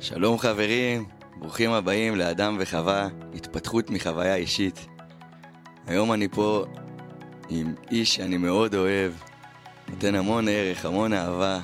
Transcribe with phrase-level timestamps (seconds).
[0.00, 1.04] שלום חברים,
[1.36, 4.86] ברוכים הבאים לאדם וחווה, התפתחות מחוויה אישית.
[5.86, 6.64] היום אני פה
[7.48, 9.12] עם איש שאני מאוד אוהב,
[9.88, 11.60] נותן המון ערך, המון אהבה.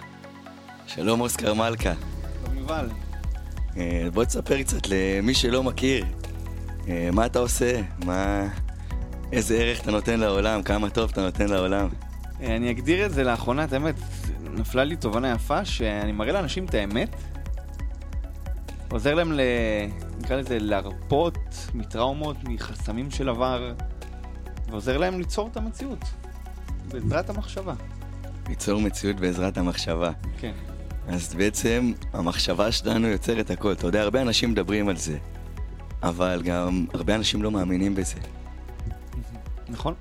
[0.87, 1.93] שלום אוסקר מלכה.
[2.45, 2.89] שלום יובל.
[3.77, 6.05] אה, בוא תספר קצת למי שלא מכיר,
[6.89, 8.49] אה, מה אתה עושה, מה...
[9.33, 11.89] איזה ערך אתה נותן לעולם, כמה טוב אתה נותן לעולם.
[12.41, 13.95] אה, אני אגדיר את זה לאחרונה, את האמת,
[14.55, 17.09] נפלה לי תובנה יפה, שאני מראה לאנשים את האמת,
[18.95, 19.41] עוזר להם, ל...
[20.19, 21.39] נקרא לזה, להרפות
[21.75, 23.73] מטראומות, מחסמים של עבר,
[24.71, 25.99] ועוזר להם ליצור את המציאות,
[26.89, 27.75] בעזרת המחשבה.
[28.49, 30.11] ליצור מציאות בעזרת המחשבה.
[30.39, 30.53] כן.
[31.09, 33.73] אז בעצם המחשבה שלנו יוצרת הכל.
[33.73, 35.19] אתה יודע, הרבה אנשים מדברים על זה,
[36.03, 38.19] אבל גם הרבה אנשים לא מאמינים בזה.
[39.69, 39.95] נכון?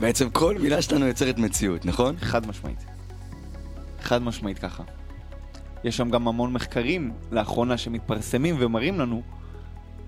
[0.00, 2.16] בעצם כל מילה שלנו יוצרת מציאות, נכון?
[2.18, 2.84] חד משמעית.
[4.02, 4.82] חד משמעית ככה.
[5.84, 9.22] יש שם גם המון מחקרים לאחרונה שמתפרסמים ומראים לנו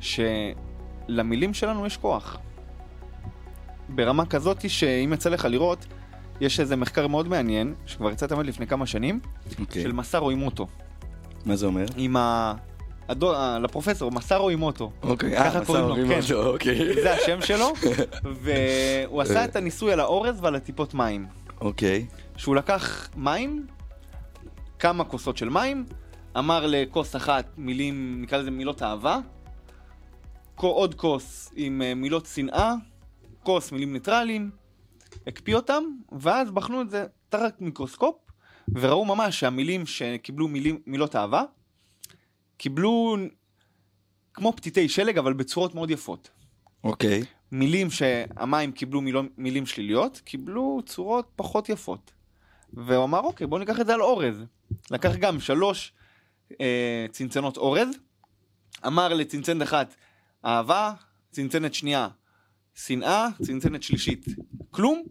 [0.01, 2.39] שלמילים שלנו יש כוח.
[3.89, 5.87] ברמה כזאת שאם יצא לך לראות,
[6.41, 9.21] יש איזה מחקר מאוד מעניין, שכבר יצא תמיד לפני כמה שנים,
[9.61, 9.83] אוקיי.
[9.83, 10.67] של מסארו אימוטו.
[11.45, 11.85] מה זה אומר?
[11.97, 12.55] עם ה...
[13.09, 13.35] הדו...
[13.63, 14.93] לפרופסור, מסארו אימוטו.
[15.03, 15.75] אוקיי, אה, מסע כן.
[16.33, 17.03] אותו, אוקיי.
[17.03, 17.73] זה השם שלו,
[18.43, 21.27] והוא עשה את הניסוי על האורז ועל הטיפות מים.
[21.61, 23.67] אוקיי, שהוא לקח מים,
[24.83, 25.85] כמה כוסות של מים,
[26.39, 29.19] אמר לכוס אחת מילים, נקרא לזה מילות אהבה,
[30.57, 32.75] עוד כוס עם אה, מילות שנאה,
[33.43, 34.51] כוס מילים ניטרליים,
[35.27, 35.83] הקפיא אותם,
[36.21, 38.15] ואז בחנו את זה תחת מיקרוסקופ,
[38.75, 41.43] וראו ממש שהמילים שקיבלו מילים, מילות אהבה,
[42.57, 43.17] קיבלו
[44.35, 46.31] כמו פתיתי שלג, אבל בצורות מאוד יפות.
[46.85, 47.23] אוקיי.
[47.53, 52.13] מילים שהמים קיבלו מילו, מילים שליליות, קיבלו צורות פחות יפות.
[52.73, 54.45] והוא אמר, אוקיי, בוא ניקח את זה על אורז.
[54.93, 55.93] לקח גם שלוש
[56.61, 57.89] אה, צנצנות אורז,
[58.87, 59.95] אמר לצנצנת אחת
[60.45, 60.93] אהבה,
[61.31, 62.09] צנצנת שנייה
[62.75, 64.27] שנאה, צנצנת שלישית
[64.71, 65.03] כלום.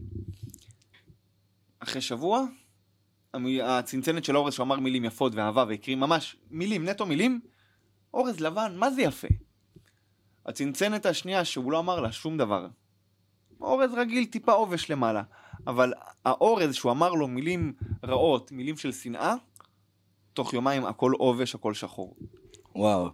[1.80, 2.46] אחרי שבוע,
[3.64, 7.40] הצנצנת של האורז שהוא אמר מילים יפות ואהבה והקריא ממש מילים, נטו מילים,
[8.14, 9.28] אורז לבן, מה זה יפה?
[10.46, 12.68] הצנצנת השנייה שהוא לא אמר לה שום דבר.
[13.62, 15.24] אורז רגיל, טיפה עובש למעלה.
[15.68, 15.94] אבל
[16.26, 19.36] האורז שהוא אמר לו מילים רעות, מילים של שנאה,
[20.34, 22.16] תוך יומיים הכל עובש, הכל שחור.
[22.76, 23.10] וואו,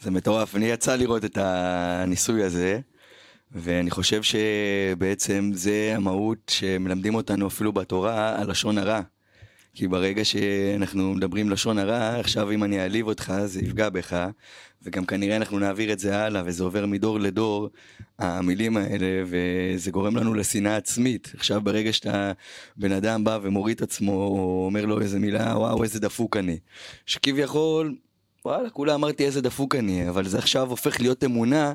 [0.00, 0.56] זה מטורף.
[0.56, 2.80] אני יצא לראות את הניסוי הזה,
[3.52, 9.00] ואני חושב שבעצם זה המהות שמלמדים אותנו אפילו בתורה על לשון הרע.
[9.74, 14.26] כי ברגע שאנחנו מדברים לשון הרע, עכשיו אם אני אעליב אותך זה יפגע בך,
[14.82, 17.68] וגם כנראה אנחנו נעביר את זה הלאה, וזה עובר מדור לדור,
[18.18, 21.32] המילים האלה, וזה גורם לנו לשנאה עצמית.
[21.34, 22.32] עכשיו ברגע שאתה,
[22.76, 26.58] בן אדם בא ומוריד את עצמו, או אומר לו איזה מילה, וואו איזה דפוק אני.
[27.06, 27.94] שכביכול,
[28.44, 31.72] וואלה, כולה אמרתי איזה דפוק אני, אבל זה עכשיו הופך להיות אמונה.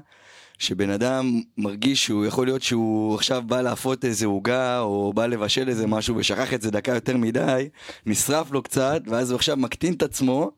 [0.58, 5.70] שבן אדם מרגיש שהוא יכול להיות שהוא עכשיו בא לאפות איזה עוגה או בא לבשל
[5.70, 7.70] איזה משהו ושכח את זה דקה יותר מדי,
[8.06, 10.52] נשרף לו קצת ואז הוא עכשיו מקטין את עצמו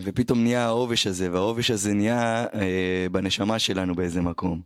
[0.00, 4.60] ופתאום נהיה העובש הזה והעובש הזה נהיה אה, בנשמה שלנו באיזה מקום.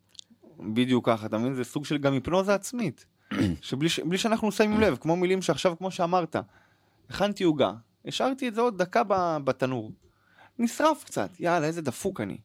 [0.60, 1.54] בדיוק ככה, אתה מבין?
[1.54, 3.04] זה סוג של גם היפנוזה עצמית.
[3.60, 6.36] שבלי בלי שאנחנו שמים לב, כמו מילים שעכשיו, כמו שאמרת,
[7.10, 7.72] הכנתי עוגה,
[8.06, 9.02] השארתי את זה עוד דקה
[9.44, 9.92] בתנור.
[10.58, 12.38] נשרף קצת, יאללה, איזה דפוק אני.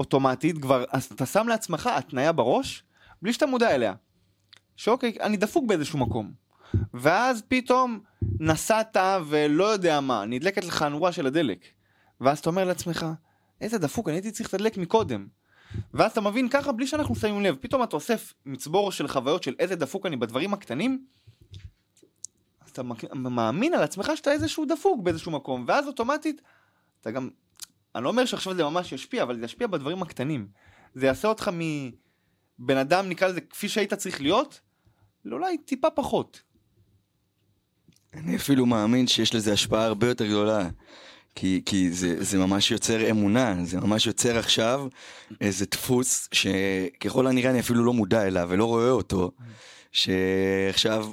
[0.00, 0.84] אוטומטית כבר,
[1.14, 2.84] אתה שם לעצמך התניה בראש,
[3.22, 3.94] בלי שאתה מודע אליה.
[4.76, 6.32] שאוקיי, אני דפוק באיזשהו מקום.
[6.94, 8.00] ואז פתאום
[8.40, 8.96] נסעת
[9.26, 11.64] ולא יודע מה, נדלקת לך הנורה של הדלק.
[12.20, 13.06] ואז אתה אומר לעצמך,
[13.60, 15.26] איזה דפוק, אני הייתי צריך לתדלק מקודם.
[15.94, 19.54] ואז אתה מבין ככה בלי שאנחנו שמים לב, פתאום אתה אוסף מצבור של חוויות של
[19.58, 21.04] איזה דפוק אני בדברים הקטנים,
[22.72, 22.82] אתה
[23.14, 26.42] מאמין על עצמך שאתה איזשהו דפוק באיזשהו מקום, ואז אוטומטית
[27.00, 27.30] אתה גם,
[27.94, 30.48] אני לא אומר שעכשיו זה ממש ישפיע, אבל זה ישפיע בדברים הקטנים.
[30.94, 34.60] זה יעשה אותך מבן אדם, נקרא לזה, כפי שהיית צריך להיות,
[35.24, 36.42] לאולי טיפה פחות.
[38.14, 40.68] אני אפילו מאמין שיש לזה השפעה הרבה יותר גדולה.
[41.34, 44.86] כי, כי זה, זה ממש יוצר אמונה, זה ממש יוצר עכשיו
[45.40, 49.30] איזה דפוס שככל הנראה אני אפילו לא מודע אליו ולא רואה אותו,
[49.92, 51.06] שעכשיו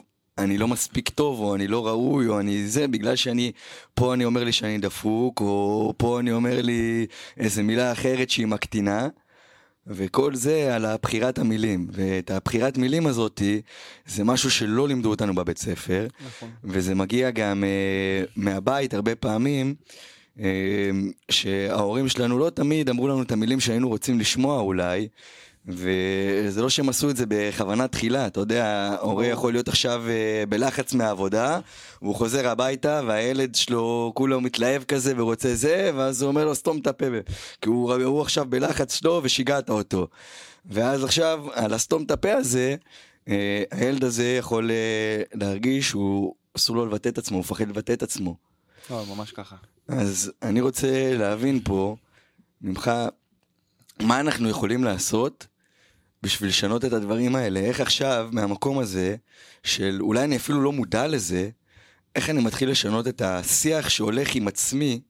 [0.43, 3.51] אני לא מספיק טוב או אני לא ראוי או אני זה בגלל שאני,
[3.93, 7.05] פה אני אומר לי שאני דפוק או פה אני אומר לי
[7.37, 9.07] איזה מילה אחרת שהיא מקטינה.
[9.87, 13.61] וכל זה על הבחירת המילים, ואת הבחירת מילים הזאתי
[14.05, 16.49] זה משהו שלא לימדו אותנו בבית ספר, נכון.
[16.63, 19.75] וזה מגיע גם uh, מהבית הרבה פעמים,
[20.37, 20.41] uh,
[21.31, 25.07] שההורים שלנו לא תמיד אמרו לנו את המילים שהיינו רוצים לשמוע אולי,
[25.67, 30.43] וזה לא שהם עשו את זה בכוונה תחילה, אתה יודע, הורה יכול להיות עכשיו אה,
[30.49, 31.59] בלחץ מהעבודה,
[32.01, 36.77] והוא חוזר הביתה, והילד שלו כולו מתלהב כזה ורוצה זה, ואז הוא אומר לו סתום
[36.77, 37.05] את הפה,
[37.61, 40.07] כי הוא, הוא עכשיו בלחץ שלו ושיגעת אותו.
[40.65, 42.75] ואז עכשיו, על הסתום את הפה הזה,
[43.27, 47.93] אה, הילד הזה יכול אה, להרגיש שהוא אסור לו לבטא את עצמו, הוא מפחד לבטא
[47.93, 48.35] את עצמו.
[48.89, 49.55] לא, ממש ככה.
[49.87, 51.95] אז אני רוצה להבין פה
[52.61, 52.91] ממך,
[54.01, 55.47] מה אנחנו יכולים לעשות
[56.23, 57.59] בשביל לשנות את הדברים האלה?
[57.59, 59.15] איך עכשיו, מהמקום הזה,
[59.63, 61.49] של אולי אני אפילו לא מודע לזה,
[62.15, 65.01] איך אני מתחיל לשנות את השיח שהולך עם עצמי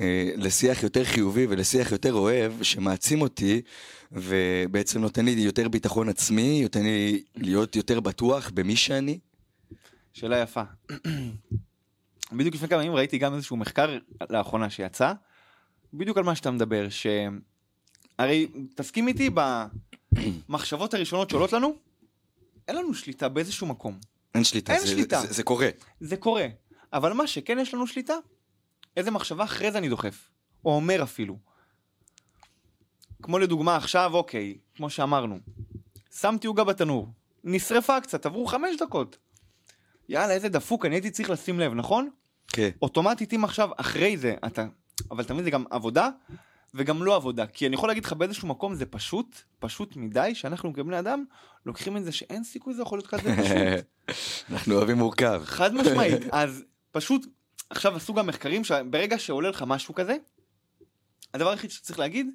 [0.00, 3.62] אה, לשיח יותר חיובי ולשיח יותר אוהב, שמעצים אותי,
[4.12, 9.18] ובעצם נותן לי יותר ביטחון עצמי, נותן לי להיות יותר בטוח במי שאני?
[10.12, 10.62] שאלה יפה.
[12.32, 13.98] בדיוק לפני כמה ימים ראיתי גם איזשהו מחקר
[14.30, 15.12] לאחרונה שיצא,
[15.94, 19.30] בדיוק על מה שאתה מדבר, שהרי תסכים איתי
[20.12, 21.74] במחשבות הראשונות שעולות לנו,
[22.68, 23.98] אין לנו שליטה באיזשהו מקום.
[24.34, 25.20] אין שליטה, אין זה, שליטה.
[25.20, 25.68] זה, זה קורה.
[26.00, 26.46] זה קורה.
[26.92, 28.14] אבל מה שכן יש לנו שליטה,
[28.96, 30.28] איזה מחשבה אחרי זה אני דוחף,
[30.64, 31.38] או אומר אפילו.
[33.22, 35.38] כמו לדוגמה עכשיו, אוקיי, כמו שאמרנו,
[36.20, 37.08] שמתי עוגה בתנור,
[37.44, 39.18] נשרפה קצת, עברו חמש דקות.
[40.08, 42.10] יאללה, איזה דפוק, אני הייתי צריך לשים לב, נכון?
[42.48, 42.70] כן.
[42.82, 44.66] אוטומטית אם עכשיו אחרי זה אתה
[45.10, 46.10] אבל תמיד זה גם עבודה
[46.74, 47.46] וגם לא עבודה.
[47.46, 51.24] כי אני יכול להגיד לך באיזשהו מקום זה פשוט פשוט מדי שאנחנו כבני אדם
[51.66, 54.10] לוקחים את זה שאין סיכוי זה יכול להיות כזה פשוט.
[54.52, 55.42] אנחנו אוהבים מורכב.
[55.44, 56.22] חד משמעית.
[56.32, 57.26] אז פשוט
[57.70, 60.16] עכשיו עשו גם מחקרים שברגע שעולה לך משהו כזה
[61.34, 62.26] הדבר היחיד שצריך להגיד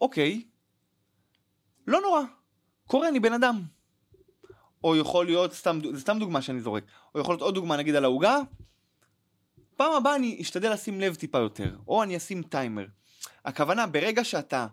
[0.00, 0.42] אוקיי
[1.86, 2.22] לא נורא
[2.86, 3.62] קורה אני בן אדם.
[4.84, 6.84] או יכול להיות סתם זה סתם דוגמה שאני זורק.
[7.14, 8.38] או יכול להיות עוד דוגמה נגיד על העוגה
[9.80, 12.86] פעם הבאה אני אשתדל לשים לב טיפה יותר, או אני אשים טיימר.
[13.44, 14.66] הכוונה, ברגע שאתה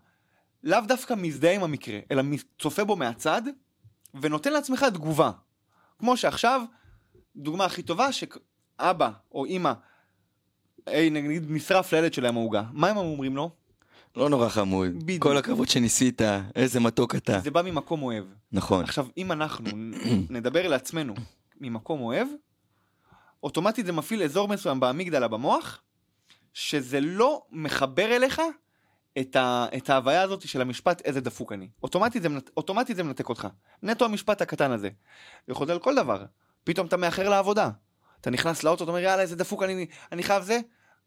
[0.63, 2.23] לאו דווקא מזדהה עם המקרה, אלא
[2.59, 3.41] צופה בו מהצד,
[4.21, 5.31] ונותן לעצמך תגובה.
[5.99, 6.61] כמו שעכשיו,
[7.35, 9.73] דוגמה הכי טובה, שאבא או אימא,
[10.87, 13.49] אי, נגיד נשרף לילד שלהם העוגה, מה הם אומרים לו?
[14.15, 15.23] לא נורא חמוד, בדיוק.
[15.23, 16.21] כל הכבוד שניסית,
[16.55, 17.39] איזה מתוק אתה.
[17.39, 18.25] זה בא ממקום אוהב.
[18.51, 18.83] נכון.
[18.83, 19.69] עכשיו, אם אנחנו
[20.29, 21.13] נדבר לעצמנו
[21.61, 22.27] ממקום אוהב,
[23.43, 25.81] אוטומטית זה מפעיל אזור מסוים באמיגדלה במוח,
[26.53, 28.41] שזה לא מחבר אליך
[29.19, 31.69] את, ה, את ההוויה הזאת של המשפט איזה דפוק אני.
[31.83, 33.47] אוטומטית זה, אוטומטית זה מנתק אותך.
[33.83, 34.89] נטו המשפט הקטן הזה.
[35.47, 36.25] יכול להיות כל דבר.
[36.63, 37.69] פתאום אתה מאחר לעבודה.
[38.21, 40.59] אתה נכנס לאוטו, אתה אומר יאללה איזה דפוק אני, אני חייב זה.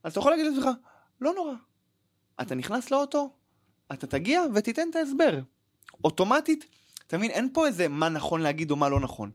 [0.03, 0.69] אז אתה יכול להגיד לעצמך,
[1.21, 1.53] לא נורא.
[2.41, 3.33] אתה נכנס לאוטו,
[3.93, 5.41] אתה תגיע ותיתן את ההסבר.
[6.05, 6.65] אוטומטית,
[7.07, 9.31] אתה מבין, אין פה איזה מה נכון להגיד או מה לא נכון.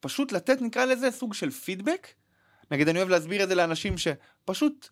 [0.00, 2.08] פשוט לתת, נקרא לזה, סוג של פידבק.
[2.70, 4.88] נגיד, אני אוהב להסביר את זה לאנשים שפשוט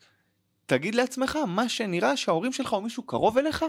[0.66, 3.64] תגיד לעצמך מה שנראה שההורים שלך או מישהו קרוב אליך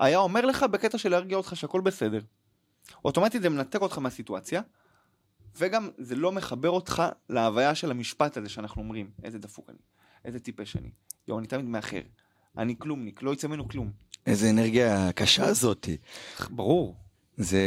[0.00, 2.20] היה אומר לך בקטע של להרגיע אותך שהכל בסדר.
[3.04, 4.62] אוטומטית זה מנתק אותך מהסיטואציה,
[5.56, 9.78] וגם זה לא מחבר אותך להוויה של המשפט הזה שאנחנו אומרים, איזה דפוק אני,
[10.24, 10.90] איזה טיפש אני,
[11.28, 12.00] יואו, אני תמיד מאחר,
[12.58, 13.90] אני כלומניק, לא יצא ממנו כלום.
[14.26, 15.96] איזה אנרגיה קשה זאתי.
[16.50, 16.96] ברור.
[17.36, 17.62] זה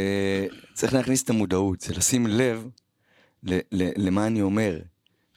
[0.74, 2.68] צריך להכניס את המודעות, זה לשים לב
[3.44, 4.78] ל- ל- למה אני אומר.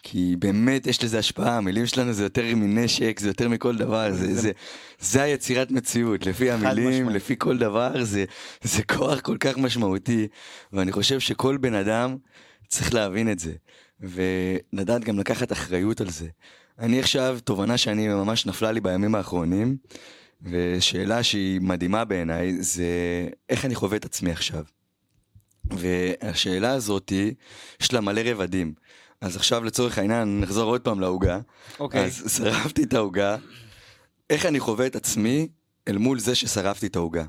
[0.04, 4.34] כי באמת יש לזה השפעה, המילים שלנו זה יותר מנשק, זה יותר מכל דבר, זה,
[4.36, 4.52] זה,
[5.00, 7.16] זה היצירת מציאות, לפי המילים, משמעית.
[7.16, 8.26] לפי כל דבר, זה,
[8.62, 10.28] זה כוח כל כך משמעותי,
[10.74, 12.18] ואני חושב שכל בן אדם
[12.68, 13.54] צריך להבין את זה,
[14.00, 16.28] ולדעת גם לקחת אחריות על זה.
[16.80, 19.78] אני עכשיו, תובנה שאני ממש נפלה לי בימים האחרונים,
[20.42, 22.86] ושאלה שהיא מדהימה בעיניי, זה
[23.50, 24.64] איך אני חווה את עצמי עכשיו.
[25.72, 27.34] והשאלה הזאתי,
[27.82, 28.74] יש לה מלא רבדים.
[29.22, 31.40] אז עכשיו לצורך העניין נחזור עוד פעם לעוגה.
[31.80, 32.06] אוקיי.
[32.06, 33.38] אז שרפתי את העוגה.
[34.30, 35.48] איך אני חווה את עצמי
[35.88, 37.26] אל מול זה ששרפתי את העוגה.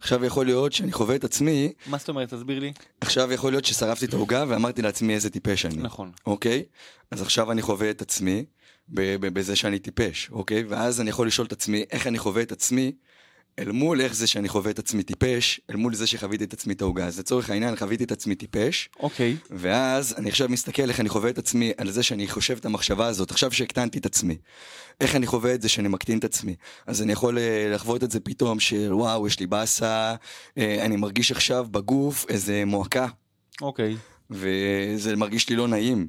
[0.00, 1.72] עכשיו יכול להיות שאני חווה את עצמי...
[1.86, 2.34] מה זאת אומרת?
[2.34, 2.72] תסביר לי.
[3.00, 5.76] עכשיו יכול להיות ששרפתי את העוגה ואמרתי לעצמי איזה טיפש אני.
[5.76, 6.12] נכון.
[6.26, 6.62] אוקיי?
[7.10, 8.44] אז עכשיו אני חווה את עצמי
[8.88, 10.64] בזה שאני טיפש, אוקיי?
[10.68, 12.92] ואז אני יכול לשאול את עצמי איך אני חווה את עצמי
[13.58, 16.72] אל מול איך זה שאני חווה את עצמי טיפש, אל מול זה שחוויתי את עצמי
[16.74, 17.06] את העוגה.
[17.06, 18.88] אז לצורך העניין חוויתי את עצמי טיפש.
[19.00, 19.36] אוקיי.
[19.40, 19.46] Okay.
[19.50, 23.06] ואז אני עכשיו מסתכל איך אני חווה את עצמי על זה שאני חושב את המחשבה
[23.06, 24.36] הזאת, עכשיו שהקטנתי את עצמי.
[25.00, 26.54] איך אני חווה את זה שאני מקטין את עצמי.
[26.86, 30.14] אז אני יכול אה, לחוות את זה פתאום שוואו, יש לי באסה,
[30.58, 33.06] אה, אני מרגיש עכשיו בגוף איזה מועקה.
[33.60, 33.94] אוקיי.
[33.94, 33.96] Okay.
[34.30, 36.08] וזה מרגיש לי לא נעים.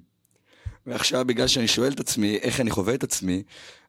[0.87, 3.43] ועכשיו בגלל שאני שואל את עצמי איך אני חווה את עצמי,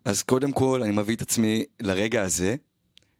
[0.04, 2.56] אז קודם כל אני מביא את עצמי לרגע הזה.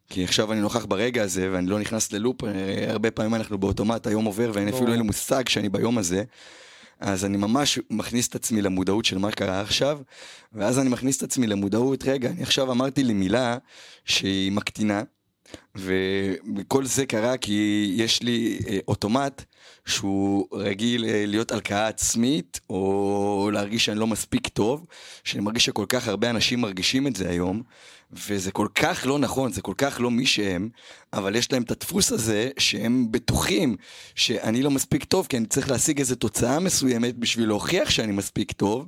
[0.09, 2.49] כי עכשיו אני נוכח ברגע הזה ואני לא נכנס ללופ, אה,
[2.87, 6.23] הרבה פעמים אנחנו באוטומט, היום עובר ואין אפילו אין לי מושג שאני ביום הזה.
[6.99, 9.99] אז אני ממש מכניס את עצמי למודעות של מה קרה עכשיו,
[10.53, 13.57] ואז אני מכניס את עצמי למודעות, רגע, אני עכשיו אמרתי לי מילה
[14.05, 15.03] שהיא מקטינה,
[15.75, 19.43] וכל זה קרה כי יש לי אה, אוטומט
[19.85, 24.85] שהוא רגיל אה, להיות הלקאה עצמית, או להרגיש שאני לא מספיק טוב,
[25.23, 27.63] שאני מרגיש שכל כך הרבה אנשים מרגישים את זה היום,
[28.11, 30.69] וזה כל כך לא נכון, זה כל כך לא מי שהם,
[31.13, 33.75] אבל יש להם את הדפוס הזה שהם בטוחים
[34.15, 38.51] שאני לא מספיק טוב, כי אני צריך להשיג איזו תוצאה מסוימת בשביל להוכיח שאני מספיק
[38.51, 38.87] טוב.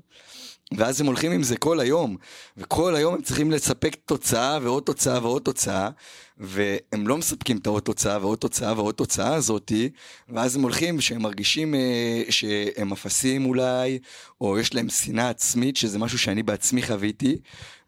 [0.72, 2.18] ואז הם הולכים עם זה כל היום,
[2.58, 5.90] וכל היום הם צריכים לספק תוצאה ועוד תוצאה ועוד תוצאה,
[6.38, 9.90] והם לא מספקים את העוד תוצאה ועוד תוצאה ועוד תוצאה הזאתי,
[10.30, 14.00] ואז הם הולכים שהם מרגישים אה, שהם אפסים אולי,
[14.42, 17.38] או יש להם שנאה עצמית, שזה משהו שאני בעצמי חוויתי,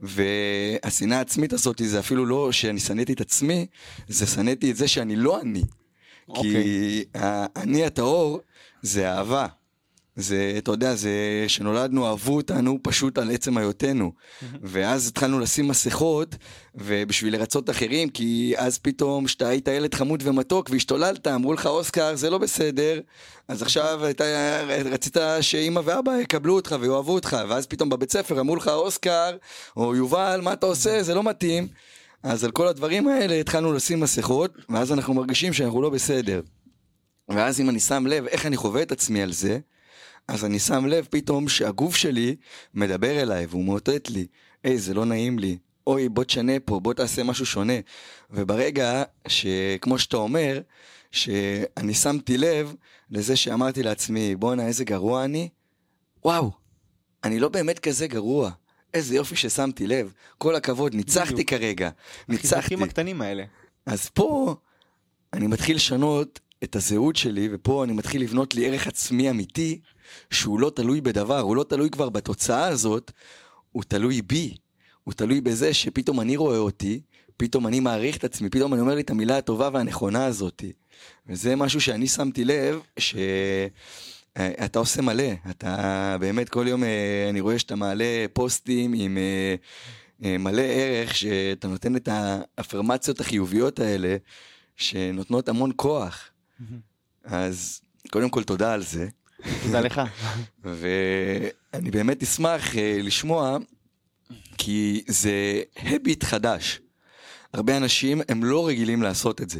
[0.01, 3.65] והשנאה העצמית הזאת זה אפילו לא שאני שנאתי את עצמי,
[4.07, 5.61] זה שנאתי את זה שאני לא אני.
[5.61, 6.41] Okay.
[6.41, 7.03] כי אוקיי.
[7.13, 8.39] האני הטהור
[8.81, 9.45] זה אהבה.
[10.19, 14.11] זה, אתה יודע, זה שנולדנו, אהבו אותנו פשוט על עצם היותנו.
[14.61, 16.35] ואז התחלנו לשים מסכות,
[16.75, 22.15] ובשביל לרצות אחרים, כי אז פתאום, כשאתה היית ילד חמוד ומתוק והשתוללת, אמרו לך, אוסקר,
[22.15, 22.99] זה לא בסדר,
[23.47, 24.23] אז עכשיו אתה
[24.85, 29.37] רצית שאימא ואבא יקבלו אותך ויאהבו אותך, ואז פתאום בבית ספר אמרו לך, אוסקר,
[29.77, 31.03] או יובל, מה אתה עושה?
[31.03, 31.67] זה לא מתאים.
[32.23, 36.41] אז על כל הדברים האלה התחלנו לשים מסכות, ואז אנחנו מרגישים שאנחנו לא בסדר.
[37.29, 39.59] ואז אם אני שם לב איך אני חווה את עצמי על זה,
[40.29, 42.35] אז אני שם לב פתאום שהגוף שלי
[42.73, 44.27] מדבר אליי והוא מאותת לי,
[44.63, 45.57] היי, זה לא נעים לי,
[45.87, 47.73] אוי, בוא תשנה פה, בוא תעשה משהו שונה.
[48.31, 50.61] וברגע שכמו שאתה אומר,
[51.11, 52.75] שאני שמתי לב
[53.11, 55.49] לזה שאמרתי לעצמי, בואנה, איזה גרוע אני,
[56.25, 56.51] וואו,
[57.23, 58.51] אני לא באמת כזה גרוע.
[58.93, 60.13] איזה יופי ששמתי לב.
[60.37, 61.49] כל הכבוד, ניצחתי בדיוק.
[61.49, 61.89] כרגע.
[62.27, 62.55] ניצחתי.
[62.55, 63.43] החיזוקים הקטנים האלה.
[63.85, 64.55] אז פה
[65.33, 69.79] אני מתחיל לשנות את הזהות שלי, ופה אני מתחיל לבנות לי ערך עצמי אמיתי,
[70.31, 73.11] שהוא לא תלוי בדבר, הוא לא תלוי כבר בתוצאה הזאת,
[73.71, 74.55] הוא תלוי בי.
[75.03, 77.01] הוא תלוי בזה שפתאום אני רואה אותי,
[77.37, 80.63] פתאום אני מעריך את עצמי, פתאום אני אומר לי את המילה הטובה והנכונה הזאת.
[81.27, 87.59] וזה משהו שאני שמתי לב, שאתה עושה מלא, אתה באמת כל יום אה, אני רואה
[87.59, 89.55] שאתה מעלה פוסטים עם אה,
[90.23, 94.17] אה, מלא ערך, שאתה נותן את האפרמציות החיוביות האלה,
[94.75, 96.29] שנותנות המון כוח.
[97.23, 99.07] אז קודם כל תודה על זה.
[99.63, 100.01] תודה לך.
[100.63, 103.57] ואני באמת אשמח אה, לשמוע,
[104.57, 106.79] כי זה הביט חדש.
[107.53, 109.59] הרבה אנשים הם לא רגילים לעשות את זה.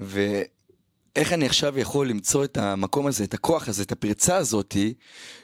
[0.00, 4.94] ואיך אני עכשיו יכול למצוא את המקום הזה, את הכוח הזה, את הפרצה הזאתי,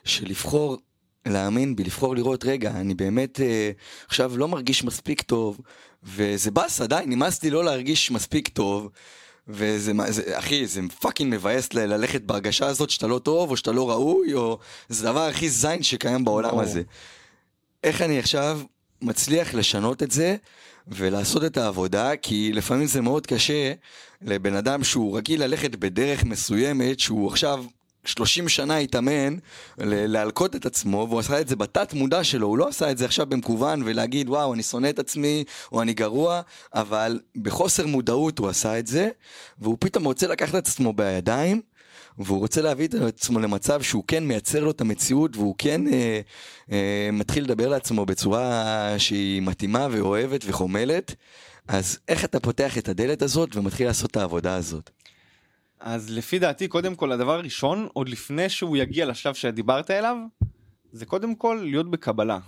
[0.05, 0.79] של לבחור
[1.27, 3.71] להאמין בי, לבחור לראות, רגע, אני באמת אה,
[4.07, 5.61] עכשיו לא מרגיש מספיק טוב,
[6.03, 8.91] וזה באסה, די, נמאס לי לא להרגיש מספיק טוב.
[9.49, 13.73] וזה, זה, אחי, זה fucking מבאס ל- ללכת בהרגשה הזאת שאתה לא טוב, או שאתה
[13.73, 14.59] לא ראוי, או...
[14.89, 16.83] זה הדבר הכי זין שקיים בעולם הזה.
[17.85, 18.61] איך אני עכשיו
[19.03, 20.37] מצליח לשנות את זה,
[20.89, 23.73] ולעשות את העבודה, כי לפעמים זה מאוד קשה
[24.23, 27.65] לבן אדם שהוא רגיל ללכת בדרך מסוימת, שהוא עכשיו
[28.07, 29.37] 30 שנה התאמן
[29.79, 33.05] להלקות את עצמו, והוא עשה את זה בתת מודע שלו, הוא לא עשה את זה
[33.05, 36.41] עכשיו במקוון ולהגיד וואו אני שונא את עצמי או אני גרוע,
[36.75, 39.09] אבל בחוסר מודעות הוא עשה את זה,
[39.59, 41.61] והוא פתאום רוצה לקחת את עצמו בידיים,
[42.19, 46.21] והוא רוצה להביא את עצמו למצב שהוא כן מייצר לו את המציאות והוא כן אה,
[46.73, 51.15] אה, מתחיל לדבר לעצמו בצורה שהיא מתאימה ואוהבת וחומלת,
[51.69, 54.91] אז איך אתה פותח את הדלת הזאת ומתחיל לעשות את העבודה הזאת?
[55.85, 60.17] אז לפי דעתי, קודם כל, הדבר הראשון, עוד לפני שהוא יגיע לשלב שדיברת אליו,
[60.93, 62.39] זה קודם כל להיות בקבלה.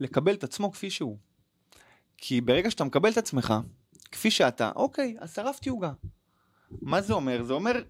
[0.00, 1.18] לקבל את עצמו כפי שהוא.
[2.16, 3.54] כי ברגע שאתה מקבל את עצמך,
[4.12, 5.92] כפי שאתה, אוקיי, אז שרפתי עוגה.
[6.82, 7.42] מה זה אומר?
[7.42, 7.82] זה אומר,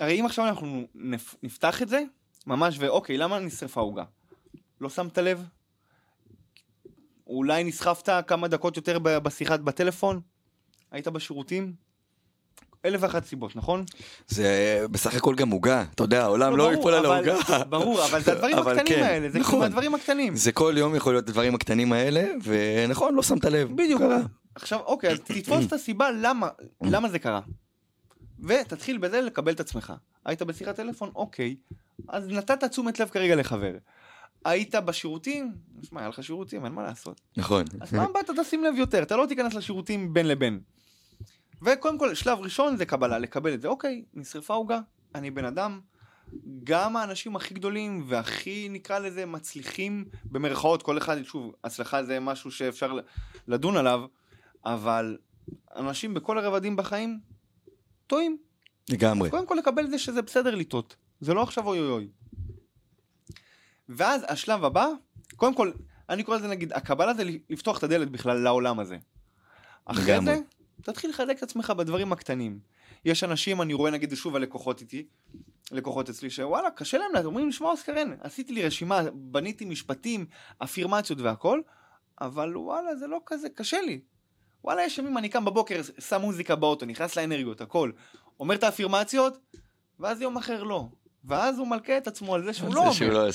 [0.00, 0.86] הרי אם עכשיו אנחנו
[1.42, 2.02] נפתח את זה,
[2.46, 4.04] ממש, ואוקיי, למה נשרפה עוגה?
[4.80, 5.48] לא שמת לב?
[7.26, 10.20] אולי נסחפת כמה דקות יותר בשיחת בטלפון?
[10.90, 11.89] היית בשירותים?
[12.84, 13.84] אלף ואחת סיבות, נכון?
[14.28, 17.64] זה בסך הכל גם עוגה, אתה יודע, העולם לא ייפול על העוגה.
[17.64, 20.36] ברור, אבל זה הדברים הקטנים כן, האלה, זה נכון, הדברים הקטנים.
[20.36, 23.76] זה כל יום יכול להיות הדברים הקטנים האלה, ונכון, לא שמת לב.
[23.76, 24.02] בדיוק.
[24.54, 26.48] עכשיו, אוקיי, אז תתפוס את הסיבה למה,
[26.82, 27.40] למה זה קרה.
[28.44, 29.92] ותתחיל בזה לקבל את עצמך.
[30.24, 31.10] היית בשיחת טלפון?
[31.14, 31.56] אוקיי.
[32.08, 33.72] אז נתת תשומת לב כרגע לחבר.
[34.44, 35.52] היית בשירותים?
[35.82, 37.20] שמע, היה לך שירותים, אין מה לעשות.
[37.36, 37.64] נכון.
[37.80, 40.60] אז פעם אתה תשים לב יותר, אתה לא תיכנס לשירותים בין לבין.
[41.62, 43.68] וקודם כל, שלב ראשון זה קבלה, לקבל את זה.
[43.68, 44.80] אוקיי, נשרפה עוגה,
[45.14, 45.80] אני בן אדם.
[46.64, 52.50] גם האנשים הכי גדולים והכי נקרא לזה מצליחים במרכאות, כל אחד, שוב, הצלחה זה משהו
[52.50, 52.98] שאפשר
[53.48, 54.04] לדון עליו,
[54.64, 55.18] אבל
[55.76, 57.20] אנשים בכל הרבדים בחיים
[58.06, 58.38] טועים.
[58.90, 59.28] לגמרי.
[59.28, 62.08] אז קודם כל לקבל את זה שזה בסדר לטעות, זה לא עכשיו אוי אוי אוי.
[63.88, 64.86] ואז השלב הבא,
[65.36, 65.72] קודם כל,
[66.08, 68.98] אני קורא לזה נגיד, הקבלה זה לפתוח את הדלת בכלל לעולם הזה.
[69.84, 70.34] אחרי לגמרי.
[70.34, 70.40] זה,
[70.82, 72.58] תתחיל לחלק את עצמך בדברים הקטנים.
[73.04, 75.06] יש אנשים, אני רואה נגיד שוב הלקוחות איתי,
[75.72, 80.26] לקוחות אצלי, שוואלה, קשה להם, אומרים שמע אוסקרן, עשיתי לי רשימה, בניתי משפטים,
[80.58, 81.60] אפירמציות והכל,
[82.20, 84.00] אבל וואלה, זה לא כזה, קשה לי.
[84.64, 87.90] וואלה, יש ימים, אני קם בבוקר, שם מוזיקה באוטו, נכנס לאנרגיות, הכל,
[88.40, 89.38] אומר את האפירמציות,
[89.98, 90.88] ואז יום אחר לא.
[91.24, 93.28] ואז הוא מלכה את עצמו על זה שהוא לא שהוא לא.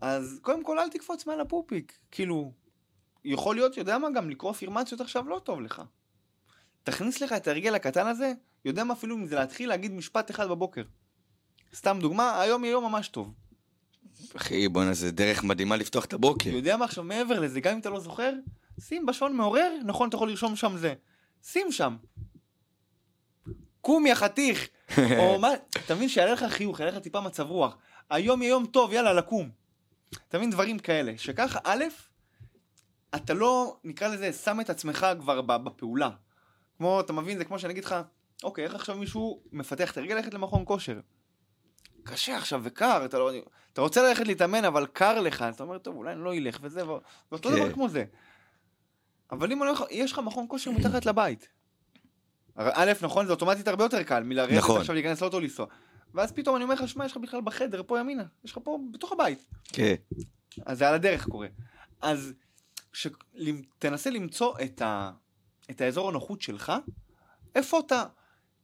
[0.00, 1.98] אז קודם כל אל תקפוץ מעל הפופיק.
[2.10, 2.52] כאילו,
[3.24, 5.82] יכול להיות, יודע מה, גם לקרוא אפירמציות עכשיו לא טוב לך.
[6.86, 8.32] תכניס לך את ההרגל הקטן הזה,
[8.64, 10.82] יודע מה אפילו אם זה להתחיל להגיד משפט אחד בבוקר.
[11.74, 13.34] סתם דוגמה, היום יהיה יום ממש טוב.
[14.36, 16.50] אחי, בואנה, זה דרך מדהימה לפתוח את הבוקר.
[16.50, 18.32] יודע מה עכשיו מעבר לזה, גם אם אתה לא זוכר,
[18.80, 20.94] שים בשעון מעורר, נכון, אתה יכול לרשום שם זה.
[21.42, 21.96] שים שם.
[23.80, 24.68] קום יא חתיך.
[25.18, 25.48] או מה,
[25.84, 27.76] אתה מבין שיעלה לך חיוך, יעלה לך טיפה מצב רוח.
[28.10, 29.50] היום יהיה יום טוב, יאללה, לקום.
[30.28, 31.84] אתה מבין דברים כאלה, שככה, א',
[33.14, 36.10] אתה לא, נקרא לזה, שם את עצמך כבר בפעולה.
[36.78, 37.94] כמו, אתה מבין, זה כמו שאני אגיד לך,
[38.42, 41.00] אוקיי, איך עכשיו מישהו מפתח את הרגל ללכת למכון כושר?
[42.02, 43.30] קשה עכשיו וקר, אתה, לא,
[43.72, 46.82] אתה רוצה ללכת להתאמן, אבל קר לך, אתה אומר, טוב, אולי אני לא אלך וזה,
[47.30, 47.72] ואותו דבר כן.
[47.72, 48.04] כמו זה.
[49.30, 51.48] אבל אם אני אומר לך, יש לך מכון כושר מתחת לבית.
[52.56, 54.80] א', נכון, זה אוטומטית הרבה יותר קל מלרדת נכון.
[54.80, 55.66] עכשיו להיכנס לאוטו לנסוע.
[56.14, 58.78] ואז פתאום אני אומר לך, שמע, יש לך בכלל בחדר, פה ימינה, יש לך פה,
[58.92, 59.44] בתוך הבית.
[59.64, 59.94] כן.
[60.66, 61.48] אז זה על הדרך קורה.
[62.02, 62.32] אז
[62.92, 63.06] ש...
[63.78, 65.10] תנסה למצוא את, ה...
[65.70, 66.72] את האזור הנוחות שלך,
[67.54, 68.04] איפה אתה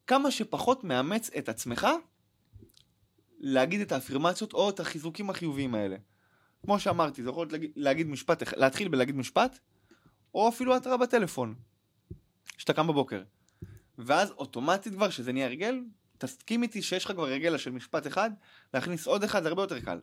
[0.07, 1.87] כמה שפחות מאמץ את עצמך
[3.39, 5.97] להגיד את האפירמציות או את החיזוקים החיוביים האלה.
[6.63, 9.59] כמו שאמרתי, זה יכול להיות להגיד, להגיד משפט, להתחיל בלהגיד משפט,
[10.35, 11.55] או אפילו התראה בטלפון,
[12.59, 13.23] שאתה קם בבוקר.
[13.99, 15.81] ואז אוטומטית כבר, שזה נהיה הרגל,
[16.19, 18.31] תסכים איתי שיש לך כבר הרגל של משפט אחד,
[18.75, 20.01] להכניס עוד אחד זה הרבה יותר קל.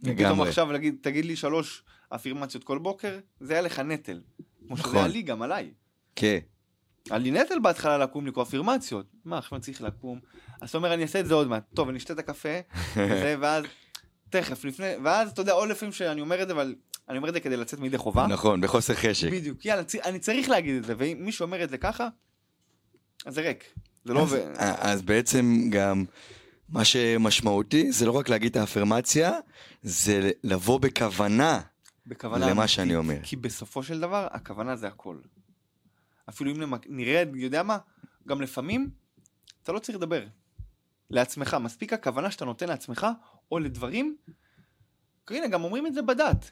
[0.00, 0.48] פתאום לגמרי.
[0.48, 4.22] עכשיו להגיד, תגיד לי שלוש אפירמציות כל בוקר, זה היה לך נטל.
[4.66, 4.96] כמו שזה נכון.
[4.96, 5.72] היה לי, גם עליי.
[6.16, 6.38] כן.
[7.10, 9.06] לי נטל בהתחלה לקום לקרוא אפירמציות.
[9.24, 10.18] מה, עכשיו אני צריך לקום?
[10.60, 11.62] אז אתה אומר, אני אעשה את זה עוד מעט.
[11.74, 12.48] טוב, אני אשתה את הקפה,
[12.96, 13.64] וזה, ואז,
[14.30, 16.74] תכף, לפני, ואז, אתה יודע, עוד לפעמים שאני אומר את זה, אבל
[17.08, 18.26] אני אומר את זה כדי לצאת מידי חובה.
[18.26, 19.32] נכון, בחוסר חשק.
[19.32, 22.08] בדיוק, יאללה, אני צריך להגיד את זה, ואם מישהו אומר את זה ככה,
[23.26, 23.64] אז זה ריק.
[24.04, 24.46] זה לא אז, עובד.
[24.58, 26.04] אז בעצם גם
[26.68, 29.32] מה שמשמעותי זה לא רק להגיד את האפרמציה,
[29.82, 31.60] זה לבוא בכוונה
[32.06, 33.16] בכוונה למה אמיתית, שאני אומר.
[33.22, 35.16] כי בסופו של דבר, הכוונה זה הכל.
[36.30, 37.78] אפילו אם נמק- נרד, יודע מה?
[38.28, 38.90] גם לפעמים,
[39.62, 40.24] אתה לא צריך לדבר.
[41.10, 43.06] לעצמך, מספיק הכוונה שאתה נותן לעצמך,
[43.52, 44.16] או לדברים,
[45.30, 46.50] הנה, גם אומרים את זה בדת.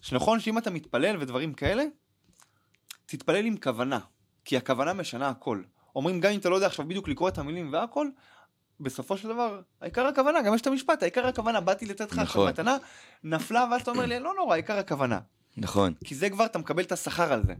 [0.00, 1.84] שנכון שאם אתה מתפלל ודברים כאלה,
[3.06, 3.98] תתפלל עם כוונה,
[4.44, 5.62] כי הכוונה משנה הכל.
[5.96, 8.08] אומרים, גם אם אתה לא יודע עכשיו בדיוק לקרוא את המילים והכל,
[8.80, 12.42] בסופו של דבר, העיקר הכוונה, גם יש את המשפט, העיקר הכוונה, באתי לתת לך עכשיו
[12.42, 12.48] נכון.
[12.48, 12.76] מתנה,
[13.24, 15.20] נפלה, ואז אתה אומר לי, לא נורא, העיקר הכוונה.
[15.56, 17.54] נכון, כי זה כבר, אתה מקבל את השכר על זה.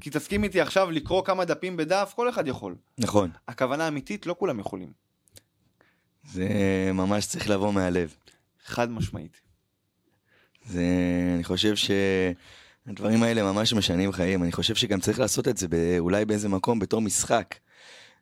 [0.00, 2.74] כי תסכים איתי עכשיו לקרוא כמה דפים בדף, כל אחד יכול.
[2.98, 3.30] נכון.
[3.48, 4.92] הכוונה האמיתית, לא כולם יכולים.
[6.32, 6.48] זה
[6.94, 8.14] ממש צריך לבוא מהלב.
[8.64, 9.40] חד משמעית.
[10.66, 10.84] זה,
[11.34, 14.42] אני חושב שהדברים האלה ממש משנים חיים.
[14.42, 17.54] אני חושב שגם צריך לעשות את זה ב- אולי באיזה מקום בתור משחק.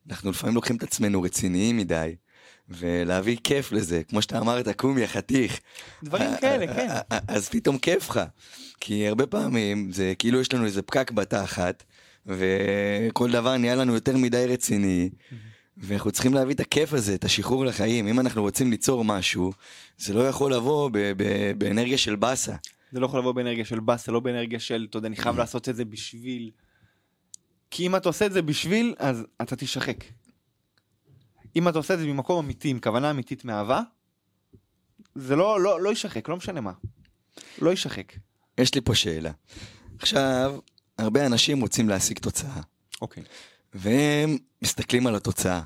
[0.08, 2.16] אנחנו לפעמים לוקחים את עצמנו רציניים מדי,
[2.68, 5.60] ולהביא כיף לזה, כמו שאתה אמרת, קום יא חתיך.
[6.02, 6.88] דברים כאלה, כן.
[7.28, 8.20] אז פתאום כיף לך.
[8.80, 11.84] כי הרבה פעמים זה כאילו יש לנו איזה פקק בתחת,
[12.26, 15.10] וכל דבר נהיה לנו יותר מדי רציני,
[15.76, 18.06] ואנחנו צריכים להביא את הכיף הזה, את השחרור לחיים.
[18.06, 19.52] אם אנחנו רוצים ליצור משהו,
[19.98, 22.54] זה לא יכול לבוא ב- ב- באנרגיה של באסה.
[22.92, 25.68] זה לא יכול לבוא באנרגיה של באסה, לא באנרגיה של, אתה יודע, אני חייב לעשות
[25.68, 26.50] את זה בשביל...
[27.70, 30.04] כי אם אתה עושה את זה בשביל, אז אתה תשחק.
[31.56, 33.80] אם אתה עושה את זה ממקום אמיתי, עם כוונה אמיתית מאהבה,
[35.14, 36.72] זה לא, לא, לא יישחק, לא משנה מה.
[37.58, 38.12] לא יישחק.
[38.58, 39.30] יש לי פה שאלה.
[39.98, 40.58] עכשיו,
[40.98, 42.60] הרבה אנשים רוצים להשיג תוצאה,
[43.00, 43.22] אוקיי.
[43.74, 45.62] והם מסתכלים על התוצאה,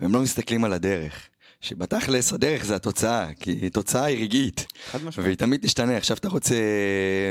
[0.00, 1.28] והם לא מסתכלים על הדרך.
[1.60, 4.66] שבתכלס הדרך זה התוצאה, כי תוצאה היא רגעית.
[4.90, 5.26] חד משמעית.
[5.26, 6.54] והיא תמיד תשתנה, עכשיו אתה רוצה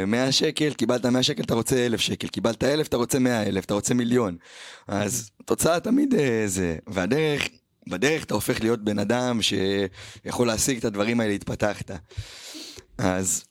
[0.07, 3.73] 100 שקל, קיבלת 100 שקל, אתה רוצה 1,000 שקל, קיבלת 1,000, אתה רוצה 100,000, אתה
[3.73, 4.37] רוצה מיליון.
[4.87, 7.47] אז תוצאה תמיד אה, זה, והדרך,
[7.87, 11.91] בדרך אתה הופך להיות בן אדם שיכול להשיג את הדברים האלה, התפתחת.
[12.97, 13.43] אז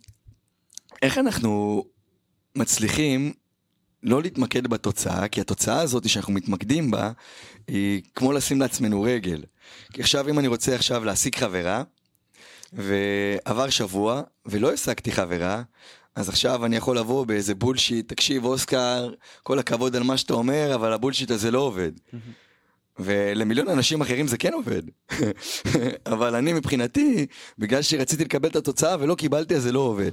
[1.02, 1.84] איך אנחנו
[2.56, 3.32] מצליחים
[4.02, 7.12] לא להתמקד בתוצאה, כי התוצאה הזאת שאנחנו מתמקדים בה,
[7.68, 9.42] היא כמו לשים לעצמנו רגל.
[9.92, 11.82] כי עכשיו אם אני רוצה עכשיו להשיג חברה,
[12.72, 15.62] ועבר שבוע, ולא השגתי חברה,
[16.14, 20.74] אז עכשיו אני יכול לבוא באיזה בולשיט, תקשיב אוסקר, כל הכבוד על מה שאתה אומר,
[20.74, 21.92] אבל הבולשיט הזה לא עובד.
[22.98, 24.82] ולמיליון אנשים אחרים זה כן עובד.
[26.12, 27.26] אבל אני מבחינתי,
[27.58, 30.12] בגלל שרציתי לקבל את התוצאה ולא קיבלתי, אז זה לא עובד.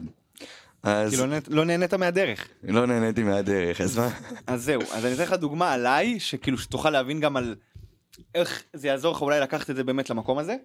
[0.84, 2.48] אז כי לא נהנית- לא נהנית מהדרך.
[2.64, 4.10] לא נהניתי מהדרך, אז מה?
[4.48, 7.56] אז זהו, אז אני אתן לך דוגמה עליי, שכאילו שתוכל להבין גם על
[8.36, 10.56] איך זה יעזור לך אולי לקחת את זה באמת למקום הזה.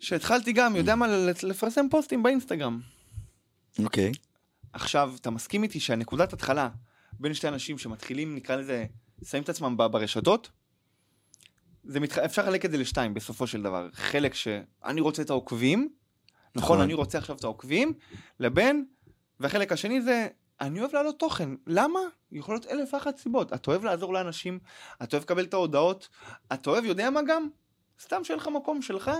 [0.00, 1.06] שהתחלתי גם, יודע מה,
[1.42, 2.80] לפרסם פוסטים באינסטגרם.
[3.78, 4.12] אוקיי.
[4.72, 6.68] עכשיו, אתה מסכים איתי שהנקודת התחלה
[7.20, 8.84] בין שתי אנשים שמתחילים, נקרא לזה,
[9.24, 10.50] שמים את עצמם ברשתות,
[11.84, 12.18] זה מתח...
[12.18, 13.88] אפשר לחלק את זה לשתיים בסופו של דבר.
[13.92, 15.88] חלק שאני רוצה את העוקבים,
[16.54, 16.80] נכון, נכון.
[16.80, 17.92] אני רוצה עכשיו את העוקבים,
[18.40, 18.86] לבין,
[19.40, 20.28] והחלק השני זה,
[20.60, 21.50] אני אוהב להעלות תוכן.
[21.66, 22.00] למה?
[22.32, 23.52] יכול להיות אלף ואחת סיבות.
[23.52, 24.58] אתה אוהב לעזור לאנשים,
[25.02, 26.08] אתה אוהב לקבל את ההודעות,
[26.52, 27.48] אתה אוהב, יודע מה גם?
[28.00, 29.10] סתם שיהיה לך מקום שלך,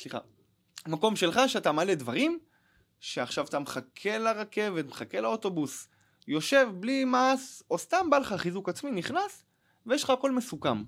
[0.00, 0.18] סליחה,
[0.86, 2.38] מקום שלך שאתה מעלה דברים,
[3.00, 5.88] שעכשיו אתה מחכה לרכבת, מחכה לאוטובוס,
[6.28, 9.44] יושב בלי מעש, או סתם בא לך חיזוק עצמי, נכנס,
[9.86, 10.84] ויש לך הכל מסוכם.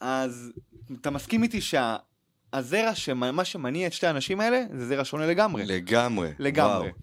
[0.00, 0.52] אז
[1.00, 5.66] אתה מסכים איתי שהזרע, שמה מה שמניע את שתי האנשים האלה, זה זרע שונה לגמרי.
[5.66, 6.32] לגמרי.
[6.38, 6.88] לגמרי.
[6.88, 6.98] וואו.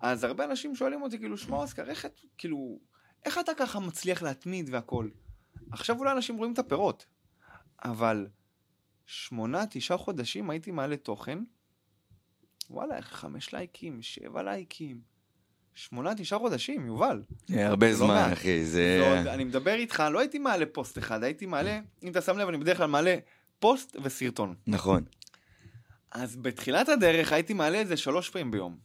[0.00, 2.06] אז הרבה אנשים שואלים אותי, כאילו, שמע אוסקר, איך,
[2.38, 2.78] כאילו,
[3.24, 5.08] איך אתה ככה מצליח להתמיד והכל?
[5.70, 7.06] עכשיו אולי אנשים רואים את הפירות,
[7.84, 8.26] אבל
[9.06, 11.38] שמונה, תשעה חודשים הייתי מעלה תוכן,
[12.70, 15.00] וואלה, חמש לייקים, שבע לייקים,
[15.74, 17.22] שמונה, תשעה חודשים, יובל.
[17.52, 18.30] אה, הרבה זה לא זמן.
[18.32, 19.00] אחי, זה...
[19.02, 22.48] ועוד, אני מדבר איתך, לא הייתי מעלה פוסט אחד, הייתי מעלה, אם אתה שם לב,
[22.48, 23.16] אני בדרך כלל מעלה
[23.58, 24.54] פוסט וסרטון.
[24.66, 25.04] נכון.
[26.10, 28.76] אז בתחילת הדרך הייתי מעלה את זה שלוש פעמים ביום.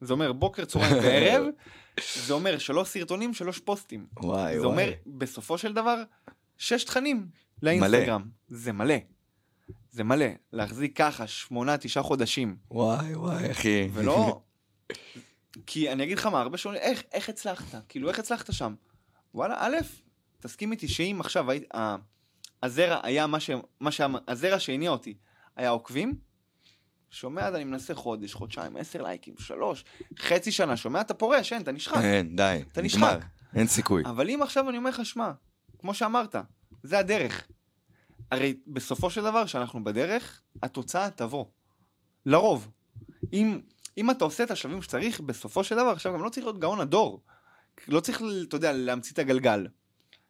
[0.00, 1.46] זה אומר בוקר, צהריים וערב,
[2.26, 4.06] זה אומר שלוש סרטונים, שלוש פוסטים.
[4.20, 4.70] וואי, זה וואי.
[4.70, 6.02] אומר, בסופו של דבר,
[6.58, 7.26] שש תכנים
[7.62, 8.22] לאינסטגרם.
[8.48, 8.94] זה מלא.
[9.90, 10.26] זה מלא.
[10.52, 13.88] להחזיק ככה שמונה, תשעה חודשים, וואי, וואי, אחי.
[13.92, 14.40] ולא...
[15.66, 17.84] כי אני אגיד לך מה, הרבה שואלים, איך, איך הצלחת?
[17.88, 18.74] כאילו, איך הצלחת שם?
[19.34, 19.76] וואלה, א',
[20.40, 21.96] תסכים איתי שאם עכשיו היית, ה-
[22.62, 23.50] הזרע היה מה ש...
[23.80, 24.06] מה שה...
[24.28, 25.14] הזרע שהניע אותי
[25.56, 26.18] היה עוקבים,
[27.10, 29.84] שומע, אז אני מנסה חודש, חודשיים, עשר לייקים, שלוש,
[30.18, 31.96] חצי שנה, שומע, אתה פורש, אין, אתה נשחק.
[32.02, 32.62] אין, די.
[32.72, 32.82] אתה.
[32.82, 33.18] נשחק.
[33.54, 34.02] אין סיכוי.
[34.06, 35.30] אבל אם עכשיו אני אומר לך, שמע,
[35.78, 36.36] כמו שאמרת,
[36.82, 37.46] זה הדרך.
[38.30, 41.44] הרי בסופו של דבר, כשאנחנו בדרך, התוצאה תבוא.
[42.26, 42.70] לרוב.
[43.32, 43.60] אם,
[43.96, 46.80] אם אתה עושה את השלבים שצריך, בסופו של דבר, עכשיו גם לא צריך להיות גאון
[46.80, 47.22] הדור.
[47.88, 49.66] לא צריך, אתה יודע, להמציא את הגלגל.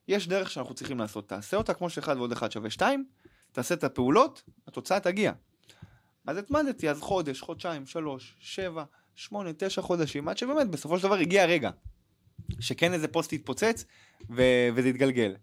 [0.09, 1.29] יש דרך שאנחנו צריכים לעשות.
[1.29, 3.07] תעשה אותה כמו שאחד ועוד אחד שווה שתיים,
[3.53, 5.33] תעשה את הפעולות, התוצאה תגיע.
[6.27, 11.15] אז התמדתי, אז חודש, חודשיים, שלוש, שבע, שמונה, תשע חודשים, עד שבאמת בסופו של דבר
[11.15, 11.71] הגיע הרגע.
[12.61, 13.85] שכן איזה פוסט יתפוצץ
[14.31, 15.37] ו- וזה יתגלגל.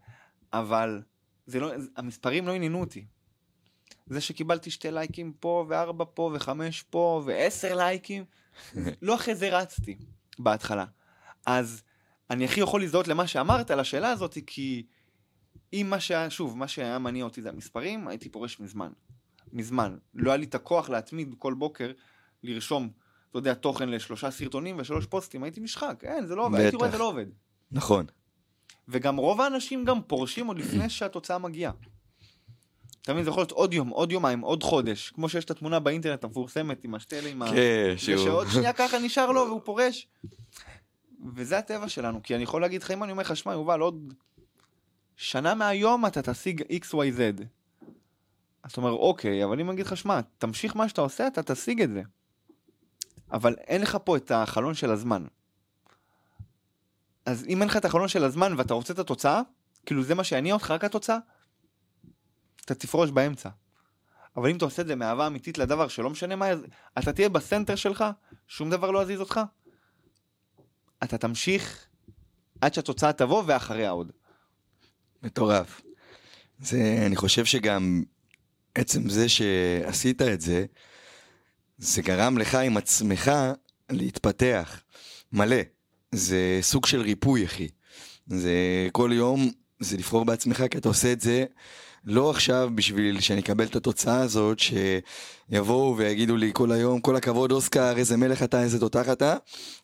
[0.54, 1.02] אבל
[1.46, 3.06] זה לא, המספרים לא עניינו אותי.
[4.06, 8.26] זה שקיבלתי שתי לייקים פה, וארבע פה, וחמש פה, ועשר לייקים,
[9.02, 9.98] לא אחרי זה רצתי
[10.40, 10.86] בהתחלה.
[11.46, 11.84] אז
[12.30, 14.86] אני הכי יכול להזדהות למה שאמרת, לשאלה הזאת, כי
[15.74, 18.92] אם מה שהיה, שוב, מה שהיה מניע אותי זה המספרים, הייתי פורש מזמן.
[19.54, 19.98] מזמן.
[20.14, 21.92] לא היה לי את הכוח להתמיד כל בוקר,
[22.44, 22.90] לרשום,
[23.30, 26.04] אתה יודע, תוכן לשלושה סרטונים ושלוש פוסטים, הייתי נשחק.
[26.04, 26.92] אין, זה לא עובד, הייתי רואה.
[26.92, 27.26] זה לא עובד.
[27.72, 28.06] נכון.
[28.88, 31.72] וגם רוב האנשים גם פורשים עוד לפני שהתוצאה מגיעה.
[33.04, 35.80] אתה מבין, זה יכול להיות עוד יום, עוד יומיים, עוד חודש, כמו שיש את התמונה
[35.80, 37.50] באינטרנט המפורסמת עם השתל עם ה...
[37.52, 38.18] כן, שהוא...
[38.18, 40.08] שעוד שנייה ככה נשאר לו והוא פורש.
[41.36, 44.14] וזה הטבע שלנו, כי אני יכול להגיד לך, אם אני אומר לך, שמע, יובל, עוד
[45.16, 47.44] שנה מהיום אתה תשיג XYZ.
[48.64, 51.44] אז אתה אומר, אוקיי, אבל אם אני אגיד לך, שמע, תמשיך מה שאתה עושה, אתה
[51.44, 52.02] תשיג את זה.
[53.32, 55.26] אבל אין לך פה את החלון של הזמן.
[57.26, 59.42] אז אם אין לך את החלון של הזמן ואתה רוצה את התוצאה,
[59.86, 61.18] כאילו זה מה שיניע אותך, רק התוצאה,
[62.66, 63.50] אתה תפרוש באמצע.
[64.38, 66.46] אבל אם אתה עושה את זה מאהבה אמיתית לדבר שלא משנה מה,
[67.00, 68.06] אתה תהיה בסנטר שלך,
[68.48, 69.40] שום דבר לא יזיז אותך,
[71.04, 71.88] אתה תמשיך
[72.62, 74.12] עד שהתוצאה תבוא ואחריה עוד.
[75.24, 75.82] מטורף.
[76.60, 78.04] זה, אני חושב שגם
[78.76, 80.66] עצם זה שעשית את זה,
[81.78, 83.32] זה גרם לך עם עצמך
[83.90, 84.82] להתפתח
[85.32, 85.62] מלא.
[86.12, 87.68] זה סוג של ריפוי, אחי.
[88.28, 91.46] זה כל יום, זה לבחור בעצמך, כי אתה עושה את זה
[92.06, 97.52] לא עכשיו בשביל שאני אקבל את התוצאה הזאת, שיבואו ויגידו לי כל היום, כל הכבוד
[97.52, 99.36] אוסקר, איזה מלך אתה, איזה תותח אתה.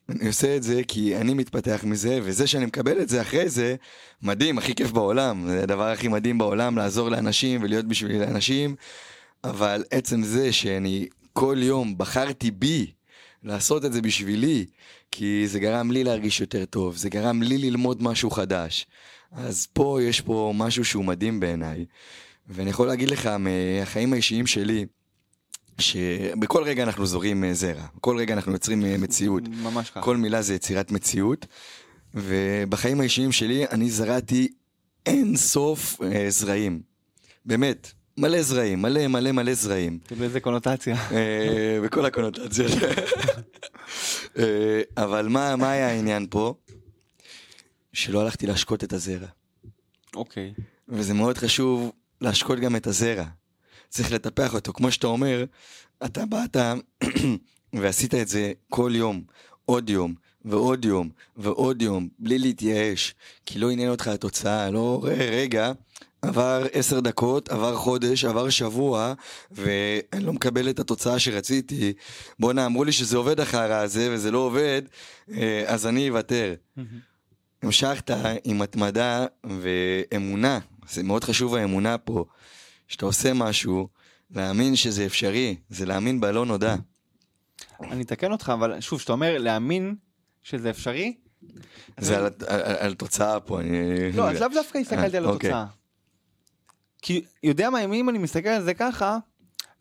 [0.10, 3.76] אני עושה את זה כי אני מתפתח מזה, וזה שאני מקבל את זה אחרי זה,
[4.22, 5.48] מדהים, הכי כיף בעולם.
[5.48, 8.76] זה הדבר הכי מדהים בעולם, לעזור לאנשים ולהיות בשביל אנשים.
[9.44, 12.92] אבל עצם זה שאני כל יום בחרתי בי
[13.44, 14.66] לעשות את זה בשבילי,
[15.12, 18.88] כי זה גרם לי להרגיש יותר טוב, זה גרם לי ללמוד משהו חדש.
[19.32, 21.86] אז פה יש פה משהו שהוא מדהים בעיניי.
[22.48, 24.86] ואני יכול להגיד לך מהחיים האישיים שלי,
[25.80, 29.44] שבכל רגע אנחנו זורים אה, זרע, בכל רגע אנחנו יוצרים אה, מציאות.
[29.48, 30.02] ממש ככה.
[30.02, 31.46] כל מילה זה יצירת מציאות.
[32.16, 34.48] ובחיים האישיים שלי אני זרעתי
[35.06, 36.82] אין סוף אה, זרעים.
[37.46, 40.00] באמת, מלא זרעים, מלא מלא מלא זרעים.
[40.04, 40.96] תלוי איזה קונוטציה.
[41.12, 42.72] אה, בכל הקונוטציות.
[44.40, 46.54] אה, אבל מה, מה היה העניין פה?
[48.00, 49.28] שלא הלכתי להשקות את הזרע.
[50.16, 50.54] אוקיי.
[50.90, 53.26] וזה מאוד חשוב להשקות גם את הזרע.
[53.90, 54.74] צריך לטפח אותו.
[54.74, 55.46] כמו שאתה אומר,
[56.06, 56.58] אתה באת
[57.80, 59.24] ועשית את זה כל יום,
[59.66, 60.14] עוד יום,
[60.46, 63.16] ועוד יום, ועוד יום, בלי להתייאש.
[63.46, 65.72] כי לא עניין אותך התוצאה, לא, ר- רגע,
[66.22, 69.14] עבר עשר דקות, עבר חודש, עבר שבוע,
[69.52, 71.94] ואני לא מקבל את התוצאה שרציתי.
[72.40, 74.82] בואנה, אמרו לי שזה עובד החרא הזה, וזה לא עובד,
[75.32, 76.54] אה, אז אני אוותר.
[77.62, 78.12] המשכת
[78.44, 82.26] עם התמדה ואמונה, זה מאוד חשוב האמונה פה,
[82.88, 83.88] שאתה עושה משהו,
[84.32, 86.76] להאמין שזה אפשרי, זה להאמין בלא נודע.
[87.82, 89.96] אני אתקן אותך, אבל שוב, כשאתה אומר להאמין
[90.44, 91.16] שזה אפשרי,
[91.98, 94.12] זה על, על, על תוצאה פה, אני...
[94.12, 95.50] לא, אז לאו דווקא הסתכלתי על אה, אוקיי.
[95.50, 95.66] התוצאה.
[97.02, 99.18] כי יודע מה, אם אני מסתכל על זה ככה,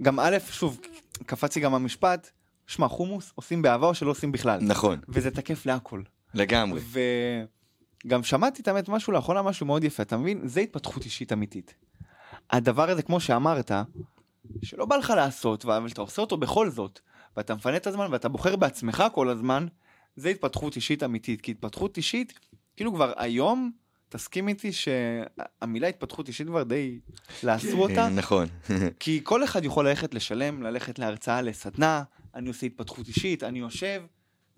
[0.02, 0.80] גם א', שוב,
[1.26, 2.30] קפץ לי גם המשפט,
[2.66, 4.60] שמע, חומוס עושים באהבה או שלא עושים בכלל.
[4.62, 6.02] נכון, וזה תקף להכל.
[6.34, 6.80] לגמרי.
[8.04, 10.40] וגם שמעתי את האמת משהו לאחרונה, משהו מאוד יפה, אתה מבין?
[10.44, 11.74] זה התפתחות אישית אמיתית.
[12.50, 13.72] הדבר הזה, כמו שאמרת,
[14.62, 17.00] שלא בא לך לעשות, אבל אתה עושה אותו בכל זאת,
[17.36, 19.66] ואתה מפנה את הזמן ואתה בוחר בעצמך כל הזמן,
[20.16, 21.40] זה התפתחות אישית אמיתית.
[21.40, 22.38] כי התפתחות אישית,
[22.76, 23.70] כאילו כבר היום,
[24.08, 26.98] תסכים איתי שהמילה התפתחות אישית כבר די
[27.42, 28.48] לאסרו אותה, אה, נכון.
[29.00, 32.02] כי כל אחד יכול ללכת לשלם, ללכת להרצאה, לסדנה,
[32.34, 34.02] אני עושה התפתחות אישית, אני יושב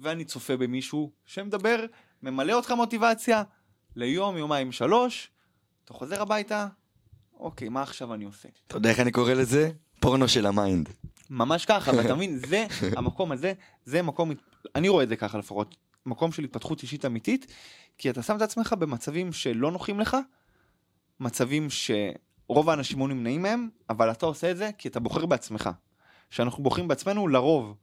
[0.00, 1.84] ואני צופה במישהו שמדבר,
[2.22, 3.42] ממלא אותך מוטיבציה
[3.96, 5.30] ליום, יומיים, שלוש,
[5.84, 6.66] אתה חוזר הביתה,
[7.38, 8.48] אוקיי, מה עכשיו אני עושה?
[8.66, 9.70] אתה יודע איך אני קורא לזה?
[10.00, 10.88] פורנו של ה mind.
[11.30, 12.66] ממש ככה, ואתה מבין, זה,
[12.98, 13.52] המקום הזה,
[13.84, 14.30] זה מקום,
[14.74, 17.52] אני רואה את זה ככה לפחות, מקום של התפתחות אישית אמיתית,
[17.98, 20.16] כי אתה שם את עצמך במצבים שלא נוחים לך,
[21.20, 25.70] מצבים שרוב האנשים לא נמנעים מהם, אבל אתה עושה את זה כי אתה בוחר בעצמך.
[26.30, 27.74] כשאנחנו בוחרים בעצמנו, לרוב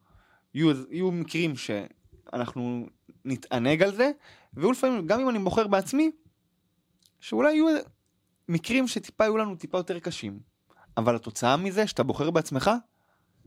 [0.54, 2.88] יהיו, יהיו מקרים שאנחנו
[3.28, 4.12] נתענג על זה,
[4.54, 6.12] והיו לפעמים, גם אם אני בוחר בעצמי,
[7.20, 7.66] שאולי יהיו
[8.50, 10.40] מקרים שטיפה יהיו לנו טיפה יותר קשים.
[10.98, 12.72] אבל התוצאה מזה שאתה בוחר בעצמך,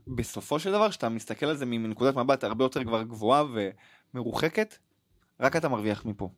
[0.07, 3.45] בסופו של דבר, שאתה מסתכל על זה מנקודת מבט הרבה יותר כבר גבוהה
[4.15, 4.79] ומרוחקת,
[5.41, 6.31] רק אתה מרוויח מפה.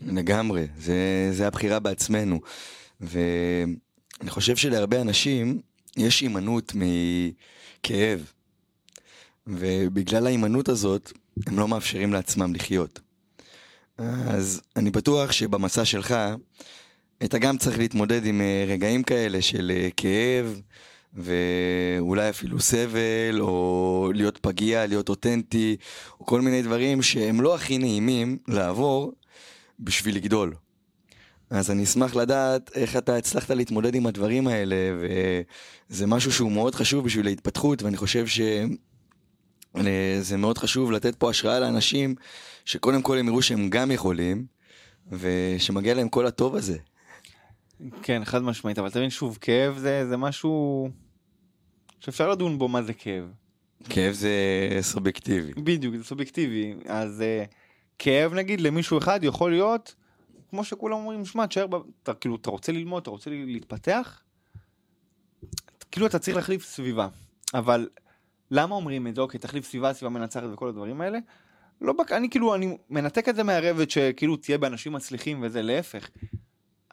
[0.00, 2.40] לגמרי, זה, זה הבחירה בעצמנו.
[3.00, 5.60] ואני חושב שלהרבה אנשים
[5.96, 8.32] יש הימנעות מכאב.
[9.46, 11.12] ובגלל ההימנעות הזאת,
[11.46, 13.00] הם לא מאפשרים לעצמם לחיות.
[13.98, 16.14] אז אני בטוח שבמסע שלך,
[17.24, 20.60] אתה גם צריך להתמודד עם אה, רגעים כאלה של אה, כאב,
[21.14, 25.76] ואולי אפילו סבל, או להיות פגיע, להיות אותנטי,
[26.20, 29.12] או כל מיני דברים שהם לא הכי נעימים לעבור
[29.80, 30.54] בשביל לגדול.
[31.50, 34.76] אז אני אשמח לדעת איך אתה הצלחת להתמודד עם הדברים האלה,
[35.90, 38.26] וזה משהו שהוא מאוד חשוב בשביל ההתפתחות, ואני חושב
[39.78, 42.14] שזה מאוד חשוב לתת פה השראה לאנשים,
[42.64, 44.46] שקודם כל הם יראו שהם גם יכולים,
[45.12, 46.78] ושמגיע להם כל הטוב הזה.
[48.02, 50.88] כן, חד משמעית, אבל תבין שוב, כאב זה, זה משהו
[52.00, 53.24] שאפשר לדון בו מה זה כאב.
[53.88, 54.30] כאב זה
[54.80, 55.52] סובייקטיבי.
[55.62, 56.74] בדיוק, זה סובייקטיבי.
[56.86, 57.52] אז uh,
[57.98, 59.94] כאב נגיד למישהו אחד יכול להיות,
[60.50, 61.74] כמו שכולם אומרים, שמע, תשאר, ב...
[62.02, 64.22] אתה, כאילו, אתה רוצה ללמוד, אתה רוצה להתפתח,
[65.90, 67.08] כאילו אתה צריך להחליף סביבה.
[67.54, 67.88] אבל
[68.50, 69.20] למה אומרים את זה?
[69.20, 71.18] אוקיי, תחליף סביבה, סביבה מנצחת וכל הדברים האלה.
[71.80, 72.12] לא, בק...
[72.12, 76.10] אני כאילו, אני מנתק את זה מהרבד שכאילו תהיה באנשים מצליחים וזה, להפך.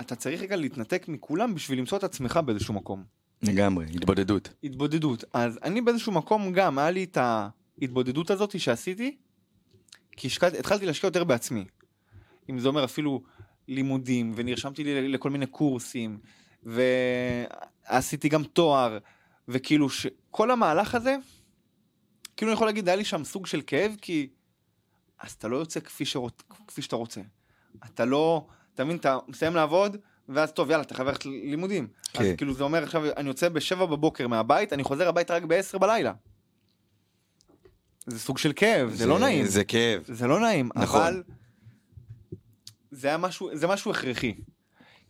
[0.01, 3.03] אתה צריך רגע להתנתק מכולם בשביל למצוא את עצמך באיזשהו מקום.
[3.43, 4.49] לגמרי, התבודדות.
[4.63, 5.23] התבודדות.
[5.33, 9.17] אז אני באיזשהו מקום גם, היה לי את ההתבודדות הזאת שעשיתי,
[10.11, 11.65] כי השקע, התחלתי להשקיע יותר בעצמי.
[12.49, 13.23] אם זה אומר אפילו
[13.67, 16.19] לימודים, ונרשמתי לי לכל מיני קורסים,
[16.63, 18.97] ועשיתי גם תואר,
[19.47, 21.15] וכאילו שכל המהלך הזה,
[22.37, 24.29] כאילו אני יכול להגיד, היה לי שם סוג של כאב, כי
[25.19, 26.41] אז אתה לא יוצא כפי, שרוצ...
[26.67, 27.21] כפי שאתה רוצה.
[27.85, 29.97] אתה לא, אתה מבין, אתה מסיים לעבוד,
[30.29, 31.87] ואז טוב, יאללה, אתה חייב ללכת ללימודים.
[32.13, 32.23] כן.
[32.23, 35.77] אז כאילו זה אומר עכשיו, אני יוצא בשבע בבוקר מהבית, אני חוזר הביתה רק בעשר
[35.77, 36.13] בלילה.
[38.05, 39.45] זה סוג של כאב, זה, זה לא נעים.
[39.45, 40.03] זה כאב.
[40.07, 41.01] זה לא נעים, נכון.
[41.01, 41.23] אבל
[42.91, 44.33] זה, היה משהו, זה משהו הכרחי.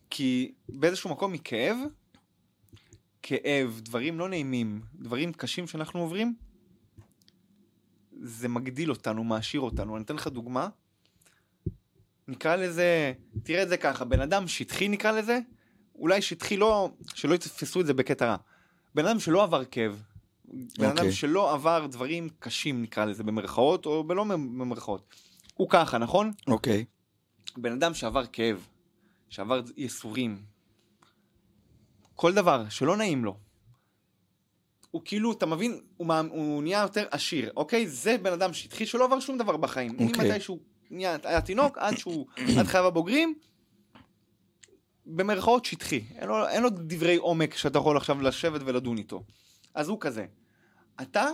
[0.10, 1.78] כי באיזשהו מקום מכאב,
[3.22, 6.36] כאב, דברים לא נעימים, דברים קשים שאנחנו עוברים,
[8.22, 9.96] זה מגדיל אותנו, מעשיר אותנו.
[9.96, 10.68] אני אתן לך דוגמה.
[12.28, 15.40] נקרא לזה, תראה את זה ככה, בן אדם שטחי נקרא לזה,
[15.96, 18.36] אולי שטחי לא, שלא יתפסו את זה בקטע רע.
[18.96, 20.04] בן אדם שלא עבר כאב,
[20.80, 21.12] בן אדם אוקיי.
[21.12, 25.16] שלא עבר דברים קשים נקרא לזה במרכאות או בלא במרכאות.
[25.54, 26.32] הוא ככה, נכון?
[26.48, 26.86] אוקיי.
[27.58, 28.68] בן אדם שעבר כאב,
[29.30, 30.42] שעבר ייסורים,
[32.16, 33.38] כל דבר שלא נעים לו,
[34.92, 37.88] הוא כאילו, אתה מבין, הוא, מה- הוא נהיה יותר עשיר, אוקיי?
[37.88, 39.92] זה בן אדם שטחי שלא עבר שום דבר בחיים.
[39.92, 40.28] אוקיי.
[40.28, 40.60] ממתי שהוא
[40.92, 42.28] נהיה, היה תינוק, עד שהוא,
[42.60, 43.36] עד חייו הבוגרים,
[45.06, 46.04] במרכאות שטחי.
[46.16, 49.24] אין לו, אין לו דברי עומק שאתה יכול עכשיו לשבת ולדון איתו.
[49.74, 50.26] אז הוא כזה.
[51.02, 51.26] אתה,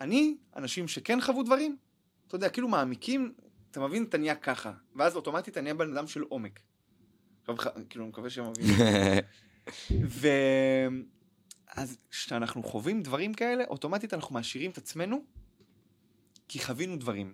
[0.00, 1.76] אני, אנשים שכן חוו דברים,
[2.26, 3.32] אתה יודע, כאילו מעמיקים,
[3.70, 4.72] אתה מבין, אתה נהיה ככה.
[4.96, 6.60] ואז אוטומטית אתה נהיה בן אדם של עומק.
[7.88, 8.76] כאילו, אני מקווה שהם מבינים.
[10.20, 10.28] ו...
[11.76, 15.22] אז כשאנחנו חווים דברים כאלה, אוטומטית אנחנו מעשירים את עצמנו,
[16.48, 17.32] כי חווינו דברים.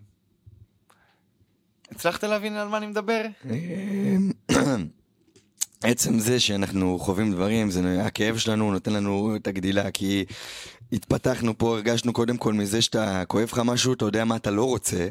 [1.91, 3.23] הצלחת להבין על מה אני מדבר?
[3.45, 4.31] אמ,
[5.83, 10.25] עצם זה שאנחנו חווים דברים, זה, הכאב שלנו נותן לנו את הגדילה, כי
[10.93, 14.65] התפתחנו פה, הרגשנו קודם כל מזה שאתה כואב לך משהו, אתה יודע מה אתה לא
[14.65, 15.09] רוצה,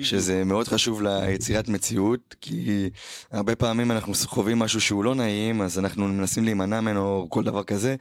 [0.00, 2.90] שזה מאוד חשוב ליצירת מציאות, כי
[3.30, 7.44] הרבה פעמים אנחנו חווים משהו שהוא לא נעים, אז אנחנו מנסים להימנע ממנו או כל
[7.44, 7.96] דבר כזה,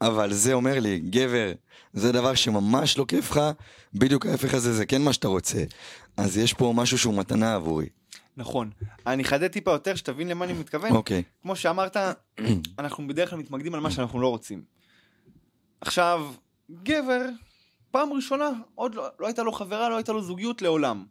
[0.00, 1.52] אבל זה אומר לי, גבר,
[1.92, 3.40] זה דבר שממש לא כיף לך,
[3.94, 5.64] בדיוק ההפך הזה זה כן מה שאתה רוצה.
[6.16, 7.86] אז יש פה משהו שהוא מתנה עבורי.
[8.36, 8.70] נכון.
[9.06, 10.92] אני אחדד טיפה יותר, שתבין למה אני מתכוון.
[10.92, 11.22] אוקיי.
[11.42, 11.96] כמו שאמרת,
[12.78, 14.62] אנחנו בדרך כלל מתמקדים על מה שאנחנו לא רוצים.
[15.80, 16.32] עכשיו,
[16.82, 17.24] גבר,
[17.90, 21.04] פעם ראשונה, עוד לא, לא הייתה לו חברה, לא הייתה לו זוגיות לעולם.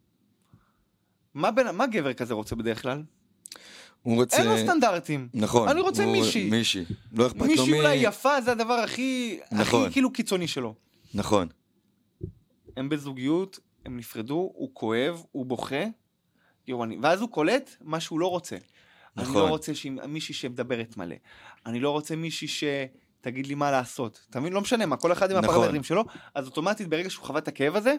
[1.33, 3.03] מה, בין, מה גבר כזה רוצה בדרך כלל?
[4.03, 4.37] הוא רוצה...
[4.37, 5.27] אין לו סטנדרטים.
[5.33, 5.69] נכון.
[5.69, 6.49] אני רוצה הוא- מישהי.
[6.49, 6.85] מישהי.
[7.13, 7.79] לא אכפת לו מישהי מי...
[7.79, 9.83] אולי יפה זה הדבר הכי, נכון.
[9.83, 10.75] הכי כאילו קיצוני שלו.
[11.13, 11.47] נכון.
[12.77, 15.83] הם בזוגיות, הם נפרדו, הוא כואב, הוא בוכה,
[16.67, 16.97] יואו, אני...
[17.01, 18.55] ואז הוא קולט מה שהוא לא רוצה.
[19.17, 19.35] אני נכון.
[19.35, 21.15] לא רוצה שהיא- מישהי שמדברת מלא.
[21.65, 24.25] אני לא רוצה מישהי שתגיד לי מה לעשות.
[24.29, 24.53] אתה מבין?
[24.53, 25.49] לא משנה מה, כל אחד עם נכון.
[25.55, 26.03] הפרמטרים שלו.
[26.35, 27.95] אז אוטומטית, ברגע שהוא חווה את הכאב הזה,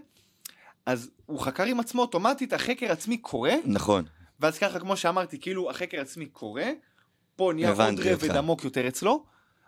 [0.86, 4.04] אז הוא חקר עם עצמו אוטומטית, החקר עצמי קורה, נכון.
[4.40, 6.70] ואז ככה, כמו שאמרתי, כאילו החקר עצמי קורה,
[7.36, 8.36] פה נהיה עוד רבד.
[8.36, 9.24] עמוק יותר אצלו,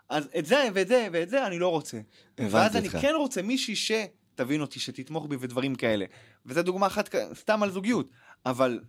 [0.08, 2.00] אז את זה ואת זה ואת זה אני לא רוצה.
[2.38, 2.88] ואז אני.
[2.88, 6.04] כן רוצה מישהי שתבין אותי, שתתמוך בי ודברים כאלה.
[6.46, 8.08] וזו דוגמה אחת סתם על זוגיות.
[8.46, 8.80] אבל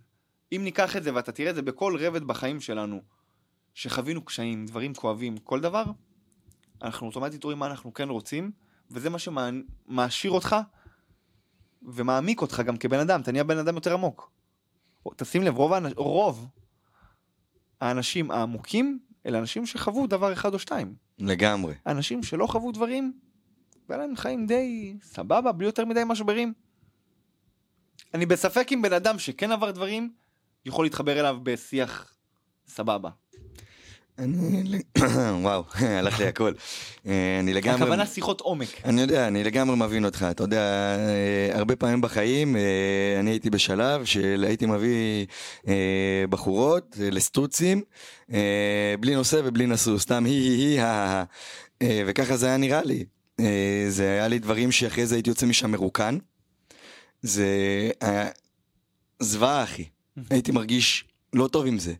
[0.52, 3.02] אם ניקח את זה, ואתה תראה את זה בכל רבד בחיים שלנו,
[3.74, 5.84] שחווינו קשיים, דברים כואבים, כל דבר,
[6.82, 8.50] אנחנו אוטומטית רואים מה אנחנו כן רוצים,
[8.90, 10.56] וזה מה שמעשיר אותך
[11.82, 14.30] ומעמיק אותך גם כבן אדם, אתה נהיה בן אדם יותר עמוק.
[15.16, 15.86] תשים לב, רוב, האנ...
[15.96, 16.46] רוב
[17.80, 20.94] האנשים העמוקים, אלה אנשים שחוו דבר אחד או שתיים.
[21.18, 21.74] לגמרי.
[21.86, 23.12] אנשים שלא חוו דברים,
[23.88, 26.52] והיה להם חיים די סבבה, בלי יותר מדי משברים.
[28.14, 30.12] אני בספק אם בן אדם שכן עבר דברים,
[30.64, 32.16] יכול להתחבר אליו בשיח
[32.66, 33.10] סבבה.
[34.18, 34.82] אני...
[35.42, 35.64] וואו,
[35.98, 36.52] הלך לי הכל.
[37.06, 37.82] אה, אני לגמרי...
[37.82, 38.68] הכוונה שיחות עומק.
[38.84, 40.26] אני יודע, אני לגמרי מבין אותך.
[40.30, 40.60] אתה יודע,
[40.98, 45.26] אה, הרבה פעמים בחיים אה, אני הייתי בשלב של הייתי מביא
[46.30, 47.82] בחורות לסטוצים,
[49.00, 51.24] בלי נושא ובלי נשוא, סתם היא היא היא, הא,
[52.06, 53.04] וככה זה היה נראה לי.
[53.88, 56.18] זה היה לי דברים שאחרי זה הייתי יוצא משם מרוקן.
[57.22, 57.46] זה
[58.00, 58.28] היה
[59.20, 59.84] זוועה, אחי.
[60.30, 61.94] הייתי מרגיש לא טוב עם זה.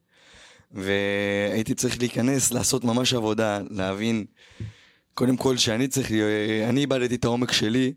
[0.77, 4.25] והייתי צריך להיכנס, לעשות ממש עבודה, להבין
[5.15, 6.11] קודם כל שאני צריך,
[6.69, 7.93] אני איבדתי את העומק שלי,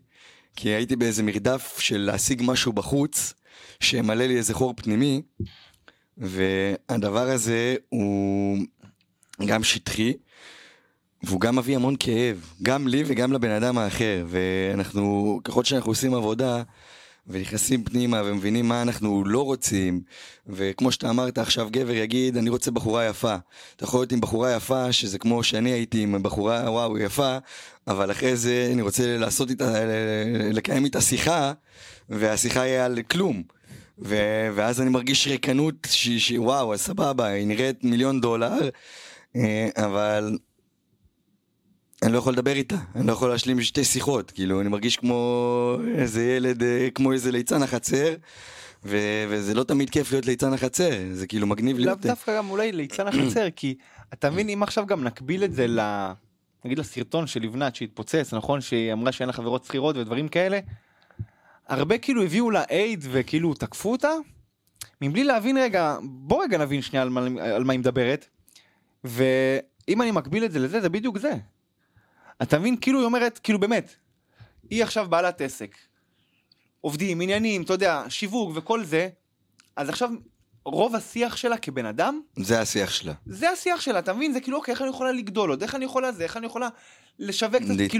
[0.56, 3.34] כי הייתי באיזה מרדף של להשיג משהו בחוץ,
[3.80, 5.22] שימלא לי איזה חור פנימי,
[6.18, 8.58] והדבר הזה הוא
[9.46, 10.12] גם שטחי,
[11.22, 16.14] והוא גם מביא המון כאב, גם לי וגם לבן אדם האחר, ואנחנו, ככל שאנחנו עושים
[16.14, 16.62] עבודה,
[17.26, 20.00] ונכנסים פנימה ומבינים מה אנחנו לא רוצים,
[20.46, 23.36] וכמו שאתה אמרת עכשיו, גבר יגיד, אני רוצה בחורה יפה.
[23.76, 27.38] אתה יכול להיות עם בחורה יפה, שזה כמו שאני הייתי עם בחורה, וואו, יפה,
[27.88, 29.84] אבל אחרי זה אני רוצה לעשות איתה,
[30.52, 31.52] לקיים איתה שיחה,
[32.08, 33.42] והשיחה יהיה על כלום.
[34.02, 38.68] ו- ואז אני מרגיש ריקנות, ש- ש- וואו, אז סבבה, היא נראית מיליון דולר,
[39.36, 40.38] אה, אבל
[42.02, 45.76] אני לא יכול לדבר איתה, אני לא יכול להשלים שתי שיחות, כאילו, אני מרגיש כמו
[45.94, 48.14] איזה ילד, אה, כמו איזה ליצן החצר,
[48.84, 52.00] ו- וזה לא תמיד כיף להיות ליצן החצר, זה כאילו מגניב לאו להיות...
[52.00, 53.74] דווקא גם אולי ליצן החצר, כי
[54.12, 55.80] אתה מבין, אם עכשיו גם נקביל את זה ל...
[56.64, 58.60] נגיד לסרטון של לבנת שהתפוצץ, נכון?
[58.60, 60.60] שהיא אמרה שאין לה חברות שכירות ודברים כאלה.
[61.68, 64.10] הרבה כאילו הביאו לה אייד וכאילו תקפו אותה,
[65.00, 68.26] מבלי להבין רגע, בוא רגע נבין שנייה על מה, על מה היא מדברת.
[69.04, 71.32] ואם אני מקביל את זה לזה, זה בדיוק זה.
[72.42, 72.76] אתה מבין?
[72.80, 73.94] כאילו היא אומרת, כאילו באמת,
[74.70, 75.76] היא עכשיו בעלת עסק.
[76.80, 79.08] עובדים, עניינים, אתה יודע, שיווק וכל זה,
[79.76, 80.10] אז עכשיו
[80.64, 83.12] רוב השיח שלה כבן אדם, זה השיח שלה.
[83.26, 84.32] זה השיח שלה, אתה מבין?
[84.32, 85.62] זה כאילו, אוקיי, איך אני יכולה לגדול עוד?
[85.62, 86.24] איך אני יכולה זה?
[86.24, 86.68] איך אני יכולה
[87.18, 87.90] לשווק קצת, להתפתח,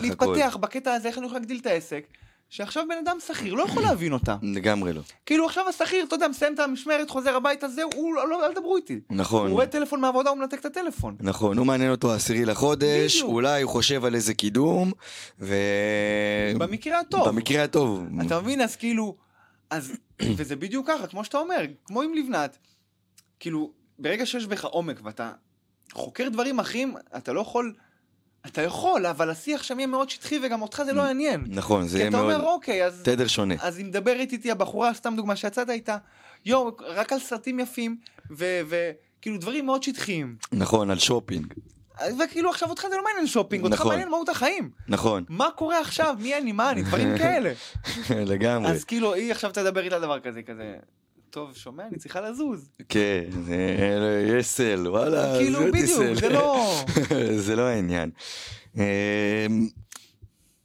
[0.00, 0.32] כאילו, הכל.
[0.32, 2.06] להתפתח בקטע הזה, איך אני יכולה להגדיל את העסק?
[2.52, 4.36] שעכשיו בן אדם שכיר לא יכול להבין אותה.
[4.42, 5.00] לגמרי לא.
[5.26, 8.54] כאילו עכשיו השכיר, אתה יודע, מסיים את המשמרת, חוזר הביתה, זהו, הוא לא, לא, אל
[8.54, 9.00] תדברו איתי.
[9.10, 9.46] נכון.
[9.46, 11.16] הוא רואה טלפון מהעבודה, הוא מנתק את הטלפון.
[11.20, 13.30] נכון, הוא מעניין אותו העשירי לחודש, בדיוק.
[13.30, 14.92] אולי הוא חושב על איזה קידום,
[15.40, 15.54] ו...
[16.58, 17.28] במקרה הטוב.
[17.28, 18.06] במקרה הטוב.
[18.26, 18.60] אתה מבין?
[18.60, 19.16] אז כאילו,
[19.70, 19.92] אז,
[20.36, 22.58] וזה בדיוק ככה, כמו שאתה אומר, כמו עם לבנת,
[23.40, 25.32] כאילו, ברגע שיש בך עומק ואתה
[25.92, 27.74] חוקר דברים אחרים, אתה לא יכול,
[28.46, 31.44] אתה יכול, אבל השיח שם יהיה מאוד שטחי וגם אותך זה לא יעניין.
[31.48, 32.32] נכון, זה כי יהיה אתה מאוד...
[32.34, 33.54] אומר, אוקיי, אז, תדר שונה.
[33.60, 35.96] אז אם מדברת איתי הבחורה, סתם דוגמה, שיצאת איתה,
[36.44, 37.96] יואו, רק על סרטים יפים,
[38.30, 40.36] וכאילו דברים מאוד שטחיים.
[40.52, 41.54] נכון, על שופינג.
[42.24, 43.88] וכאילו עכשיו אותך זה לא מעניין שופינג, אותך נכון.
[43.88, 44.70] מעניין מהות החיים.
[44.88, 46.16] נכון, מה קורה עכשיו?
[46.18, 46.52] מי אני?
[46.52, 46.82] מה אני?
[46.82, 47.52] דברים כאלה.
[48.10, 48.70] לגמרי.
[48.70, 50.74] אז כאילו, היא עכשיו תדבר איתה דבר כזה, כזה,
[51.32, 52.70] טוב, שומע, אני צריכה לזוז.
[52.88, 53.24] כן,
[54.38, 56.14] יש סל, וואלה, כאילו, בדיוק.
[56.20, 56.74] זה לא...
[57.46, 58.10] זה לא העניין.
[58.76, 58.82] אמ,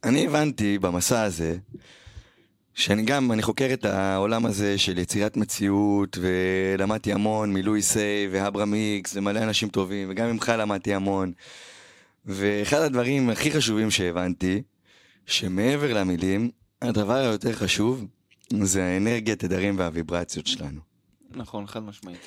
[0.04, 1.56] אני הבנתי במסע הזה,
[2.74, 8.74] שאני גם, אני חוקר את העולם הזה של יצירת מציאות, ולמדתי המון מלואי סיי ואברהם
[8.74, 11.32] איקס ומלא אנשים טובים, וגם ממך למדתי המון.
[12.26, 14.62] ואחד הדברים הכי חשובים שהבנתי,
[15.26, 16.50] שמעבר למילים,
[16.82, 18.06] הדבר היותר חשוב
[18.52, 20.80] זה האנרגיה, תדרים והוויברציות שלנו.
[21.30, 22.18] נכון, חד משמעית.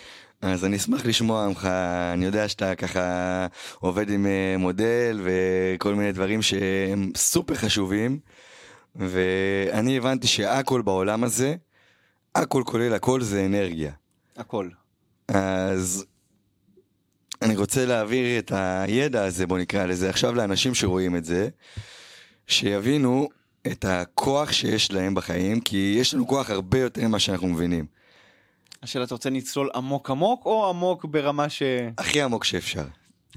[0.41, 1.65] אז אני אשמח לשמוע ממך,
[2.13, 3.47] אני יודע שאתה ככה
[3.79, 8.19] עובד עם אה, מודל וכל מיני דברים שהם סופר חשובים,
[8.95, 11.55] ואני הבנתי שהכל בעולם הזה,
[12.35, 13.91] הכל כולל הכל זה אנרגיה.
[14.37, 14.69] הכל.
[15.27, 16.05] אז
[17.41, 21.49] אני רוצה להעביר את הידע הזה, בוא נקרא לזה, עכשיו לאנשים שרואים את זה,
[22.47, 23.29] שיבינו
[23.67, 27.85] את הכוח שיש להם בחיים, כי יש לנו כוח הרבה יותר ממה שאנחנו מבינים.
[28.83, 31.63] השאלה, אתה רוצה לצלול עמוק עמוק, או עמוק ברמה ש...
[31.97, 32.85] הכי עמוק שאפשר.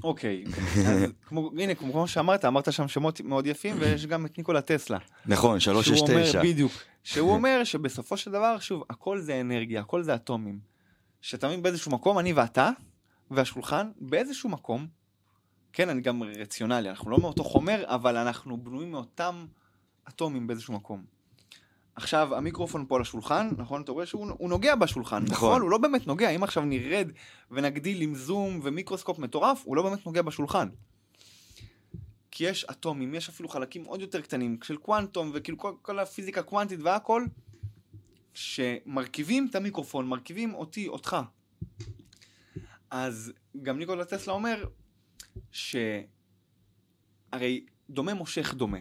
[0.03, 0.43] אוקיי.
[0.87, 4.97] אז כמו, הנה, כמו שאמרת, אמרת שם שמות מאוד יפים, ויש גם את ניקולה טסלה.
[5.25, 6.41] נכון, שהוא אומר, 369.
[6.41, 6.71] בדיוק.
[7.03, 10.59] שהוא אומר שבסופו של דבר, שוב, הכל זה אנרגיה, הכל זה אטומים.
[11.21, 12.69] שאתה מבין באיזשהו מקום, אני ואתה,
[13.31, 14.87] והשולחן, באיזשהו מקום,
[15.73, 19.45] כן, אני גם רציונלי, אנחנו לא מאותו חומר, אבל אנחנו בנויים מאותם
[20.09, 21.03] אטומים באיזשהו מקום.
[21.95, 23.81] עכשיו, המיקרופון פה על השולחן, נכון?
[23.81, 25.33] אתה רואה שהוא הוא נוגע בשולחן, נכון.
[25.33, 25.61] נכון?
[25.61, 27.07] הוא לא באמת נוגע, אם עכשיו נרד
[27.51, 30.69] ונגדיל עם זום ומיקרוסקופ מטורף, הוא לא באמת נוגע בשולחן.
[32.31, 36.43] כי יש אטומים, יש אפילו חלקים עוד יותר קטנים של קוונטום וכאילו כל, כל הפיזיקה
[36.43, 37.25] קוונטית והכל,
[38.33, 41.17] שמרכיבים את המיקרופון, מרכיבים אותי, אותך.
[42.89, 44.65] אז גם ניקולה טסלה אומר
[45.51, 45.95] שהרי
[47.89, 48.77] דומה מושך דומה.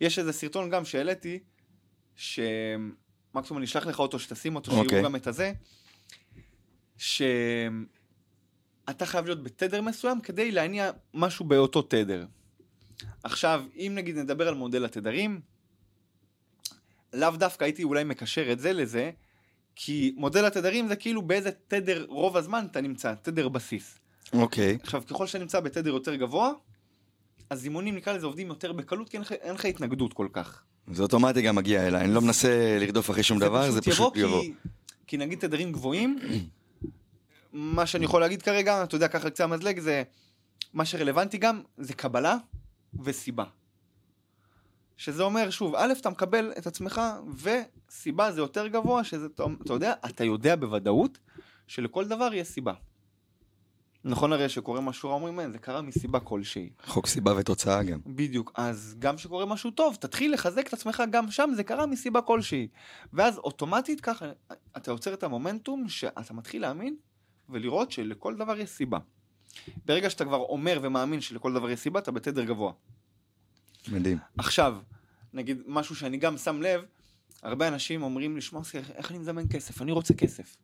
[0.00, 1.38] יש איזה סרטון גם שהעליתי,
[2.16, 5.02] שמקסימום אני אשלח לך אותו, שתשים אותו, שיראו אוקיי.
[5.02, 5.52] גם את הזה,
[6.96, 7.46] שאתה
[9.04, 12.26] חייב להיות בתדר מסוים כדי להניע משהו באותו תדר.
[13.22, 15.40] עכשיו, אם נגיד נדבר על מודל התדרים,
[17.12, 19.10] לאו דווקא הייתי אולי מקשר את זה לזה,
[19.74, 23.98] כי מודל התדרים זה כאילו באיזה תדר רוב הזמן אתה נמצא, תדר בסיס.
[24.32, 26.52] אוקיי, עכשיו, ככל שאתה נמצא בתדר יותר גבוה,
[27.50, 30.62] הזימונים נקרא לזה עובדים יותר בקלות, כי אין לך- התנגדות כל כך.
[30.92, 34.42] זה אוטומטי גם מגיע אליי, אני לא מנסה לרדוף אחרי שום דבר, זה פשוט יבוא.
[35.06, 36.18] כי, נגיד תדרים גבוהים,
[37.52, 40.02] מה שאני יכול להגיד כרגע, אתה יודע, ככה קצה המזלג, זה
[40.74, 42.36] מה שרלוונטי גם, זה קבלה
[43.04, 43.44] וסיבה.
[44.96, 47.00] שזה אומר, שוב, א', אתה מקבל את עצמך,
[47.42, 49.26] וסיבה זה יותר גבוה, שזה,
[49.64, 51.18] אתה יודע, אתה יודע בוודאות
[51.66, 52.72] שלכל דבר יש סיבה.
[54.08, 56.70] נכון הרי שקורה משהו רע, אומרים, "אין, זה קרה מסיבה כלשהי.
[56.84, 58.00] חוק סיבה ותוצאה גם.
[58.06, 62.20] בדיוק, אז גם כשקורה משהו טוב, תתחיל לחזק את עצמך גם שם, זה קרה מסיבה
[62.20, 62.68] כלשהי.
[63.12, 64.26] ואז אוטומטית ככה,
[64.76, 66.96] אתה יוצר את המומנטום שאתה מתחיל להאמין
[67.48, 68.98] ולראות שלכל דבר יש סיבה.
[69.84, 72.72] ברגע שאתה כבר אומר ומאמין שלכל דבר יש סיבה, אתה בתדר גבוה.
[73.88, 74.18] מדהים.
[74.38, 74.78] עכשיו,
[75.32, 76.84] נגיד משהו שאני גם שם לב,
[77.42, 78.60] הרבה אנשים אומרים לי, שמע,
[78.94, 79.82] איך אני מזמן כסף?
[79.82, 80.56] אני רוצה כסף.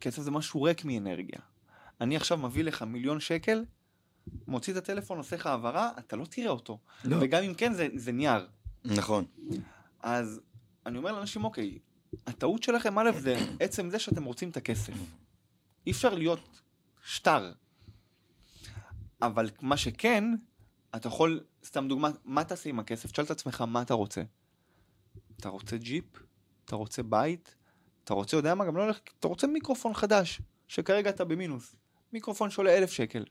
[0.00, 1.38] כסף זה משהו ריק מאנרגיה.
[2.00, 3.64] אני עכשיו מביא לך מיליון שקל,
[4.46, 6.78] מוציא את הטלפון, עושה לך העברה, אתה לא תראה אותו.
[7.04, 7.16] לא.
[7.20, 8.48] וגם אם כן, זה, זה נייר.
[8.84, 9.24] נכון.
[10.00, 10.40] אז
[10.86, 11.78] אני אומר לאנשים, אוקיי,
[12.26, 14.92] הטעות שלכם, א', זה עצם זה שאתם רוצים את הכסף.
[15.86, 16.60] אי אפשר להיות
[17.04, 17.52] שטר.
[19.22, 20.24] אבל מה שכן,
[20.96, 23.10] אתה יכול, סתם דוגמה, מה תעשה עם הכסף?
[23.10, 24.22] תשאל את עצמך מה אתה רוצה.
[25.36, 26.04] אתה רוצה ג'יפ?
[26.64, 27.56] אתה רוצה בית?
[28.10, 31.76] אתה רוצה, יודע מה, גם לא הולך, אתה רוצה מיקרופון חדש, שכרגע אתה במינוס.
[32.12, 33.24] מיקרופון שעולה אלף שקל.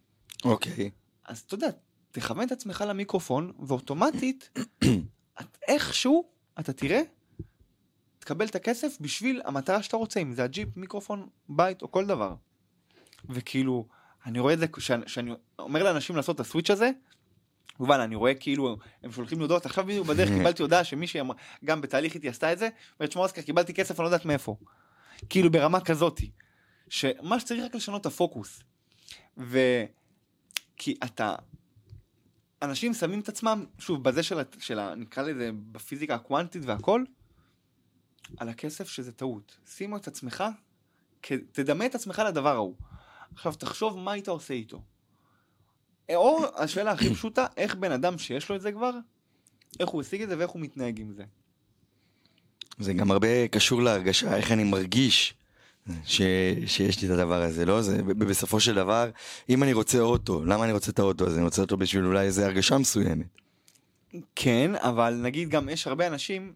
[0.46, 0.92] אוקיי.
[1.26, 1.68] אז אתה יודע,
[2.12, 4.60] תכוון את עצמך למיקרופון, ואוטומטית,
[5.42, 7.02] את, איכשהו, אתה תראה,
[8.20, 12.36] תקבל את הכסף בשביל המטרה שאתה רוצה, אם זה הג'יפ, מיקרופון, בית או כל דבר.
[13.30, 13.88] וכאילו,
[14.26, 16.92] אני רואה את זה, כשאני, כשאני אומר לאנשים לעשות את הסוויץ' הזה,
[17.80, 21.36] וואלה, אני רואה כאילו, הם שולחים לי הודעות, עכשיו בדיוק בדרך קיבלתי הודעה שמישהי אמרה-
[21.66, 22.70] גם בתהליך איתי עשתה את זה,
[23.00, 24.56] אומרת שמע אוסקר, קיבלתי כסף, אני לא יודעת מאיפה.
[25.30, 26.32] כאילו ברמה כזאתי,
[26.90, 28.64] שמה שצריך רק לשנות את הפוקוס.
[29.38, 29.60] ו...
[30.82, 31.36] כי אתה,
[32.62, 34.96] אנשים שמים את עצמם, שוב, בזה של, של ה...
[34.96, 37.04] נקרא לזה, בפיזיקה הקוונטית והכל,
[38.38, 39.58] על הכסף שזה טעות.
[39.66, 40.44] שימו את עצמך,
[41.52, 42.76] תדמה את עצמך לדבר ההוא.
[43.36, 44.82] עכשיו, תחשוב מה היית עושה איתו.
[46.16, 48.92] או השאלה הכי פשוטה, איך בן אדם שיש לו את זה כבר,
[49.80, 51.24] איך הוא השיג את זה ואיך הוא מתנהג עם זה.
[52.80, 55.34] זה גם הרבה קשור להרגשה, איך אני מרגיש
[56.06, 56.22] ש...
[56.66, 57.82] שיש לי את הדבר הזה, לא?
[57.82, 59.10] זה בסופו של דבר,
[59.50, 61.36] אם אני רוצה אוטו, למה אני רוצה את האוטו הזה?
[61.36, 63.26] אני רוצה אותו בשביל אולי איזה הרגשה מסוימת.
[64.36, 66.54] כן, אבל נגיד גם יש הרבה אנשים,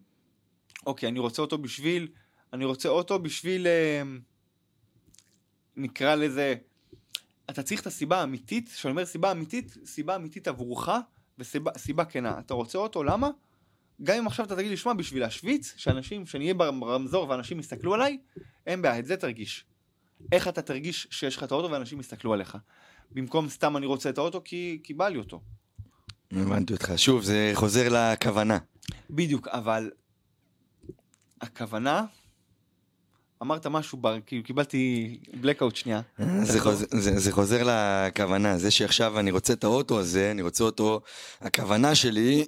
[0.86, 2.08] אוקיי, אני רוצה אותו בשביל,
[2.52, 4.02] אני רוצה אוטו בשביל, אה,
[5.76, 6.54] נקרא לזה,
[7.50, 10.88] אתה צריך את הסיבה האמיתית, כשאני אומר סיבה אמיתית, סיבה אמיתית עבורך,
[11.38, 12.38] וסיבה סיבה כנה.
[12.38, 13.30] אתה רוצה אוטו, למה?
[14.02, 17.94] גם אם עכשיו אתה תגיד לי, שמע, בשביל להשוויץ, שאנשים, שאני אהיה ברמזור ואנשים יסתכלו
[17.94, 18.18] עליי,
[18.66, 19.64] אין בעיה, את זה תרגיש.
[20.32, 22.58] איך אתה תרגיש שיש לך את האוטו ואנשים יסתכלו עליך.
[23.10, 25.40] במקום סתם אני רוצה את האוטו כי, כי בא לי אותו.
[26.32, 26.92] הבנתי אותך.
[26.96, 28.58] שוב, זה חוזר לכוונה.
[29.10, 29.90] בדיוק, אבל
[31.40, 32.04] הכוונה,
[33.44, 36.00] אמרת משהו, בר, כאילו קיבלתי blackout שנייה.
[36.42, 40.64] זה חוזר, זה, זה חוזר לכוונה, זה שעכשיו אני רוצה את האוטו הזה, אני רוצה
[40.64, 41.00] אותו,
[41.40, 42.44] הכוונה שלי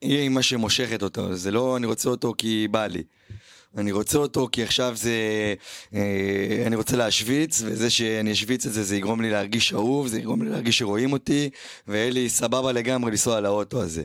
[0.00, 3.02] היא עם מה שמושכת אותו, זה לא אני רוצה אותו כי בא לי.
[3.76, 5.14] אני רוצה אותו כי עכשיו זה,
[5.94, 10.18] אה, אני רוצה להשוויץ, וזה שאני אשוויץ את זה, זה יגרום לי להרגיש אהוב, זה
[10.18, 11.50] יגרום לי להרגיש שרואים אותי,
[11.88, 14.04] ויהיה לי סבבה לגמרי לנסוע על האוטו הזה.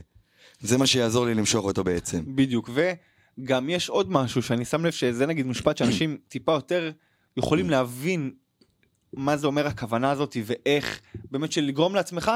[0.62, 2.24] זה מה שיעזור לי למשוך אותו בעצם.
[2.28, 2.70] בדיוק,
[3.42, 6.92] וגם יש עוד משהו שאני שם לב שזה נגיד משפט שאנשים טיפה יותר
[7.38, 8.34] יכולים להבין
[9.14, 12.32] מה זה אומר הכוונה הזאת ואיך באמת של לגרום לעצמך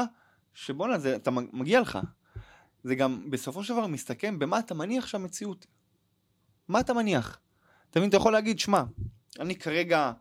[0.54, 1.98] שבואנה זה אתה מגיע לך.
[2.84, 5.66] זה גם בסופו של דבר מסתכם במה אתה מניח שהמציאות.
[6.68, 7.38] מה אתה מניח?
[7.90, 8.82] אתה מבין, אתה יכול להגיד, שמע,
[9.40, 10.12] אני כרגע,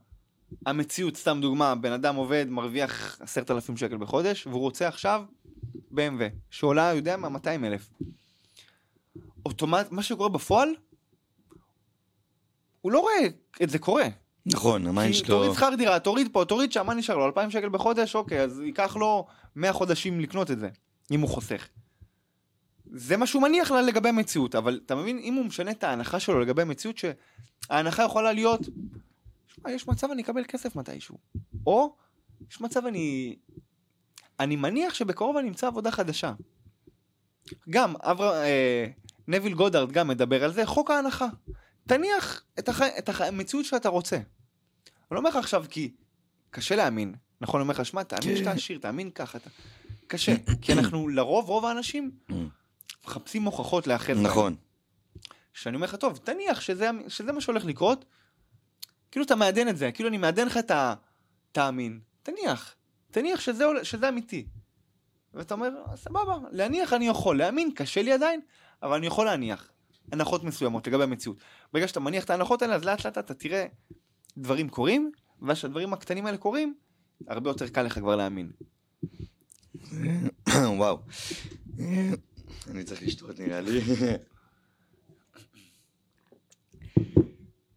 [0.65, 5.23] המציאות, סתם דוגמה, בן אדם עובד, מרוויח עשרת אלפים שקל בחודש, והוא רוצה עכשיו
[5.93, 7.89] BMW, שעולה, יודע מה, 200 אלף.
[9.45, 10.69] אוטומט, מה שקורה בפועל,
[12.81, 13.27] הוא לא רואה
[13.63, 14.07] את זה קורה.
[14.45, 15.27] נכון, ה mind כי שלו...
[15.27, 17.25] תוריד שכר דירה, תוריד פה, תוריד שם, מה נשאר לו?
[17.25, 18.15] 2,000 שקל בחודש?
[18.15, 20.69] אוקיי, אז ייקח לו 100 חודשים לקנות את זה,
[21.11, 21.67] אם הוא חוסך.
[22.91, 26.19] זה מה שהוא מניח לה לגבי המציאות, אבל אתה מבין, אם הוא משנה את ההנחה
[26.19, 28.61] שלו לגבי המציאות, שההנחה יכולה להיות,
[29.47, 31.17] שמע, יש מצב אני אקבל כסף מתישהו,
[31.67, 31.95] או
[32.51, 33.35] יש מצב אני...
[34.39, 36.33] אני מניח שבקרוב אני אמצא עבודה חדשה.
[37.69, 38.85] גם, אברה, אה,
[39.28, 41.28] נביל גודארד גם מדבר על זה, חוק ההנחה.
[41.88, 42.82] תניח את, הח...
[42.82, 43.21] את הח...
[43.21, 44.15] המציאות שאתה רוצה.
[44.15, 44.23] אני
[45.11, 45.91] לא אומר לך עכשיו כי
[46.51, 47.59] קשה להאמין, נכון?
[47.59, 48.38] אני אומר לך, שמע, תאמין כן.
[48.38, 49.49] שאתה עשיר, תאמין ככה, אתה...
[50.07, 52.11] קשה, כי אנחנו לרוב, רוב האנשים
[53.05, 54.23] מחפשים הוכחות בהם.
[54.23, 54.55] נכון.
[55.53, 58.05] שאני אומר לך, טוב, תניח שזה, שזה מה שהולך לקרות,
[59.11, 60.93] כאילו אתה מעדן את זה, כאילו אני מעדן לך את ה...
[61.51, 62.76] תאמין, תניח,
[63.11, 64.45] תניח שזה, שזה אמיתי.
[65.34, 68.41] ואתה אומר, סבבה, להניח אני יכול, להאמין קשה לי עדיין,
[68.86, 69.69] אבל אני יכול להניח
[70.11, 71.38] הנחות מסוימות לגבי המציאות.
[71.73, 73.65] ברגע שאתה מניח את ההנחות האלה, אז לאט לאט אתה תראה
[74.38, 75.11] דברים קורים,
[75.41, 76.73] ואז כשהדברים הקטנים האלה קורים,
[77.27, 78.51] הרבה יותר קל לך כבר להאמין.
[80.77, 80.99] וואו.
[82.71, 83.81] אני צריך לשתות נראה לי.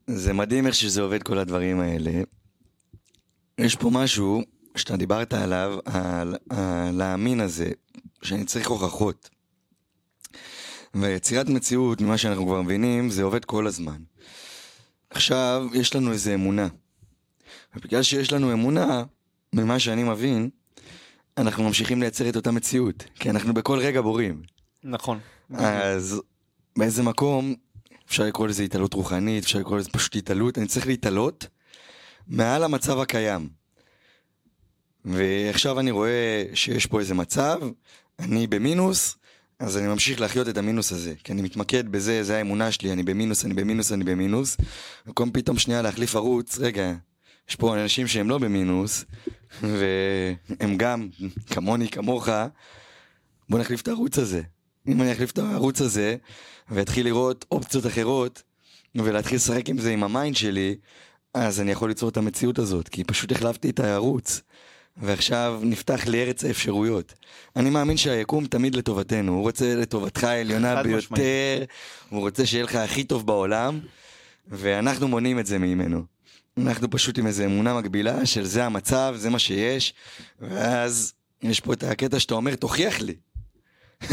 [0.06, 2.10] זה מדהים איך שזה עובד כל הדברים האלה.
[3.58, 4.42] יש פה משהו
[4.76, 7.70] שאתה דיברת עליו, על הלהאמין הזה,
[8.22, 9.37] שאני צריך הוכחות.
[10.94, 13.98] ויצירת מציאות, ממה שאנחנו כבר מבינים, זה עובד כל הזמן.
[15.10, 16.68] עכשיו, יש לנו איזו אמונה.
[17.76, 19.04] ובגלל שיש לנו אמונה,
[19.52, 20.50] ממה שאני מבין,
[21.36, 24.42] אנחנו ממשיכים לייצר את אותה מציאות, כי אנחנו בכל רגע בורים.
[24.84, 25.18] נכון.
[25.54, 26.20] אז
[26.78, 27.54] באיזה מקום,
[28.08, 31.46] אפשר לקרוא לזה התעלות רוחנית, אפשר לקרוא לזה פשוט התעלות, אני צריך להתעלות
[32.28, 33.48] מעל המצב הקיים.
[35.04, 37.60] ועכשיו אני רואה שיש פה איזה מצב,
[38.18, 39.16] אני במינוס,
[39.58, 43.02] אז אני ממשיך להחיות את המינוס הזה, כי אני מתמקד בזה, זה האמונה שלי, אני
[43.02, 44.56] במינוס, אני במינוס, אני במינוס.
[45.06, 46.92] במקום פתאום שנייה להחליף ערוץ, רגע,
[47.48, 49.04] יש פה אנשים שהם לא במינוס,
[49.62, 51.08] והם גם,
[51.46, 52.28] כמוני, כמוך,
[53.48, 54.42] בוא נחליף את הערוץ הזה.
[54.88, 56.16] אם אני אחליף את הערוץ הזה,
[56.70, 58.42] ואתחיל לראות אופציות אחרות,
[58.94, 60.76] ולהתחיל לשחק עם זה עם ה mind שלי,
[61.34, 64.42] אז אני יכול ליצור את המציאות הזאת, כי פשוט החלפתי את הערוץ.
[64.98, 67.14] ועכשיו נפתח לי ארץ האפשרויות.
[67.56, 71.64] אני מאמין שהיקום תמיד לטובתנו, הוא רוצה לטובתך העליונה ביותר.
[72.08, 73.80] הוא רוצה שיהיה לך הכי טוב בעולם,
[74.48, 76.02] ואנחנו מונעים את זה ממנו.
[76.58, 79.94] אנחנו פשוט עם איזו אמונה מקבילה של זה המצב, זה מה שיש,
[80.40, 83.14] ואז יש פה את הקטע שאתה אומר, תוכיח לי.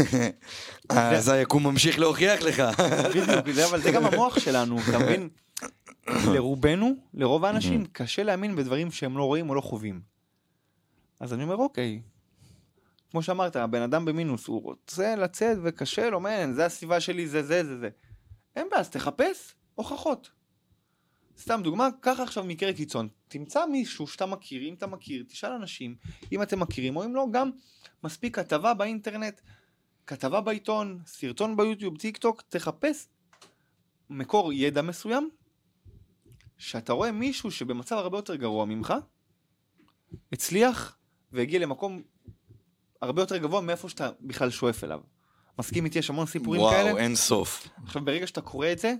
[0.88, 2.62] אז היקום ממשיך להוכיח לך.
[3.08, 3.28] בדיוק,
[3.70, 5.28] אבל זה גם המוח שלנו, אתה מבין?
[6.34, 10.15] לרובנו, לרוב האנשים, קשה להאמין בדברים שהם לא רואים או לא חווים.
[11.20, 12.02] אז אני אומר, אוקיי,
[13.10, 17.42] כמו שאמרת, הבן אדם במינוס, הוא רוצה לצאת וקשה לו, מן, זה הסביבה שלי, זה
[17.42, 17.88] זה זה זה.
[18.56, 20.30] אין בעיה, אז תחפש הוכחות.
[21.38, 25.96] סתם דוגמה, קח עכשיו מקרה קיצון, תמצא מישהו שאתה מכיר, אם אתה מכיר, תשאל אנשים,
[26.32, 27.50] אם אתם מכירים, או אם לא, גם
[28.04, 29.40] מספיק כתבה באינטרנט,
[30.06, 33.08] כתבה בעיתון, סרטון ביוטיוב, טיק טוק, תחפש
[34.10, 35.30] מקור ידע מסוים,
[36.58, 38.94] שאתה רואה מישהו שבמצב הרבה יותר גרוע ממך,
[40.32, 40.98] הצליח
[41.32, 42.02] והגיע למקום
[43.02, 45.00] הרבה יותר גבוה מאיפה שאתה בכלל שואף אליו.
[45.58, 47.00] מסכים איתי, יש המון סיפורים וואו, כאלה.
[47.00, 47.68] אין סוף.
[47.84, 48.94] עכשיו ברגע שאתה קורא את זה,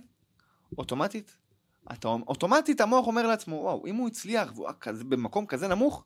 [0.77, 1.37] אוטומטית,
[1.93, 6.03] אתה, אוטומטית המוח אומר לעצמו, וואו, אם הוא הצליח והוא כזה, במקום כזה נמוך,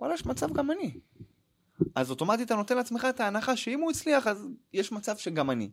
[0.00, 0.90] וואלה, יש מצב גם אני.
[1.94, 5.70] אז אוטומטית אתה נותן לעצמך את ההנחה שאם הוא הצליח, אז יש מצב שגם אני.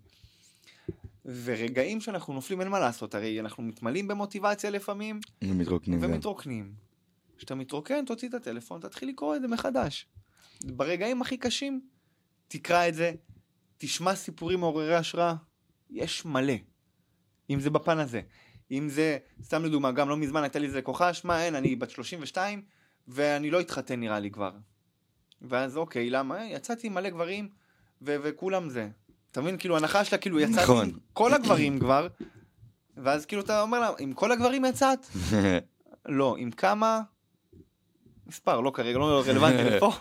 [1.25, 5.99] ורגעים שאנחנו נופלים, אין מה לעשות, הרי אנחנו מתמלאים במוטיבציה לפעמים, ומתרוקנים.
[5.99, 6.11] גם.
[6.11, 6.86] ומתרוקנים.
[7.37, 10.07] כשאתה מתרוקן, תוציא את הטלפון, תתחיל לקרוא את זה מחדש.
[10.63, 11.81] ברגעים הכי קשים,
[12.47, 13.11] תקרא את זה,
[13.77, 15.35] תשמע סיפורים מעוררי השראה,
[15.89, 16.53] יש מלא.
[17.49, 18.21] אם זה בפן הזה.
[18.71, 21.89] אם זה, סתם לדוגמה, גם לא מזמן הייתה לי איזה לקוחה, שמע, אין, אני בת
[21.89, 22.61] 32,
[23.07, 24.51] ואני לא אתחתן נראה לי כבר.
[25.41, 26.37] ואז אוקיי, למה?
[26.37, 27.49] "אה, יצאתי עם מלא גברים,
[28.01, 28.89] ו- וכולם זה.
[29.31, 29.57] אתה מבין?
[29.57, 30.89] כאילו, הנחה שלה, כאילו, יצאתי נכון.
[30.89, 32.07] עם כל הגברים כבר,
[32.97, 34.99] ואז כאילו אתה אומר לה, עם כל הגברים יצאת?
[36.05, 37.01] לא, עם כמה?
[38.27, 39.91] מספר, לא כרגע, לא רלוונטי לפה.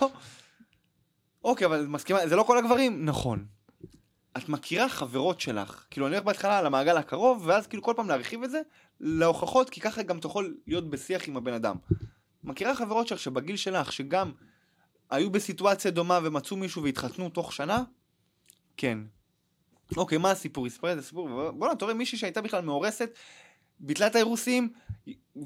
[1.45, 3.05] אוקיי, אבל מסכימה, זה לא כל הגברים?
[3.05, 3.47] נכון.
[4.37, 8.09] את מכירה חברות שלך, כאילו אני הולך בהתחלה על המעגל הקרוב, ואז כאילו כל פעם
[8.09, 8.61] להרחיב את זה
[9.01, 11.77] להוכחות, כי ככה גם יכול להיות בשיח עם הבן אדם.
[12.45, 14.33] מכירה חברות שלך שבגיל שלך, שגם
[15.11, 17.83] היו בסיטואציה דומה ומצאו מישהו והתחתנו תוך שנה?
[18.77, 18.99] כן.
[19.97, 20.65] אוקיי, מה הסיפור?
[20.65, 23.11] היא סיפרה את הסיפור, בוא'נה, אתה רואה מישהי שהייתה בכלל מאורסת,
[23.81, 24.73] ביטלה את האירוסים,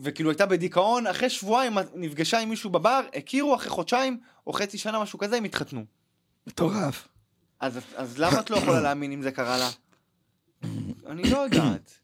[0.02, 5.00] וכאילו הייתה בדיכאון, אחרי שבועיים נפגשה עם מישהו בבר, הכירו אחרי חודשיים, או חצי שנה,
[5.02, 5.84] משהו כזה, הם התחתנו.
[6.46, 7.08] מטורף.
[7.60, 9.70] אז, אז למה את לא יכולה להאמין אם זה קרה לה?
[11.06, 12.00] אני לא יודעת.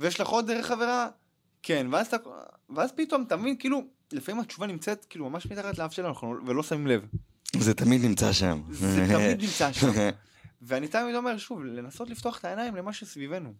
[0.00, 1.08] ויש לך עוד דרך חברה?
[1.62, 2.16] כן, ואז, אתה,
[2.70, 3.82] ואז פתאום, אתה מבין, כאילו,
[4.12, 7.06] לפעמים התשובה נמצאת כאילו ממש מתחת לאף שלנו, אנחנו ולא שמים לב.
[7.58, 8.62] זה תמיד נמצא שם.
[8.70, 9.92] זה תמיד נמצא שם.
[10.62, 13.52] ואני תמיד אומר, שוב, לנסות לפתוח את העיניים למה שסביבנו.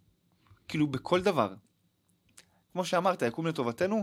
[0.69, 1.55] כאילו, בכל דבר.
[2.73, 4.03] כמו שאמרת, היקום לטובתנו,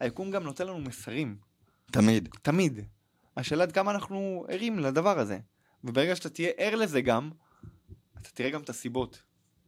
[0.00, 1.36] היקום גם נותן לנו מסרים.
[1.92, 2.28] תמיד.
[2.42, 2.80] תמיד.
[3.36, 5.38] השאלה עד כמה אנחנו ערים לדבר הזה.
[5.84, 7.30] וברגע שאתה תהיה ער לזה גם,
[8.22, 9.22] אתה תראה גם את הסיבות.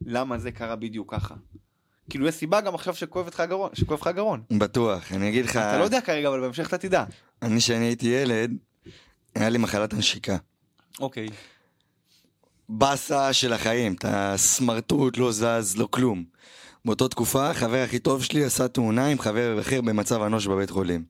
[0.05, 1.35] למה זה קרה בדיוק ככה.
[2.09, 4.43] כאילו יש סיבה גם עכשיו שכואב לך הגרון, שכואב לך הגרון.
[4.51, 5.11] בטוח.
[5.11, 7.03] אני אגיד לך, אתה לא יודע כרגע, אבל בהמשך אתה תדע.
[7.41, 8.51] אני כשאני הייתי ילד,
[9.35, 10.37] היה לי מחלת הנשיקה.
[10.99, 11.27] אוקיי.
[12.69, 16.23] באסה של החיים, אתה סמרטוט, לא זז, לא כלום.
[16.85, 21.03] באותה תקופה, החבר הכי טוב שלי עשה תאונה עם חבר אחר במצב אנוש בבית חולים.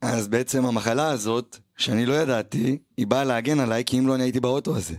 [0.00, 4.22] אז בעצם המחלה הזאת, שאני לא ידעתי, היא באה להגן עליי, כי אם לא אני
[4.22, 4.94] הייתי באוטו הזה.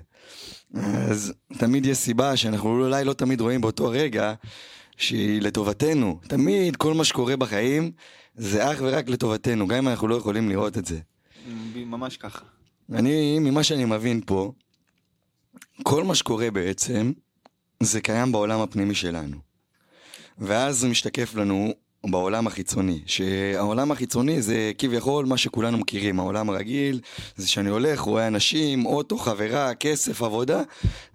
[0.74, 4.34] אז תמיד יש סיבה שאנחנו אולי לא תמיד רואים באותו רגע,
[4.97, 6.20] שהיא לטובתנו.
[6.28, 7.91] תמיד כל מה שקורה בחיים,
[8.36, 10.99] זה אך ורק לטובתנו, גם אם אנחנו לא יכולים לראות את זה.
[11.76, 12.45] ממש ככה.
[12.93, 14.51] אני, ממה שאני מבין פה,
[15.84, 17.12] כל מה שקורה בעצם,
[17.84, 19.51] זה קיים בעולם הפנימי שלנו.
[20.42, 21.74] ואז זה משתקף לנו
[22.04, 27.00] בעולם החיצוני, שהעולם החיצוני זה כביכול מה שכולנו מכירים, העולם הרגיל,
[27.36, 30.62] זה שאני הולך, רואה אנשים, אוטו, חברה, כסף, עבודה,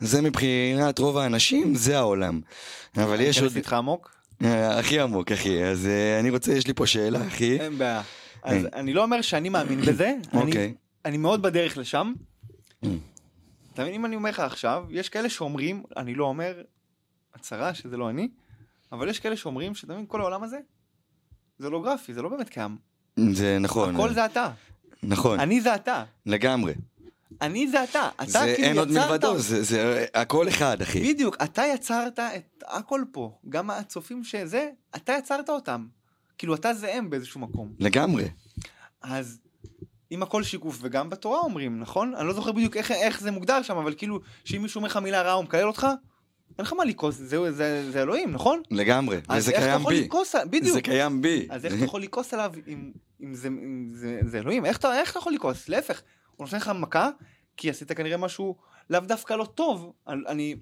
[0.01, 2.41] זה מבחינת רוב האנשים, זה העולם.
[2.97, 3.57] אבל יש עוד...
[3.57, 4.11] איתך עמוק?
[4.45, 5.65] אה, הכי עמוק, אחי.
[5.65, 7.61] אז אה, אני רוצה, יש לי פה שאלה, אחי.
[7.61, 8.03] אין בעיה.
[8.43, 10.75] אז אני לא אומר שאני מאמין בזה, אני- אוקיי.
[11.05, 12.13] אני מאוד בדרך לשם.
[13.75, 16.63] אתה מבין, אם אני אומר לך עכשיו, יש כאלה שאומרים, אני לא אומר
[17.35, 18.29] הצהרה שזה לא אני,
[18.93, 20.59] אבל יש כאלה שאומרים שאתה מבין, כל העולם הזה,
[21.59, 22.77] זה לא גרפי, זה לא באמת קיים.
[23.33, 23.95] זה נכון.
[23.95, 24.51] הכל זה אתה.
[25.03, 26.05] נכון, אני זה אתה.
[26.27, 26.75] לגמרי.
[27.41, 28.09] אני זה אתה.
[28.17, 31.13] אתה זה כאילו אין עוד מלבדו, זה, זה הכל אחד, אחי.
[31.15, 33.39] בדיוק, אתה יצרת את הכל פה.
[33.49, 35.87] גם הצופים שזה, אתה יצרת אותם.
[36.39, 37.73] כאילו, אתה זה הם באיזשהו מקום.
[37.79, 38.29] לגמרי.
[39.03, 39.41] אז
[40.13, 42.15] אם הכל שיקוף, וגם בתורה אומרים, נכון?
[42.15, 44.97] אני לא זוכר בדיוק איך, איך זה מוגדר שם, אבל כאילו, שאם מישהו אומר לך
[44.97, 45.87] מילה רעה הוא מקלל אותך,
[46.59, 48.63] אין לך מה לכעוס, זה, זה, זה אלוהים, נכון?
[48.71, 49.21] לגמרי.
[49.39, 50.03] וזה קיים בי.
[50.35, 50.75] על- בדיוק.
[50.75, 51.47] זה קיים בי.
[51.51, 52.93] אז איך אתה יכול לכעוס עליו אם,
[53.23, 54.67] אם, זה, אם זה, זה אלוהים?
[54.67, 55.69] איך אתה, איך אתה יכול לכעוס?
[55.69, 56.03] להפך,
[56.37, 57.11] הוא נותן לך מכה,
[57.57, 58.57] כי עשית כנראה משהו
[58.91, 59.93] לאו דווקא לא טוב.
[60.09, 60.57] אני,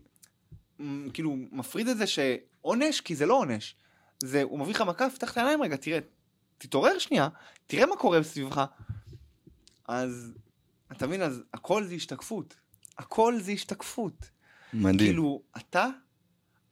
[1.12, 3.76] כאילו מפריד את זה שעונש, כי זה לא עונש.
[4.24, 5.98] זה, הוא מביא לך מכה, פתח את העיניים רגע, תראה,
[6.58, 7.28] תתעורר שנייה,
[7.66, 8.64] תראה מה קורה סביבך.
[9.88, 10.32] אז,
[10.92, 12.56] אתה מבין, אז הכל זה השתקפות.
[12.98, 14.30] הכל זה השתקפות.
[14.74, 14.98] מדהים.
[14.98, 15.88] כאילו, אתה,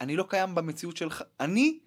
[0.01, 1.79] אני לא קיים במציאות שלך, אני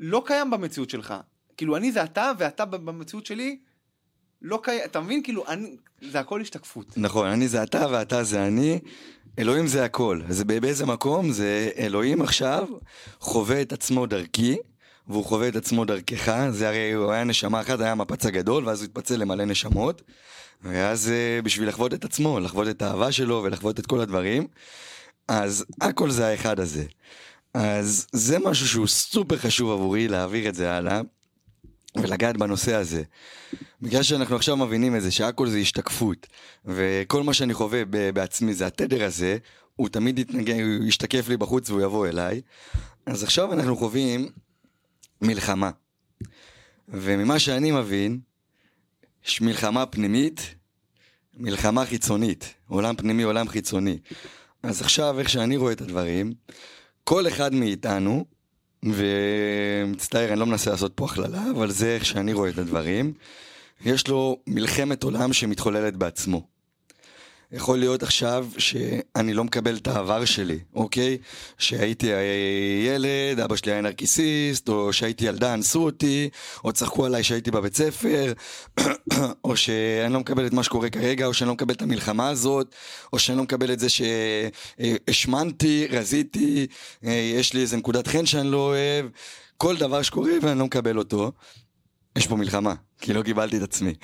[0.00, 1.14] לא קיים במציאות שלך.
[1.56, 3.58] כאילו, אני זה אתה, ואתה במציאות שלי
[4.42, 5.22] לא קיים, אתה מבין?
[5.22, 6.94] כאילו, אני, זה הכל השתקפות.
[6.96, 8.78] נכון, אני זה אתה ואתה זה אני.
[9.38, 10.20] אלוהים זה הכל.
[10.46, 12.68] ב- באיזה מקום זה אלוהים עכשיו
[13.20, 14.56] חווה את עצמו דרכי,
[15.08, 16.48] והוא חווה את עצמו דרכך.
[16.50, 20.02] זה הרי הוא היה נשמה אחת, היה המפץ הגדול, ואז הוא התפצל למלא נשמות.
[20.62, 24.46] ואז אה, בשביל לחוות את עצמו, לחוות את האהבה שלו ולחוות את כל הדברים.
[25.28, 26.84] אז הכל זה האחד הזה.
[27.54, 31.00] אז זה משהו שהוא סופר חשוב עבורי להעביר את זה הלאה
[31.96, 33.02] ולגעת בנושא הזה.
[33.82, 36.26] בגלל שאנחנו עכשיו מבינים את זה, שהכל זה השתקפות,
[36.64, 37.82] וכל מה שאני חווה
[38.14, 39.38] בעצמי זה התדר הזה,
[39.76, 42.40] הוא תמיד יתנגן, הוא ישתקף לי בחוץ והוא יבוא אליי.
[43.06, 44.28] אז עכשיו אנחנו חווים
[45.22, 45.70] מלחמה.
[46.88, 48.20] וממה שאני מבין,
[49.26, 50.54] יש מלחמה פנימית,
[51.34, 52.54] מלחמה חיצונית.
[52.68, 53.98] עולם פנימי, עולם חיצוני.
[54.62, 56.32] אז עכשיו, איך שאני רואה את הדברים,
[57.04, 58.24] כל אחד מאיתנו,
[58.82, 63.12] ומצטער, אני לא מנסה לעשות פה הכללה, אבל זה איך שאני רואה את הדברים,
[63.84, 66.46] יש לו מלחמת עולם שמתחוללת בעצמו.
[67.52, 71.18] יכול להיות עכשיו שאני לא מקבל את העבר שלי, אוקיי?
[71.58, 72.06] שהייתי
[72.86, 76.28] ילד, אבא שלי היה נרקיסיסט, או שהייתי ילדה, אנסו אותי,
[76.64, 78.32] או צחקו עליי שהייתי בבית ספר,
[79.44, 82.74] או שאני לא מקבל את מה שקורה כרגע, או שאני לא מקבל את המלחמה הזאת,
[83.12, 86.66] או שאני לא מקבל את זה שהשמנתי, רזיתי,
[87.04, 89.06] אה, יש לי איזה נקודת חן שאני לא אוהב,
[89.56, 91.32] כל דבר שקורה ואני לא מקבל אותו.
[92.18, 93.94] יש פה מלחמה, כי לא קיבלתי את עצמי.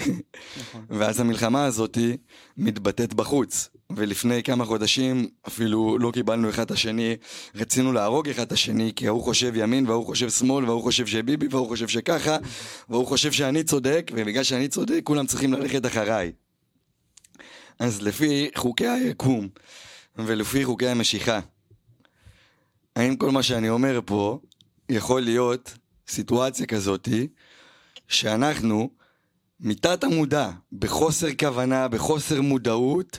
[0.59, 0.85] נכון.
[0.99, 2.17] ואז המלחמה הזאתי
[2.57, 3.69] מתבטאת בחוץ.
[3.91, 7.17] ולפני כמה חודשים אפילו לא קיבלנו אחד את השני,
[7.55, 11.47] רצינו להרוג אחד את השני, כי ההוא חושב ימין וההוא חושב שמאל וההוא חושב שביבי
[11.51, 12.37] וההוא חושב שככה,
[12.89, 16.33] וההוא חושב שאני צודק, ובגלל שאני צודק כולם צריכים ללכת אחריי.
[17.79, 19.49] אז לפי חוקי היקום
[20.17, 21.41] ולפי חוקי המשיכה,
[22.97, 24.39] האם כל מה שאני אומר פה
[24.89, 25.75] יכול להיות
[26.09, 27.29] סיטואציה כזאתי
[28.09, 28.91] שאנחנו
[29.61, 33.19] מתת המודע, בחוסר כוונה, בחוסר מודעות,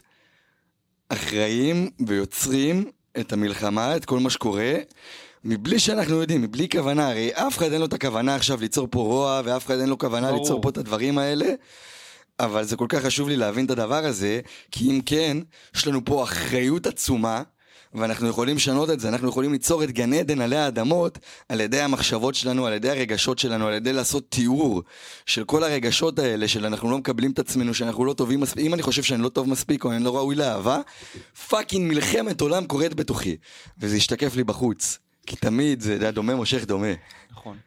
[1.10, 4.74] אחראים ויוצרים את המלחמה, את כל מה שקורה,
[5.44, 9.00] מבלי שאנחנו יודעים, מבלי כוונה, הרי אף אחד אין לו את הכוונה עכשיו ליצור פה
[9.00, 10.42] רוע, ואף אחד אין לו כוונה ברור.
[10.42, 11.46] ליצור פה את הדברים האלה,
[12.40, 14.40] אבל זה כל כך חשוב לי להבין את הדבר הזה,
[14.72, 15.38] כי אם כן,
[15.76, 17.44] יש לנו פה אחריות עצומה,
[17.94, 21.20] ואנחנו יכולים לשנות את זה, אנחנו יכולים ליצור את גן עדן עלי האדמות
[21.50, 24.84] על ידי המחשבות שלנו, על ידי הרגשות שלנו, על ידי לעשות תיאור
[25.26, 28.74] של כל הרגשות האלה, של אנחנו לא מקבלים את עצמנו, שאנחנו לא טובים מספיק, אם
[28.74, 30.80] אני חושב שאני לא טוב מספיק או אני לא ראוי לאהבה,
[31.50, 33.38] פאקינג מלחמת עולם קורית בתוכי,
[33.80, 36.88] וזה ישתקף לי בחוץ, כי תמיד זה דומה מושך דומה.
[37.32, 37.58] נכון.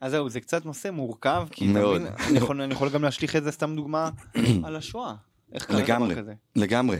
[0.00, 2.00] אז זהו, זה קצת נושא מורכב, כי מאוד.
[2.00, 4.10] מבין, אני יכול- אני יכול גם להשליך את זה, סתם דוגמה,
[4.64, 5.14] על השואה.
[5.52, 6.14] איך קרה לגמרי.
[6.14, 6.32] דבר כזה?
[6.56, 6.96] לגמרי.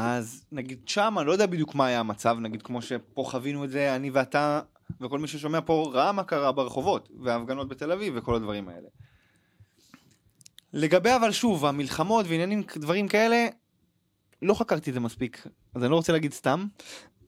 [0.00, 3.70] אז נגיד שם, אני לא יודע בדיוק מה היה המצב, נגיד כמו שפה חווינו את
[3.70, 4.60] זה, אני ואתה,
[5.00, 8.88] וכל מי ששומע פה ראה מה קרה ברחובות, וההפגנות בתל אביב וכל הדברים האלה.
[10.72, 13.46] לגבי אבל שוב, המלחמות ועניינים, דברים כאלה,
[14.42, 16.66] לא חקרתי את זה מספיק, אז אני לא רוצה להגיד סתם.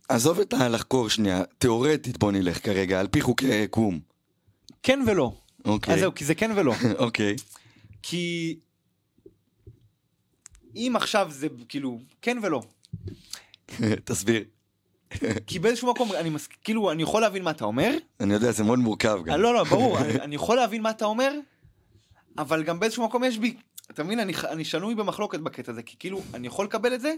[0.08, 4.00] עזוב את הלחקור שנייה, תיאורטית בוא נלך כרגע, על פי חוקי היקום.
[4.82, 5.32] כן ולא.
[5.64, 5.94] אוקיי.
[5.94, 6.74] אז זהו, כי זה כן ולא.
[6.98, 7.36] אוקיי.
[8.02, 8.58] כי
[10.76, 12.62] אם עכשיו זה כאילו כן ולא.
[14.04, 14.44] תסביר.
[15.46, 16.48] כי באיזשהו מקום אני מס...
[16.64, 17.94] כאילו אני יכול להבין מה אתה אומר.
[18.20, 19.40] אני יודע, זה מאוד מורכב גם.
[19.40, 21.32] לא לא ברור אני, אני יכול להבין מה אתה אומר.
[22.38, 23.56] אבל גם באיזשהו מקום יש בי
[23.90, 27.14] אתה מבין אני, אני שנוי במחלוקת בקטע הזה כי כאילו אני יכול לקבל את זה.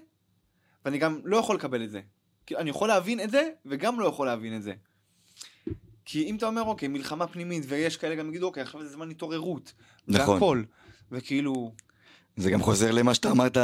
[0.84, 2.00] ואני גם לא יכול לקבל את זה.
[2.46, 4.74] כאילו, אני יכול להבין את זה וגם לא יכול להבין את זה.
[6.04, 9.10] כי אם אתה אומר אוקיי מלחמה פנימית ויש כאלה גם יגידו אוקיי עכשיו זה זמן
[9.10, 9.72] התעוררות.
[10.08, 10.34] נכון.
[10.34, 10.62] והכל.
[11.12, 11.72] וכאילו
[12.36, 13.56] זה גם חוזר למה שאתה אמרת,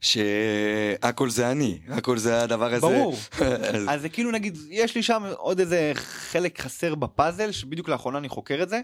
[0.00, 2.80] שהכל זה אני, הכל זה הדבר הזה.
[2.80, 3.14] ברור.
[3.40, 8.18] אז- אז זה כאילו נגיד, יש לי שם עוד איזה חלק חסר בפאזל, שבדיוק לאחרונה
[8.18, 8.80] אני חוקר את זה.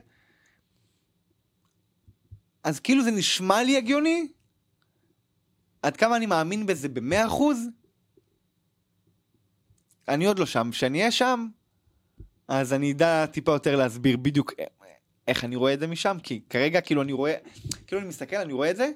[2.64, 4.28] אז כאילו זה נשמע לי הגיוני,
[5.82, 7.59] עד כמה אני מאמין בזה במאה אחוז,
[10.09, 10.68] אני עוד לא שם.
[10.72, 11.47] כשאני אהיה שם,
[12.49, 14.53] אז אני אדע טיפה יותר להסביר בדיוק
[15.29, 17.35] איך אני רואה את זה משם, כי כרגע כאילו אני רואה,
[17.87, 18.91] כאילו אני מסתכל, אני רואה את זה,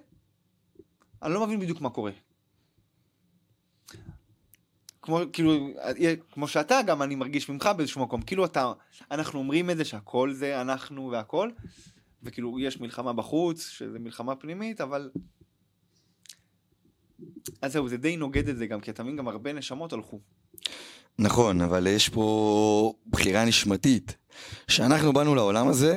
[1.22, 2.12] אני לא מבין בדיוק מה קורה.
[5.02, 5.68] כמו כאילו
[6.32, 8.72] כמו שאתה גם אני מרגיש ממך באיזשהו מקום כאילו אתה
[9.10, 11.50] אנחנו אומרים את זה שהכל זה אנחנו והכל
[12.22, 15.10] וכאילו יש מלחמה בחוץ שזה מלחמה פנימית אבל.
[17.62, 20.20] אז זהו זה די נוגד את זה גם כי אתה מבין גם הרבה נשמות הלכו.
[21.18, 24.16] נכון, אבל יש פה בחירה נשמתית.
[24.66, 25.96] כשאנחנו באנו לעולם הזה,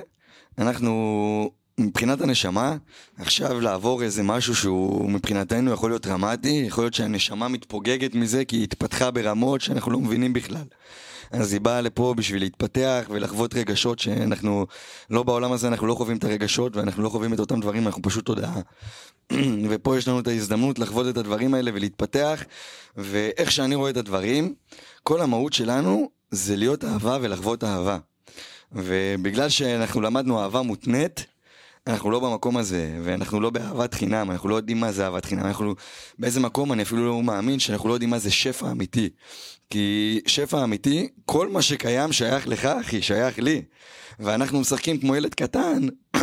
[0.58, 2.76] אנחנו מבחינת הנשמה,
[3.18, 8.56] עכשיו לעבור איזה משהו שהוא מבחינתנו יכול להיות דרמטי, יכול להיות שהנשמה מתפוגגת מזה כי
[8.56, 10.64] היא התפתחה ברמות שאנחנו לא מבינים בכלל.
[11.32, 14.66] אז היא באה לפה בשביל להתפתח ולחוות רגשות שאנחנו,
[15.10, 18.02] לא בעולם הזה אנחנו לא חווים את הרגשות ואנחנו לא חווים את אותם דברים, אנחנו
[18.02, 18.60] פשוט תודעה.
[19.70, 22.44] ופה יש לנו את ההזדמנות לחוות את הדברים האלה ולהתפתח,
[22.98, 24.54] ואיך שאני רואה את הדברים,
[25.04, 27.98] כל המהות שלנו זה להיות אהבה ולחוות אהבה.
[28.72, 31.26] ובגלל שאנחנו למדנו אהבה מותנית,
[31.88, 35.46] אנחנו לא במקום הזה, ואנחנו לא באהבת חינם, אנחנו לא יודעים מה זה אהבת חינם,
[35.46, 35.76] אנחנו
[36.20, 39.10] באיזה מקום אני אפילו לא מאמין שאנחנו לא יודעים מה זה שפע אמיתי.
[39.70, 43.62] כי שפע אמיתי, כל מה שקיים שייך לך, אחי, שייך לי.
[44.20, 45.88] ואנחנו משחקים כמו ילד קטן,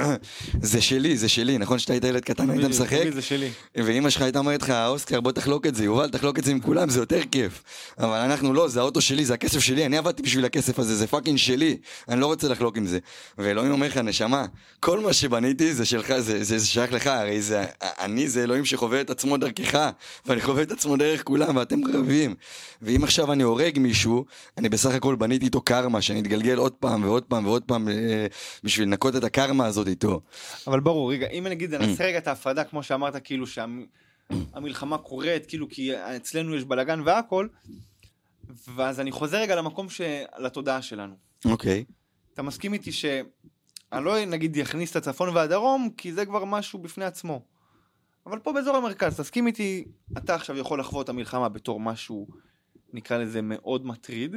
[0.62, 3.10] זה שלי, זה שלי, נכון שאתה היית ילד קטן, היית משחק?
[3.12, 3.48] זה שלי.
[3.74, 6.60] ואימא שלך הייתה אומרת לך, אוסקר, בוא תחלוק את זה, יובל, תחלוק את זה עם
[6.60, 7.62] כולם, זה יותר כיף.
[7.98, 11.06] אבל אנחנו לא, זה האוטו שלי, זה הכסף שלי, אני עבדתי בשביל הכסף הזה, זה
[11.06, 11.76] fucking שלי,
[12.08, 12.98] אני לא רוצה לחלוק עם זה.
[13.38, 14.44] ואלוהים אומר לך, נשמה,
[14.80, 18.64] כל מה שבניתי זה שלך, זה, זה, זה שייך לך, הרי זה, אני זה אלוהים
[18.64, 19.90] שחווה את עצמו דרכך,
[20.26, 22.34] ואני חווה את עצמו דרך כולם, ואתם רבים.
[22.82, 24.24] ואם עכשיו אני הורג מישהו,
[24.58, 28.26] אני בסך הכל בניתי איתו קרמה, שאני אתגלגל עוד פעם ועוד פעם ועוד פעם אה,
[28.64, 30.20] בשביל לנקות את הקרמה הזאת איתו.
[30.66, 35.68] אבל ברור, רגע, אם נגיד נעשה רגע את ההפרדה, כמו שאמרת, כאילו שהמלחמה קורית, כאילו
[35.68, 37.48] כי אצלנו יש בלאגן והכל,
[38.74, 40.00] ואז אני חוזר רגע למקום, ש...
[40.38, 41.14] לתודעה שלנו.
[41.44, 41.84] אוקיי.
[42.34, 47.04] אתה מסכים איתי שאני לא נגיד יכניס את הצפון והדרום, כי זה כבר משהו בפני
[47.04, 47.42] עצמו.
[48.26, 49.84] אבל פה באזור המרכז, תסכים איתי,
[50.18, 52.26] אתה עכשיו יכול לחוות את המלחמה בתור משהו,
[52.92, 54.36] נקרא לזה מאוד מטריד,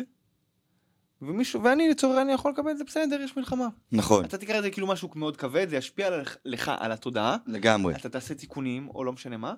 [1.22, 3.67] ומישהו, ואני לצורך העניין יכול לקבל את זה בסדר, יש מלחמה.
[3.91, 4.26] נכון.
[4.26, 7.38] אתה תקרא את זה כאילו משהו מאוד כבד, זה ישפיע עליך, לך, על התודעה.
[7.47, 7.95] לגמרי.
[7.95, 9.53] אתה תעשה תיקונים, או לא משנה מה,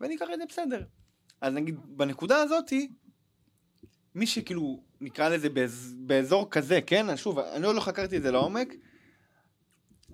[0.00, 0.82] ואני אקרא את זה בסדר.
[1.40, 2.92] אז נגיד, בנקודה הזאתי,
[4.14, 7.16] מי שכאילו, נקרא לזה באז, באזור כזה, כן?
[7.16, 8.74] שוב, אני עוד לא חקרתי את זה לעומק,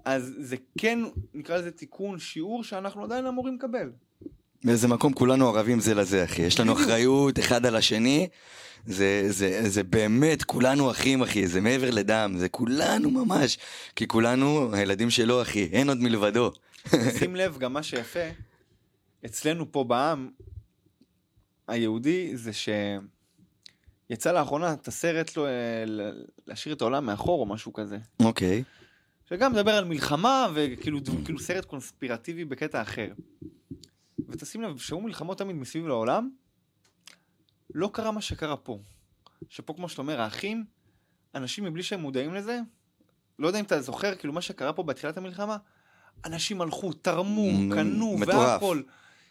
[0.05, 0.99] אז זה כן,
[1.35, 3.93] נקרא לזה תיקון שיעור שאנחנו עדיין אמורים לקבל.
[4.65, 6.43] באיזה מקום כולנו ערבים זה לזה, אחי.
[6.43, 8.29] יש לנו אחריות אחד על השני.
[8.87, 11.47] זה, זה, זה באמת, כולנו אחים, אחי.
[11.47, 12.35] זה מעבר לדם.
[12.39, 13.59] זה כולנו ממש.
[13.97, 15.69] כי כולנו הילדים שלו, אחי.
[15.73, 16.53] אין עוד מלבדו.
[17.19, 18.29] שים לב, גם מה שיפה,
[19.25, 20.31] אצלנו פה בעם
[21.69, 25.47] היהודי, זה שיצא לאחרונה את הסרט לו,
[26.47, 27.99] להשאיר את העולם מאחור או משהו כזה.
[28.23, 28.63] אוקיי.
[29.29, 33.09] שגם מדבר על מלחמה וכאילו כאילו סרט קונספירטיבי בקטע אחר.
[34.31, 36.31] ותשים לב, שהיו מלחמות תמיד מסביב לעולם,
[37.75, 38.79] לא קרה מה שקרה פה.
[39.49, 40.65] שפה, כמו שאתה אומר, האחים,
[41.35, 42.61] אנשים מבלי שהם מודעים לזה,
[43.39, 45.57] לא יודע אם אתה זוכר, כאילו מה שקרה פה בתחילת המלחמה,
[46.25, 48.83] אנשים הלכו, תרמו, קנו, והכל.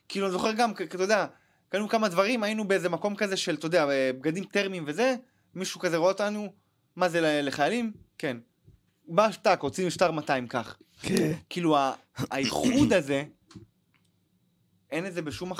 [0.09, 1.25] כאילו, אני זוכר גם, אתה יודע,
[1.69, 3.85] קנו כמה דברים, היינו באיזה מקום כזה של, אתה יודע,
[4.19, 5.15] בגדים טרמיים וזה,
[5.55, 6.53] מישהו כזה רואה אותנו,
[6.95, 7.93] מה זה לחיילים?
[8.17, 8.37] כן.
[9.07, 10.77] בא שטק, הוציא שטר 200 כך.
[11.01, 11.33] כן.
[11.49, 11.77] כאילו,
[12.15, 13.23] האיחוד הזה,
[14.91, 15.51] אין את זה בשום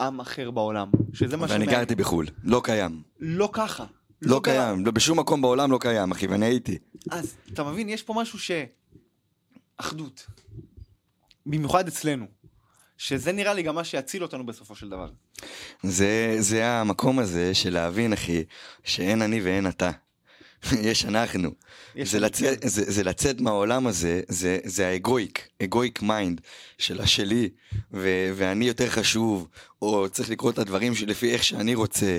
[0.00, 3.02] עם אחר בעולם, שזה מה ואני גרתי בחו"ל, לא קיים.
[3.20, 3.84] לא ככה.
[4.22, 6.78] לא, לא קיים, לא, בשום מקום בעולם לא קיים, אחי, ואני הייתי.
[7.10, 8.50] אז אתה מבין, יש פה משהו ש...
[9.76, 10.26] אחדות.
[11.46, 12.26] במיוחד אצלנו.
[12.98, 15.10] שזה נראה לי גם מה שיציל אותנו בסופו של דבר.
[15.82, 18.44] זה, זה המקום הזה של להבין, אחי,
[18.84, 19.90] שאין אני ואין אתה.
[20.90, 21.50] יש אנחנו.
[21.94, 22.68] יש זה, לצאת, כן.
[22.68, 26.40] זה, זה לצאת מהעולם הזה, זה, זה ה egoic, egoic mind
[26.78, 27.48] של השלי,
[27.92, 29.48] ו, ואני יותר חשוב,
[29.82, 32.18] או צריך לקרוא את הדברים לפי איך שאני רוצה,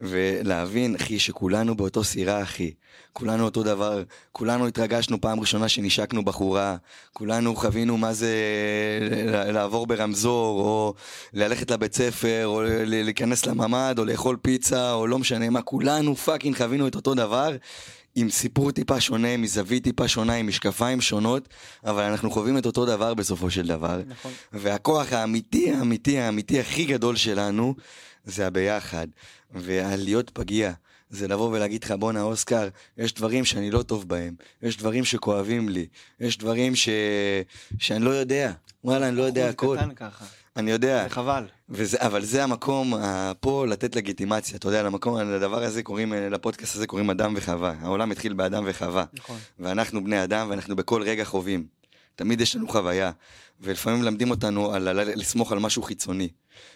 [0.00, 2.72] ולהבין, אחי, שכולנו באותו סירה, אחי.
[3.12, 6.76] כולנו אותו דבר, כולנו התרגשנו פעם ראשונה שנשקנו בחורה,
[7.12, 8.34] כולנו חווינו מה זה
[9.30, 10.94] לעבור ברמזור, או
[11.32, 16.56] ללכת לבית ספר, או להיכנס לממ"ד, או לאכול פיצה, או לא משנה מה, כולנו fucking
[16.56, 17.56] חווינו את אותו דבר,
[18.14, 21.48] עם סיפור טיפה שונה, מזווית טיפה שונה, עם משקפיים שונות,
[21.84, 24.00] אבל אנחנו חווים את אותו דבר בסופו של דבר.
[24.08, 24.32] נכון.
[24.52, 27.74] והכוח האמיתי, האמיתי, האמיתי הכי גדול שלנו,
[28.24, 29.06] זה הביחד.
[29.58, 30.72] והלהיות פגיע.
[31.10, 35.68] זה לבוא ולהגיד לך, בואנה אוסקר, יש דברים שאני לא טוב בהם, יש דברים שכואבים
[35.68, 35.86] לי,
[36.20, 36.88] יש דברים ש...
[37.78, 38.52] שאני לא יודע,
[38.84, 39.76] וואלה, אני לא יודע הכל.
[39.78, 40.24] קטן ככה.
[40.56, 41.02] אני יודע.
[41.02, 41.44] זה חבל.
[41.68, 42.94] וזה, אבל זה המקום
[43.40, 47.74] פה לתת לגיטימציה, אתה יודע, למקום, לדבר הזה קוראים, לפודקאסט הזה קוראים אדם וחווה.
[47.80, 49.04] העולם התחיל באדם וחווה.
[49.14, 49.38] נכון.
[49.58, 51.66] ואנחנו בני אדם ואנחנו בכל רגע חווים.
[52.14, 53.10] תמיד יש לנו חוויה.
[53.60, 56.28] ולפעמים מלמדים אותנו על, על, לסמוך על משהו חיצוני.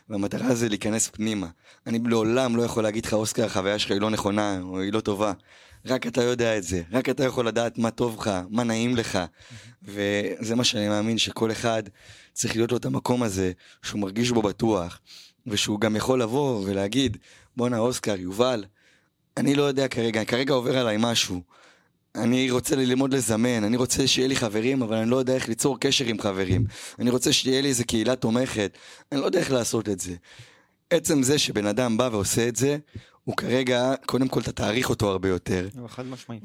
[0.09, 1.47] והמטרה זה להיכנס פנימה.
[1.87, 5.01] אני לעולם לא יכול להגיד לך, אוסקר, החוויה שלך היא לא נכונה, או היא לא
[5.01, 5.33] טובה.
[5.87, 9.19] רק אתה יודע את זה, רק אתה יכול לדעת מה טוב לך, מה נעים לך.
[9.83, 11.83] וזה מה שאני מאמין, שכל אחד
[12.33, 13.53] צריך להיות לו את המקום הזה,
[13.83, 15.01] שהוא מרגיש בו בטוח,
[15.47, 17.17] ושהוא גם יכול לבוא ולהגיד,
[17.57, 18.65] בואנה אוסקר, יובל,
[19.37, 21.43] אני לא יודע כרגע, כרגע עובר עליי משהו.
[22.15, 25.81] אני רוצה ללמוד לזמן, אני רוצה שיהיה לי חברים, אבל אני לא יודע איך ליצור
[25.81, 26.65] קשר עם חברים.
[26.99, 28.79] אני רוצה שתהיה לי איזה קהילה תומכת,
[29.13, 30.15] אני לא יודע איך לעשות את זה.
[30.91, 32.77] עצם זה שבן אדם בא ועושה את זה,
[33.25, 36.43] הוא כרגע, קודם כל אתה תעריך אותו הרבה יותר, חד משמעית.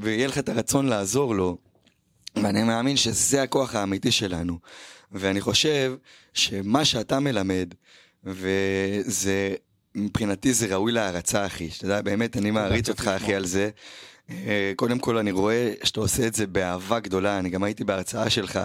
[0.00, 1.56] ויהיה לך את הרצון לעזור לו.
[2.36, 4.58] ואני מאמין שזה הכוח האמיתי שלנו.
[5.12, 5.94] ואני חושב
[6.34, 7.74] שמה שאתה מלמד,
[8.24, 9.54] וזה,
[9.94, 11.70] מבחינתי זה ראוי להערצה, אחי.
[11.70, 13.34] שאתה יודע, באמת, אני מעריץ אותך, אחי.
[13.34, 13.70] על זה.
[14.30, 17.38] אה, קודם כל, אני רואה שאתה עושה את זה באהבה גדולה.
[17.38, 18.60] אני גם הייתי בהרצאה שלך,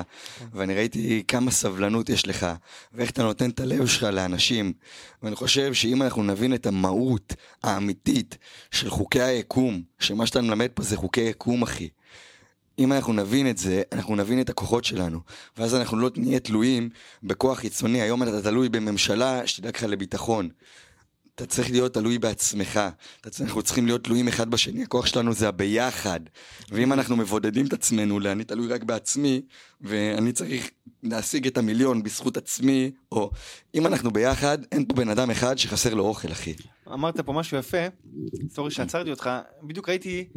[0.53, 2.47] ואני ראיתי כמה סבלנות יש לך,
[2.93, 4.74] ואיך אתה נותן את הלב שלך לאנשים.
[5.24, 8.38] ואני חושב שאם אנחנו נבין את המהות האמיתית
[8.72, 11.89] של חוקי היקום, שמה שאתה מלמד פה זה חוקי יקום, אחי.
[12.80, 15.20] אם אנחנו נבין את זה, אנחנו נבין את הכוחות שלנו.
[15.57, 16.89] ואז אנחנו לא נהיה תלויים
[17.24, 18.01] בכוח חיצוני.
[18.01, 20.49] היום אתה תלוי בממשלה שתדאג לך לביטחון.
[21.36, 22.79] אתה צריך להיות תלוי בעצמך.
[23.41, 24.83] אנחנו צריכים להיות תלויים אחד בשני.
[24.83, 26.19] הכוח שלנו זה הביחד.
[26.69, 29.41] ואם אנחנו מבודדים את עצמנו ל"אני תלוי רק בעצמי",
[29.81, 30.69] ואני צריך
[31.03, 33.31] להשיג את המיליון בזכות עצמי, או
[33.75, 36.53] אם אנחנו ביחד, אין פה בן אדם אחד שחסר לו אוכל, אחי.
[36.93, 37.77] אמרת פה משהו יפה,
[38.49, 39.29] סורי שעצרתי אותך,
[39.63, 40.27] בדיוק ראיתי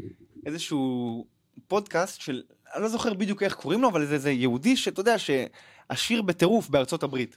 [0.46, 1.26] איזשהו
[1.68, 2.42] פודקאסט של,
[2.74, 6.68] אני לא זוכר בדיוק איך קוראים לו, אבל זה איזה יהודי שאתה יודע שעשיר בטירוף
[6.68, 7.36] בארצות הברית.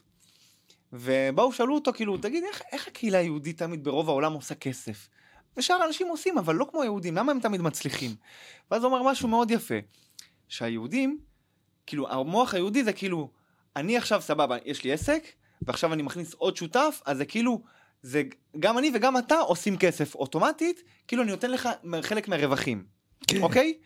[0.93, 5.07] ובאו שאלו אותו כאילו, תגיד איך, איך הקהילה היהודית תמיד ברוב העולם עושה כסף?
[5.57, 8.15] ושאר האנשים עושים, אבל לא כמו היהודים, למה הם תמיד מצליחים?
[8.71, 9.75] ואז הוא אמר משהו מאוד יפה,
[10.47, 11.19] שהיהודים,
[11.85, 13.29] כאילו המוח היהודי זה כאילו,
[13.75, 15.23] אני עכשיו סבבה, יש לי עסק,
[15.61, 17.61] ועכשיו אני מכניס עוד שותף, אז זה כאילו,
[18.01, 18.23] זה
[18.59, 21.69] גם אני וגם אתה עושים כסף אוטומטית, כאילו אני נותן לך
[22.01, 22.83] חלק מהרווחים,
[23.27, 23.41] כן.
[23.41, 23.77] אוקיי?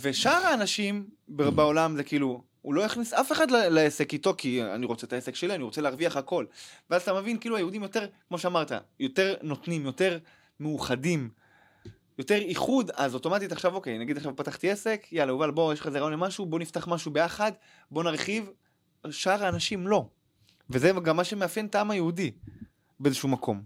[0.00, 5.06] ושאר האנשים בעולם זה כאילו, הוא לא יכניס אף אחד לעסק איתו, כי אני רוצה
[5.06, 6.44] את העסק שלי, אני רוצה להרוויח הכל.
[6.90, 10.18] ואז אתה מבין, כאילו היהודים יותר, כמו שאמרת, יותר נותנים, יותר
[10.60, 11.30] מאוחדים,
[12.18, 15.86] יותר איחוד, אז אוטומטית עכשיו, אוקיי, נגיד עכשיו פתחתי עסק, יאללה, יובל, בוא, יש לך
[15.86, 17.52] איזה רעיון למשהו, בוא נפתח משהו ביחד,
[17.90, 18.50] בוא נרחיב.
[19.10, 20.08] שאר האנשים לא.
[20.70, 22.30] וזה גם מה שמאפיין את העם היהודי,
[23.00, 23.62] באיזשהו מקום.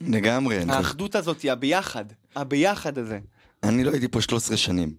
[0.00, 0.58] לגמרי.
[0.68, 2.04] האחדות הזאת, הביחד,
[2.36, 3.18] הביחד הזה.
[3.62, 4.94] אני לא הייתי פה 13 שנים.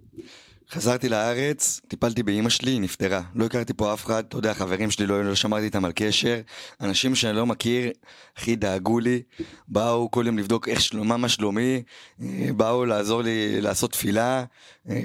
[0.73, 3.21] חזרתי לארץ, טיפלתי באימא שלי, היא נפטרה.
[3.35, 6.41] לא הכרתי פה אף אחד, אתה יודע, חברים שלי, לא, לא שמרתי איתם על קשר.
[6.81, 7.91] אנשים שאני לא מכיר,
[8.37, 9.21] הכי דאגו לי.
[9.67, 11.83] באו כל יום לבדוק איך שלומה, מה שלומי.
[12.21, 14.43] אה, באו לעזור לי לעשות תפילה,
[14.89, 14.95] אה,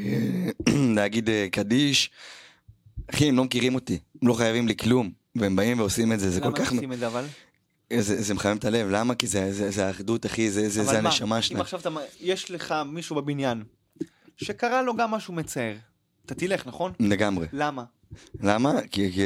[0.96, 2.10] להגיד אה, קדיש.
[3.14, 5.10] אחי, הם לא מכירים אותי, הם לא חייבים לי כלום.
[5.36, 6.72] והם באים ועושים את זה, זה כל למה כך...
[6.72, 7.24] עושים את זה אבל?
[7.92, 9.14] זה, זה מחמם את הלב, למה?
[9.14, 11.60] כי זה, זה, זה האחדות, אחי, זה, זה, אבל זה מה, הנשמה אם שלהם.
[11.60, 11.90] עכשיו אתה,
[12.20, 13.62] יש לך מישהו בבניין,
[14.36, 15.74] שקרה לו גם משהו מצער,
[16.26, 16.92] אתה תלך, נכון?
[17.00, 17.46] לגמרי.
[17.52, 17.84] למה?
[18.40, 18.72] למה?
[18.90, 19.22] כי, כי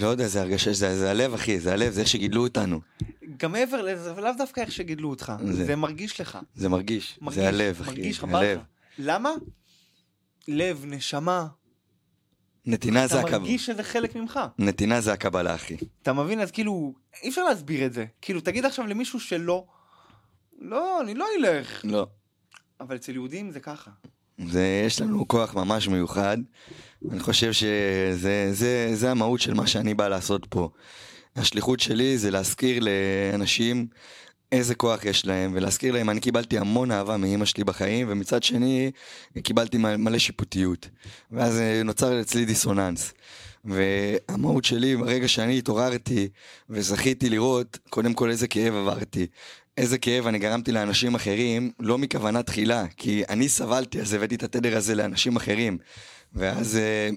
[0.00, 2.80] לא יודע, זה הרגשה, זה, זה הלב, אחי, זה הלב, זה איך שגידלו אותנו.
[3.36, 6.38] גם מעבר לזה, ולאו דווקא איך שגידלו אותך, זה- זה מרגיש לך.
[6.54, 8.60] זה מרגיש, מרגיש, זה הלב, אחי, מרגיש הלב.
[8.98, 9.30] למה?
[10.48, 11.46] לב, נשמה,
[12.66, 13.38] נתינה זה אתה הקבלה.
[13.38, 14.40] מרגיש שזה חלק ממך.
[14.58, 15.76] נתינה זה הקבלה, אחי.
[16.02, 16.40] אתה מבין?
[16.40, 18.04] אז כאילו, אי אפשר להסביר את זה.
[18.20, 19.66] כאילו, תגיד עכשיו למישהו שלא,
[20.58, 21.80] לא, אני לא אלך.
[21.84, 22.06] לא.
[22.80, 23.90] אבל אצל יהודים זה ככה.
[24.38, 26.38] זה, יש לנו כוח ממש מיוחד.
[27.10, 30.68] אני חושב שזה זה, זה המהות של מה שאני בא לעשות פה.
[31.36, 33.86] השליחות שלי זה להזכיר לאנשים
[34.52, 38.90] איזה כוח יש להם, ולהזכיר להם, אני קיבלתי המון אהבה מאימא שלי בחיים, ומצד שני,
[39.42, 40.88] קיבלתי מלא שיפוטיות.
[41.30, 43.12] ואז אה, נוצר אצלי דיסוננס.
[43.64, 46.28] והמהות שלי, ברגע שאני התעוררתי
[46.70, 49.26] וזכיתי לראות, קודם כל איזה כאב עברתי.
[49.78, 54.42] איזה כאב אני גרמתי לאנשים אחרים, לא מכוונה תחילה, כי אני סבלתי, אז הבאתי את
[54.42, 55.78] התדר הזה לאנשים אחרים.
[56.32, 57.10] ואז אה,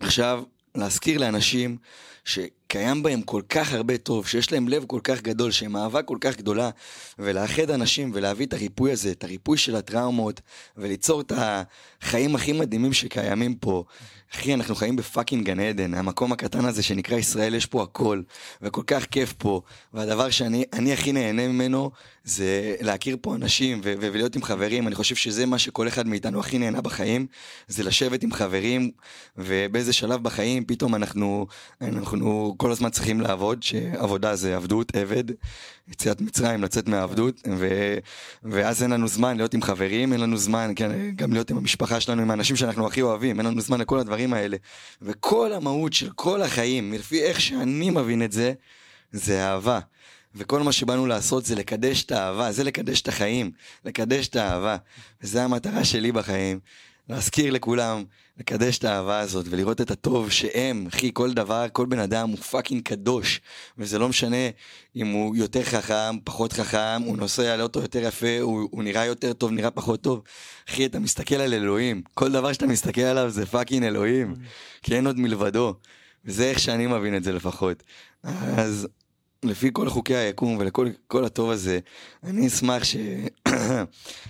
[0.00, 0.42] עכשיו,
[0.74, 1.76] להזכיר לאנשים
[2.24, 6.18] שקיים בהם כל כך הרבה טוב, שיש להם לב כל כך גדול, שהם אהבה כל
[6.20, 6.70] כך גדולה,
[7.18, 10.40] ולאחד אנשים ולהביא את הריפוי הזה, את הריפוי של הטראומות,
[10.76, 11.32] וליצור את
[12.04, 13.84] החיים הכי מדהימים שקיימים פה.
[14.34, 18.22] אחי, אנחנו חיים בפאקינג גן עדן, המקום הקטן הזה שנקרא ישראל, יש פה הכל,
[18.62, 19.60] וכל כך כיף פה,
[19.94, 21.90] והדבר שאני אני הכי נהנה ממנו,
[22.24, 26.40] זה להכיר פה אנשים ו- ולהיות עם חברים, אני חושב שזה מה שכל אחד מאיתנו
[26.40, 27.26] הכי נהנה בחיים,
[27.68, 28.90] זה לשבת עם חברים,
[29.38, 31.46] ובאיזה שלב בחיים פתאום אנחנו,
[31.80, 35.24] אנחנו כל הזמן צריכים לעבוד, שעבודה זה עבדות, עבד,
[35.88, 37.98] יציאת מצרים, לצאת מהעבדות, ו-
[38.42, 41.93] ואז אין לנו זמן להיות עם חברים, אין לנו זמן כן, גם להיות עם המשפחה
[42.00, 44.56] שלנו, עם האנשים שאנחנו הכי אוהבים, אין לנו זמן לכל הדברים האלה.
[45.02, 48.52] וכל המהות של כל החיים, לפי איך שאני מבין את זה,
[49.12, 49.80] זה אהבה.
[50.34, 53.50] וכל מה שבאנו לעשות זה לקדש את האהבה, זה לקדש את החיים,
[53.84, 54.76] לקדש את האהבה.
[55.22, 56.60] וזו המטרה שלי בחיים.
[57.08, 58.04] להזכיר לכולם,
[58.38, 62.38] לקדש את האהבה הזאת ולראות את הטוב שהם, אחי, כל דבר, כל בן אדם הוא
[62.38, 63.40] פאקינג קדוש.
[63.78, 64.36] וזה לא משנה
[64.96, 69.32] אם הוא יותר חכם, פחות חכם, הוא נוסע לאוטו יותר יפה, הוא, הוא נראה יותר
[69.32, 70.22] טוב, נראה פחות טוב.
[70.68, 74.34] אחי, אתה מסתכל על אלוהים, כל דבר שאתה מסתכל עליו זה פאקינג אלוהים,
[74.82, 75.74] כי אין עוד מלבדו.
[76.24, 77.82] וזה איך שאני מבין את זה לפחות.
[78.22, 78.88] אז
[79.42, 81.78] לפי כל חוקי היקום ולכל כל הטוב הזה,
[82.22, 82.82] אני אשמח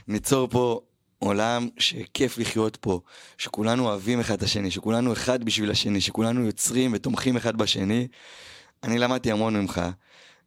[0.09, 0.81] שניצור פה
[1.25, 3.01] עולם שכיף לחיות פה,
[3.39, 8.09] שכולנו אוהבים אחד את השני, שכולנו אחד בשביל השני, שכולנו יוצרים ותומכים אחד בשני.
[8.83, 9.81] אני למדתי המון ממך,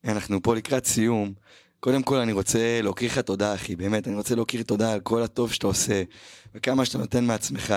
[0.06, 1.34] אנחנו פה לקראת סיום.
[1.80, 5.24] קודם כל אני רוצה להוקיר לך תודה אחי, באמת, אני רוצה להוקיר תודה על כל
[5.24, 6.04] הטוב שאתה עושה,
[6.56, 7.76] וכמה שאתה נותן מעצמך,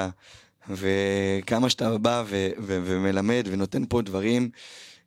[0.69, 4.51] וכמה שאתה בא ו- ו- ומלמד ונותן פה דברים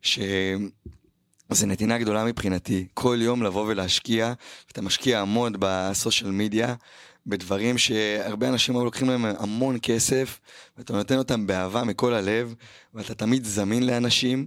[0.02, 0.18] ש...
[1.50, 4.32] זה נתינה גדולה מבחינתי, כל יום לבוא ולהשקיע,
[4.68, 6.74] ואתה משקיע המון בסושיאל מדיה,
[7.26, 10.40] בדברים שהרבה אנשים היו לוקחים להם המון כסף,
[10.78, 12.54] ואתה נותן אותם באהבה מכל הלב,
[12.94, 14.46] ואתה תמיד זמין לאנשים,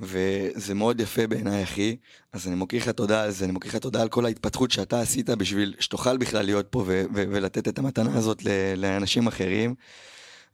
[0.00, 1.96] וזה מאוד יפה בעיניי, אחי.
[2.32, 5.00] אז אני מוקיר לך תודה על זה, אני מוקיר לך תודה על כל ההתפתחות שאתה
[5.00, 9.74] עשית בשביל שתוכל בכלל להיות פה ו- ו- ולתת את המתנה הזאת ל- לאנשים אחרים.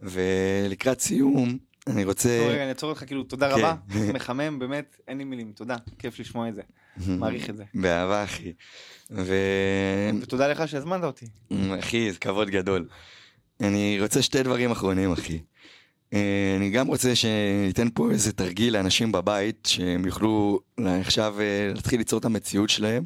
[0.01, 2.47] ולקראת סיום, אני רוצה...
[2.49, 3.55] רגע, אני אעצור אותך, כאילו, תודה כן.
[3.59, 3.75] רבה,
[4.15, 6.63] מחמם, באמת, אין לי מילים, תודה, כיף לשמוע את זה,
[7.07, 7.65] מעריך את זה.
[7.75, 8.53] באהבה, אחי.
[9.11, 9.35] ו...
[10.23, 11.27] ותודה לך שהזמנת אותי.
[11.81, 12.89] אחי, זה כבוד גדול.
[13.61, 15.39] אני רוצה שתי דברים אחרונים, אחי.
[16.13, 21.99] אה, אני גם רוצה שניתן פה איזה תרגיל לאנשים בבית, שהם יוכלו עכשיו אה, להתחיל
[21.99, 23.05] ליצור את המציאות שלהם.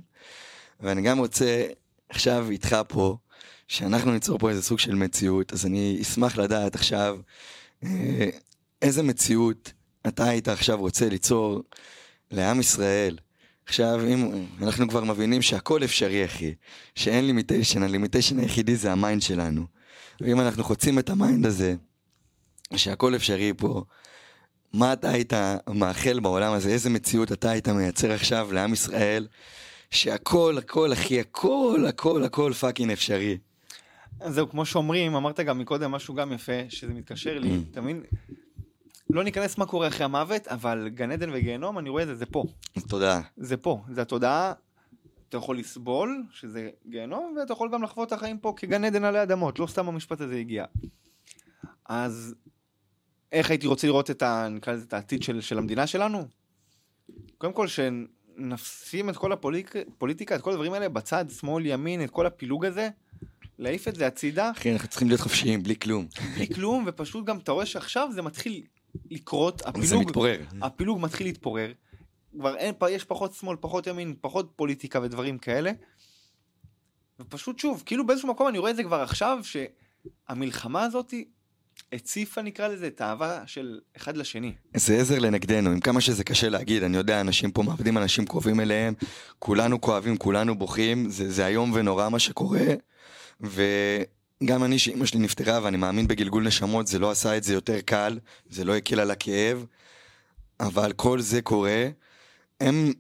[0.81, 1.67] ואני גם רוצה
[2.09, 3.17] עכשיו איתך פה,
[3.69, 7.19] שאנחנו ניצור פה איזה סוג של מציאות, אז אני אשמח לדעת עכשיו
[7.85, 8.29] אה,
[8.83, 9.73] איזה מציאות
[10.09, 11.63] אתה היית עכשיו רוצה ליצור
[12.31, 13.17] לעם ישראל.
[13.73, 16.55] עכשיו, אם אנחנו כבר מבינים שהכל אפשרי, אחי,
[16.95, 19.67] שאין limitation, ה limitation היחידי זה ה mind שלנו.
[20.21, 21.75] ואם אנחנו חוצים את המיינד הזה,
[22.77, 23.83] שהכל אפשרי פה,
[24.73, 25.33] מה אתה היית
[25.75, 29.27] מאחל בעולם הזה, איזה מציאות אתה היית מייצר עכשיו לעם ישראל,
[29.91, 33.39] שהכל, הכל, אחי, הכל, הכל, הכל פאקינג אפשרי.
[34.21, 37.71] אז זהו, כמו שאומרים, אמרת גם מקודם משהו גם יפה, שזה מתקשר לי, Mm.
[37.73, 38.03] אתה מבין?
[39.13, 42.27] לא ניכנס מה קורה אחרי המוות, אבל גן עדן וגיהנום, אני רואה את זה, זה
[42.27, 42.45] פה.
[42.89, 43.21] תודה.
[43.37, 44.53] זה פה, זה התודעה.
[45.29, 49.23] אתה יכול לסבול, שזה גיהנום, ואתה יכול גם לחוות את החיים פה כגן עדן עלי
[49.23, 50.65] אדמות, לא סתם המשפט הזה הגיע.
[51.85, 52.35] אז
[53.33, 56.27] איך הייתי רוצה לראות את, ה, נקרא לזה, את העתיד של, של המדינה שלנו?
[57.39, 62.27] קודם כל, שנשים את כל הפוליטיקה, את כל הדברים האלה בצד, שמאל, ימין, את כל
[62.27, 62.89] הפילוג הזה,
[63.59, 66.07] להעיף את זה הצידה, אחי, אנחנו צריכים להיות חופשיים, בלי כלום.
[66.35, 68.63] בלי כלום, ופשוט גם אתה רואה שעכשיו זה מתחיל
[69.11, 70.13] לקרות, הפילוג.
[70.63, 71.73] הפילוג מתחיל להתפורר.
[72.39, 75.73] כבר אין, יש פחות שמאל, פחות ימין, פחות פוליטיקה ודברים כאלה.
[77.21, 81.15] ופשוט שוב, כאילו באיזשהו מקום אני רואה את זה כבר עכשיו, שהמלחמה הזאת
[81.93, 84.53] הציפה נקרא לזה את האהבה של אחד לשני.
[84.77, 88.61] זה עזר לנגדנו, עם כמה שזה קשה להגיד, אני יודע, אנשים פה מאבדים אנשים קרובים
[88.61, 88.95] אליהם,
[89.39, 92.67] כולנו כואבים, כולנו בוכים, זה, זה איום ונורא מה שקורה,
[94.43, 97.81] וגם אני, שאימא שלי נפטרה ואני מאמין בגלגול נשמות, זה לא עשה את זה יותר
[97.81, 98.19] קל,
[98.51, 99.67] זה לא הקל על הכאב,
[100.61, 101.89] אבל כל זה קורה,
[102.61, 102.93] הם,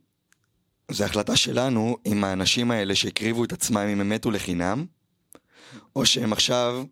[0.90, 4.86] זה החלטה שלנו עם האנשים האלה שהקריבו את עצמם אם הם מתו לחינם,
[5.96, 6.84] או שהם עכשיו,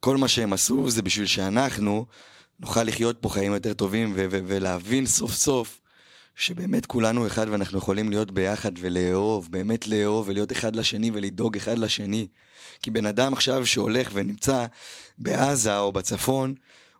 [0.00, 2.06] כל מה שהם עשו זה בשביל שאנחנו
[2.60, 5.80] נוכל לחיות פה חיים יותר טובים ולהבין סוף סוף
[6.34, 11.78] שבאמת כולנו אחד ואנחנו יכולים להיות ביחד ולאהוב, באמת לאהוב ולהיות אחד לשני ולדאוג אחד
[11.78, 12.26] לשני.
[12.82, 14.66] כי בן אדם עכשיו שהולך ונמצא
[15.18, 16.54] בעזה או בצפון,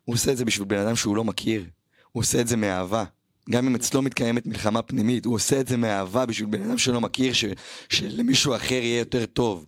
[0.05, 1.65] הוא עושה את זה בשביל בן אדם שהוא לא מכיר.
[2.13, 3.05] הוא עושה את זה מאהבה.
[3.51, 7.01] גם אם אצלו מתקיימת מלחמה פנימית, הוא עושה את זה מאהבה בשביל בן אדם שלא
[7.01, 7.45] מכיר, ש-
[7.89, 9.67] שלמישהו אחר יהיה יותר טוב.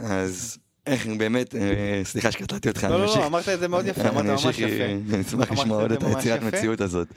[0.00, 3.04] אז איך באמת, אה, סליחה שקטעתי אותך, לא, לא.
[3.04, 4.84] לא, אמרת את זה מאוד יפה, אמרת ממש יפה.
[4.84, 6.42] אני אשמח אמרת לשמוע עוד את היצירת.
[6.42, 7.08] מציאות הזאת.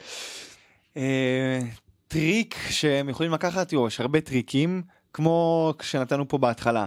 [0.96, 1.60] אה,
[2.08, 6.86] טריק שהם יכולים לקחת, יש הרבה טריקים, כמו שנתנו פה בהתחלה.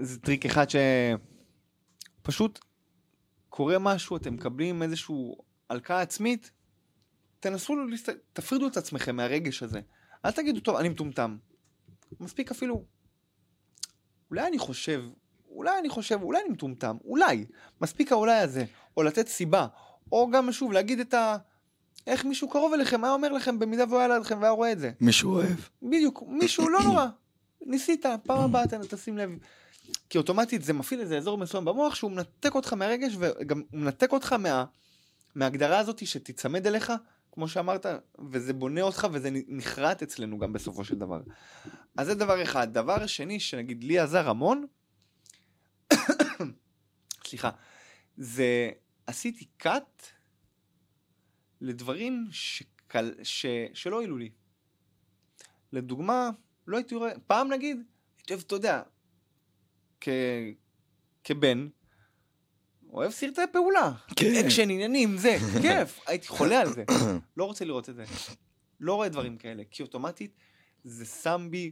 [0.00, 0.66] זה טריק אחד
[2.22, 2.58] שפשוט
[3.48, 5.36] קורה משהו, אתם מקבלים איזשהו
[5.70, 6.50] הלקאה עצמית,
[7.40, 8.16] תנסו, להסת...
[8.32, 9.80] תפרידו את עצמכם מהרגש הזה.
[10.24, 11.36] אל תגידו, טוב, אני מטומטם.
[12.20, 12.84] מספיק אפילו,
[14.30, 15.04] אולי אני חושב,
[15.48, 17.46] אולי אני חושב, אולי אני מטומטם, אולי.
[17.80, 18.64] מספיק האולי הזה,
[18.96, 19.66] או לתת סיבה,
[20.12, 21.36] או גם שוב, להגיד את ה...
[22.06, 24.90] איך מישהו קרוב אליכם היה אומר לכם במידה והוא היה לידכם והיה רואה את זה.
[25.00, 25.58] מישהו אוהב.
[25.82, 27.06] בדיוק, מישהו לא נורא.
[27.66, 29.30] ניסית, פעם הבאה תשים לב.
[30.10, 34.32] כי אוטומטית זה מפעיל איזה אזור מסוים במוח שהוא מנתק אותך מהרגש וגם מנתק אותך
[34.32, 34.64] מה,
[35.34, 36.92] מההגדרה הזאת שתיצמד אליך,
[37.32, 37.86] כמו שאמרת,
[38.30, 41.20] וזה בונה אותך וזה נחרט אצלנו גם בסופו של דבר.
[41.96, 42.72] אז זה דבר אחד.
[42.72, 44.66] דבר שני, שנגיד לי עזר המון,
[47.26, 47.50] סליחה,
[48.16, 48.70] זה
[49.06, 50.02] עשיתי cut
[51.60, 54.30] לדברים שקל, ש, שלא העלו לי.
[55.72, 56.30] לדוגמה,
[56.66, 57.76] לא הייתי רואה, פעם נגיד,
[58.18, 58.82] הייתי אוהב, אתה יודע,
[60.00, 60.08] כ,
[61.24, 61.68] כבן,
[62.92, 63.92] אוהב סרטי פעולה.
[64.16, 64.44] כן.
[64.44, 66.84] אקשן, עניינים, זה, כיף, הייתי חולה על זה.
[67.36, 68.04] לא רוצה לראות את זה.
[68.80, 70.36] לא רואה דברים כאלה, כי אוטומטית
[70.84, 71.70] זה שם בי,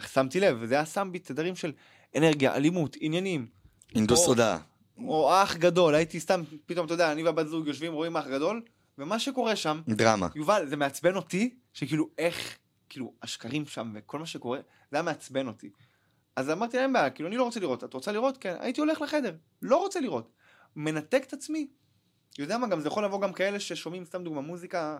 [0.00, 1.72] שמתי לב, וזה היה שם בי תדרים של
[2.16, 3.46] אנרגיה, אלימות, עניינים.
[3.94, 4.58] הינדוס תודעה.
[4.98, 8.62] או אח גדול, הייתי סתם, פתאום, אתה יודע, אני והבת זוג יושבים, רואים אח גדול,
[8.98, 10.28] ומה שקורה שם, דרמה.
[10.34, 12.58] יובל, זה מעצבן אותי, שכאילו, איך,
[12.88, 14.58] כאילו, השקרים שם וכל מה שקורה,
[14.90, 15.70] זה היה מעצבן אותי.
[16.36, 18.38] אז אמרתי להם בעיה, כאילו, אני לא רוצה לראות, את רוצה לראות?
[18.38, 20.32] כן, הייתי הולך לחדר, לא רוצה לראות.
[20.76, 21.68] מנתק את עצמי.
[22.38, 24.98] יודע מה, גם זה יכול לבוא גם כאלה ששומעים, סתם דוגמה, מוזיקה,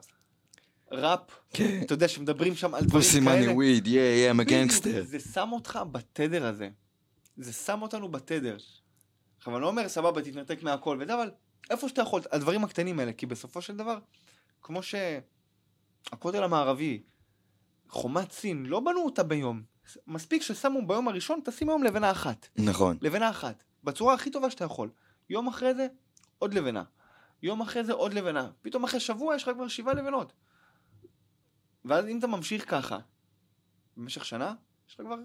[0.93, 1.21] ראפ,
[1.55, 1.81] כן.
[1.83, 3.25] אתה יודע, שמדברים שם על דברים פוסי כאלה.
[3.25, 5.01] מאני וויד, יא יא, gangster.
[5.03, 6.69] זה שם אותך בתדר הזה.
[7.37, 8.57] זה שם אותנו בתדר.
[9.39, 11.31] עכשיו, אני לא אומר, סבבה, תתנתק מהכל וזה, אבל
[11.71, 13.99] איפה שאתה יכול, הדברים הקטנים האלה, כי בסופו של דבר,
[14.63, 17.03] כמו שהכותל המערבי,
[17.89, 19.72] חומת סין, לא בנו אותה ביום.
[20.07, 22.49] מספיק ששמו ביום הראשון, תשים היום לבנה אחת.
[22.57, 22.99] נכון.
[23.01, 23.65] לבנה אחת.
[23.85, 24.91] בצורה הכי טובה שאתה יכול.
[25.31, 25.87] יום אחרי זה,
[26.39, 26.83] עוד לבנה.
[27.43, 28.51] יום אחרי זה, עוד לבנה.
[28.63, 30.33] פתאום אחרי שבוע יש לך כבר שבעה לבנות.
[31.85, 32.99] ואז אם אתה ממשיך ככה,
[33.97, 34.55] במשך שנה,
[34.89, 35.17] יש לך כבר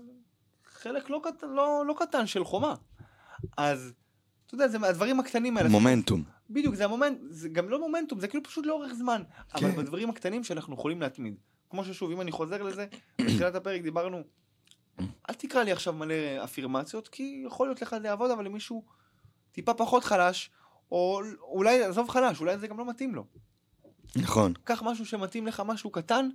[0.65, 2.75] חלק לא קטן, לא, לא קטן של חומה.
[3.57, 3.93] אז,
[4.45, 5.69] אתה יודע, זה מהדברים הקטנים האלה.
[5.69, 6.23] מומנטום.
[6.49, 9.23] בדיוק, זה המומנט, זה גם לא מומנטום, זה כאילו פשוט לאורך זמן.
[9.53, 9.77] אבל כן.
[9.77, 11.35] בדברים הקטנים שאנחנו יכולים להתמיד.
[11.69, 12.87] כמו ששוב, אם אני חוזר לזה,
[13.21, 14.23] בתחילת הפרק דיברנו,
[15.29, 18.83] אל תקרא לי עכשיו מלא אפירמציות, כי יכול להיות לך זה יעבוד, אבל למישהו
[19.51, 20.51] טיפה פחות חלש,
[20.91, 23.25] או אולי, עזוב חלש, אולי זה גם לא מתאים לו.
[24.15, 24.53] נכון.
[24.63, 26.29] קח משהו שמתאים לך, משהו קטן,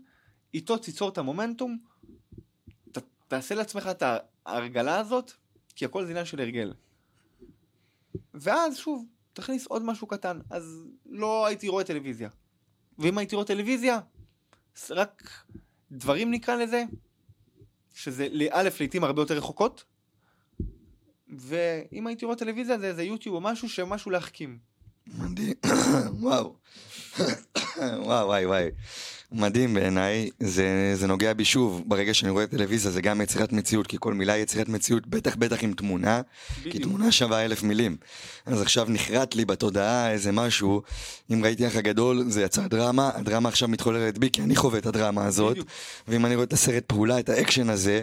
[0.55, 1.79] איתו תיצור את המומנטום,
[2.93, 2.99] ת,
[3.29, 4.03] תעשה לעצמך את
[4.47, 5.33] ההרגלה הזאת,
[5.77, 6.75] כי הכל זה עניין של הרגל.
[8.35, 10.39] ואז שוב, תכניס עוד משהו קטן.
[10.51, 12.29] אז לא הייתי רואה טלוויזיה.
[12.99, 14.01] ואם הייתי רואה טלוויזיה,
[14.91, 15.45] רק
[15.93, 16.85] דברים נקרא לזה,
[17.95, 19.85] שזה א', לעיתים הרבה יותר רחוקות,
[21.29, 24.59] ואם הייתי רואה טלוויזיה זה איזה יוטיוב או משהו שמשהו להחכים.
[25.07, 25.55] מדהים.
[26.21, 26.57] וואו.
[27.79, 28.71] וואו, וואי, וואי.
[29.33, 33.87] מדהים בעיניי, זה, זה נוגע בי שוב, ברגע שאני רואה טלוויזיה זה גם יצירת מציאות,
[33.87, 36.21] כי כל מילה היא יצירת מציאות, בטח בטח עם תמונה,
[36.63, 36.85] כי בדיוק.
[36.85, 37.97] תמונה שווה אלף מילים.
[38.47, 40.83] אז עכשיו נחרט לי בתודעה איזה משהו,
[41.33, 44.87] אם ראיתי אח הגדול זה יצר דרמה, הדרמה עכשיו מתחוללת בי, כי אני חווה את
[44.87, 45.69] הדרמה הזאת, בדיוק.
[46.09, 48.03] ואם אני רואה את הסרט פעולה, את האקשן הזה,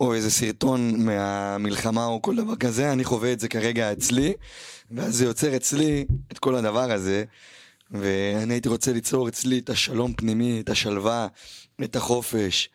[0.00, 4.32] או איזה סרטון מהמלחמה או כל דבר כזה, אני חווה את זה כרגע אצלי,
[4.90, 7.24] ואז זה יוצר אצלי את כל הדבר הזה,
[7.90, 11.26] ואני הייתי רוצה ליצור אצלי את השלום פנימי, את השלווה,
[11.84, 12.68] את החופש.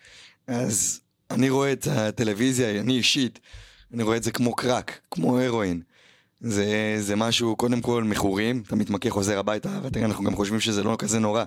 [0.47, 0.99] אז
[1.31, 3.39] אני רואה את הטלוויזיה, אני אישית,
[3.93, 5.81] אני רואה את זה כמו קרק, כמו הרואין.
[6.41, 10.83] זה, זה משהו, קודם כל מכורים, אתה מתמכה, חוזר הביתה, ותראה, אנחנו גם חושבים שזה
[10.83, 11.43] לא כזה נורא.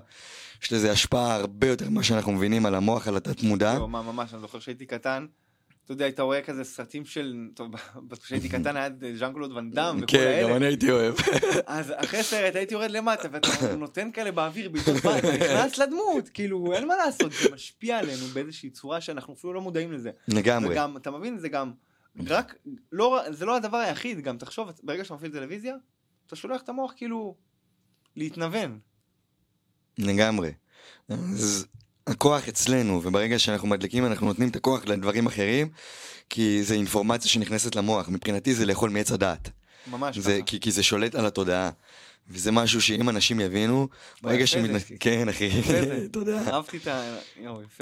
[0.63, 3.79] יש לזה השפעה הרבה יותר ממה שאנחנו מבינים על המוח, על התת מודע.
[3.79, 5.27] לא, ממש, אני זוכר שהייתי קטן,
[5.87, 7.73] אתה יודע, היית רואה כזה סרטים של, טוב,
[8.23, 11.15] כשהייתי קטן היה ז'אן קלוד ואן דאם וכל כן, גם האלה, אני הייתי אוהב.
[11.67, 16.29] אז אחרי סרט הייתי יורד למטה, ואתה נותן כאלה באוויר בעיתות בית, אתה נכנס לדמות,
[16.29, 20.11] כאילו, אין מה לעשות, זה משפיע עלינו באיזושהי צורה שאנחנו אפילו לא מודעים לזה.
[20.29, 20.75] לגמרי.
[20.75, 21.73] וגם, אתה מבין, זה גם,
[22.27, 22.55] רק,
[22.93, 25.77] לא, זה לא הדבר היחיד, גם תחשוב, ברגע שאתה מפעיל טלוויזיה,
[26.27, 27.35] אתה שולח את המוח כאילו
[28.17, 28.79] להתנוון.
[29.99, 30.53] לגמרי.
[31.09, 31.67] אז
[32.07, 35.69] הכוח אצלנו, וברגע שאנחנו מדליקים אנחנו נותנים את הכוח לדברים אחרים,
[36.31, 38.09] כי זה אינפורמציה שנכנסת למוח.
[38.09, 39.51] מבחינתי זה לאכול מעץ הדעת.
[39.91, 40.43] ממש זה, ככה.
[40.43, 41.71] כי, כי זה שולט על התודעה.
[42.31, 43.89] וזה משהו שאם אנשים יבינו,
[44.23, 44.79] ברגע שהם...
[44.79, 44.79] זה.
[45.01, 45.51] כן, אחי.
[46.13, 46.53] תודה.
[46.53, 47.17] אהבתי את ה...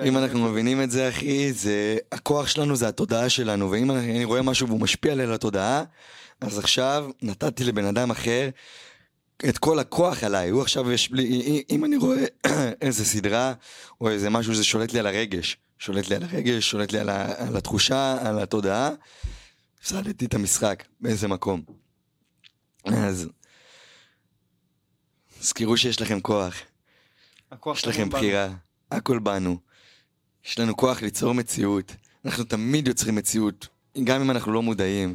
[0.04, 1.96] אם אנחנו מבינים את זה, אחי, זה...
[2.12, 5.84] הכוח שלנו זה התודעה שלנו, ואם אני אני רואה משהו והוא משפיע עלי על התודעה,
[6.40, 8.48] אז עכשיו נתתי לבן אדם אחר
[9.48, 10.48] את כל הכוח עליי.
[10.50, 11.64] הוא עכשיו יש לי...
[11.70, 12.24] אם אני רואה
[12.82, 13.52] איזה סדרה,
[14.00, 15.56] או איזה משהו, זה שולט לי על הרגש.
[15.78, 17.46] שולט לי על הרגש, שולט לי על, ה...
[17.48, 18.90] על התחושה, על התודעה.
[19.80, 21.62] הפסדתי את המשחק, באיזה מקום.
[22.84, 23.28] אז...
[25.40, 26.54] זכרו שיש לכם כוח.
[27.50, 28.18] הכוח יש לכם בנו.
[28.18, 28.48] בחירה,
[28.90, 29.58] הכל בנו.
[30.44, 31.92] יש לנו כוח ליצור מציאות.
[32.24, 33.68] אנחנו תמיד יוצרים מציאות,
[34.04, 35.14] גם אם אנחנו לא מודעים.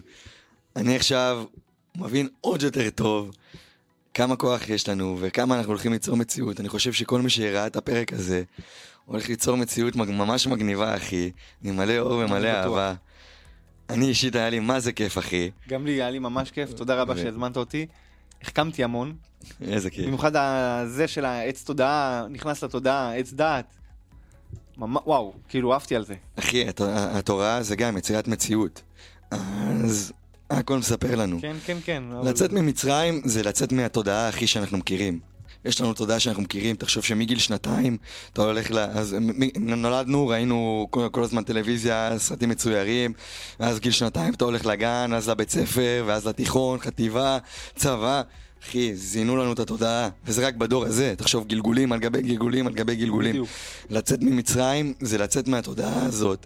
[0.75, 1.45] אני עכשיו
[1.95, 3.31] מבין עוד יותר טוב
[4.13, 6.59] כמה כוח יש לנו וכמה אנחנו הולכים ליצור מציאות.
[6.59, 8.43] אני חושב שכל מי שראה את הפרק הזה
[9.05, 11.31] הולך ליצור מציאות ממש מגניבה, אחי.
[11.63, 12.51] עם מלא אור ומלא אני.
[12.51, 12.93] אהבה.
[13.89, 15.49] אני אישית היה לי מה זה כיף, אחי.
[15.69, 17.85] גם לי, היה לי ממש כיף, תודה רבה שהזמנת אותי.
[18.41, 19.15] החכמתי המון,
[19.61, 20.05] איזה כיף.
[20.05, 23.65] במיוחד הזה של העץ תודעה, נכנס לתודעה, עץ דעת.
[24.77, 26.15] וואו, כאילו אהבתי על זה.
[26.39, 28.81] אחי, הת- התורה זה גם יצירת מציאות.
[29.31, 30.13] אז
[30.49, 31.41] הכל מספר לנו.
[31.41, 32.03] כן, כן, כן.
[32.13, 35.19] אבל- לצאת ממצרים זה לצאת מהתודעה הכי שאנחנו מכירים.
[35.65, 37.97] יש לנו תודעה שאנחנו מכירים, תחשוב שמגיל שנתיים
[38.33, 38.77] אתה הולך ל...
[38.79, 43.13] אז מ- נולדנו, ראינו כל, כל הזמן טלוויזיה, סרטים מצוירים,
[43.59, 47.37] ואז גיל שנתיים אתה הולך לגן, אז לבית ספר, ואז לתיכון, חטיבה,
[47.75, 48.21] צבא.
[48.63, 52.73] אחי, זינו לנו את התודעה, וזה רק בדור הזה, תחשוב גלגולים על גבי גלגולים על
[52.73, 53.31] גבי גלגולים.
[53.31, 53.49] בדיוק.
[53.89, 56.45] לצאת ממצרים זה לצאת מהתודעה הזאת,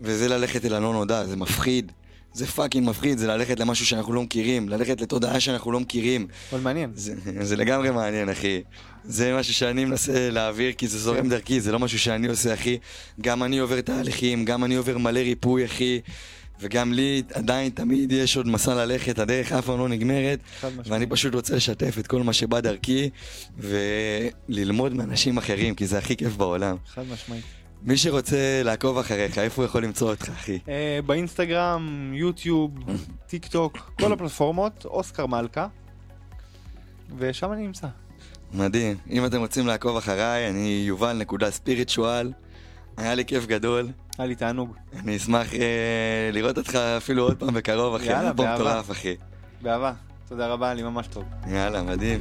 [0.00, 1.92] וזה ללכת אל הלא נודע, זה מפחיד.
[2.36, 6.26] זה fucking מפחיד, זה ללכת למשהו שאנחנו לא מכירים, ללכת לתודעה שאנחנו לא מכירים.
[6.52, 6.90] אבל מעניין.
[6.94, 8.62] זה, זה לגמרי מעניין, אחי.
[9.04, 11.28] זה משהו שאני מנסה להעביר, כי זה זורם כן.
[11.28, 12.78] דרכי, זה לא משהו שאני עושה, אחי.
[13.20, 16.00] גם אני עובר תהליכים, גם אני עובר מלא ריפוי, אחי.
[16.60, 20.38] וגם לי עדיין תמיד יש עוד מסע ללכת, הדרך אף פעם לא נגמרת.
[20.86, 23.10] ואני פשוט רוצה לשתף את כל מה שבא דרכי,
[23.58, 26.76] וללמוד מאנשים אחרים, כי זה הכי כיף בעולם.
[26.86, 27.44] חד משמעית.
[27.82, 30.58] מי שרוצה לעקוב אחריך, איפה הוא יכול למצוא אותך, אחי?
[30.68, 32.70] אה, באינסטגרם, יוטיוב,
[33.26, 35.66] טיק טוק, כל הפלטפורמות, אוסקר מלכה.
[37.18, 37.86] ושם אני נמצא.
[38.54, 38.96] מדהים.
[39.10, 42.32] אם אתם רוצים לעקוב אחריי, אני יובל נקודה ספיריטואל.
[42.96, 43.88] היה לי כיף גדול.
[44.18, 44.74] היה לי תענוג.
[44.98, 48.06] אני אשמח אה, לראות אותך אפילו עוד פעם בקרוב, אחי.
[48.06, 48.54] יאללה, באהבה.
[48.54, 49.16] מטורף, אחי.
[49.62, 49.92] באהבה.
[50.28, 51.24] תודה רבה, לי ממש טוב.
[51.50, 52.20] יאללה, מדהים.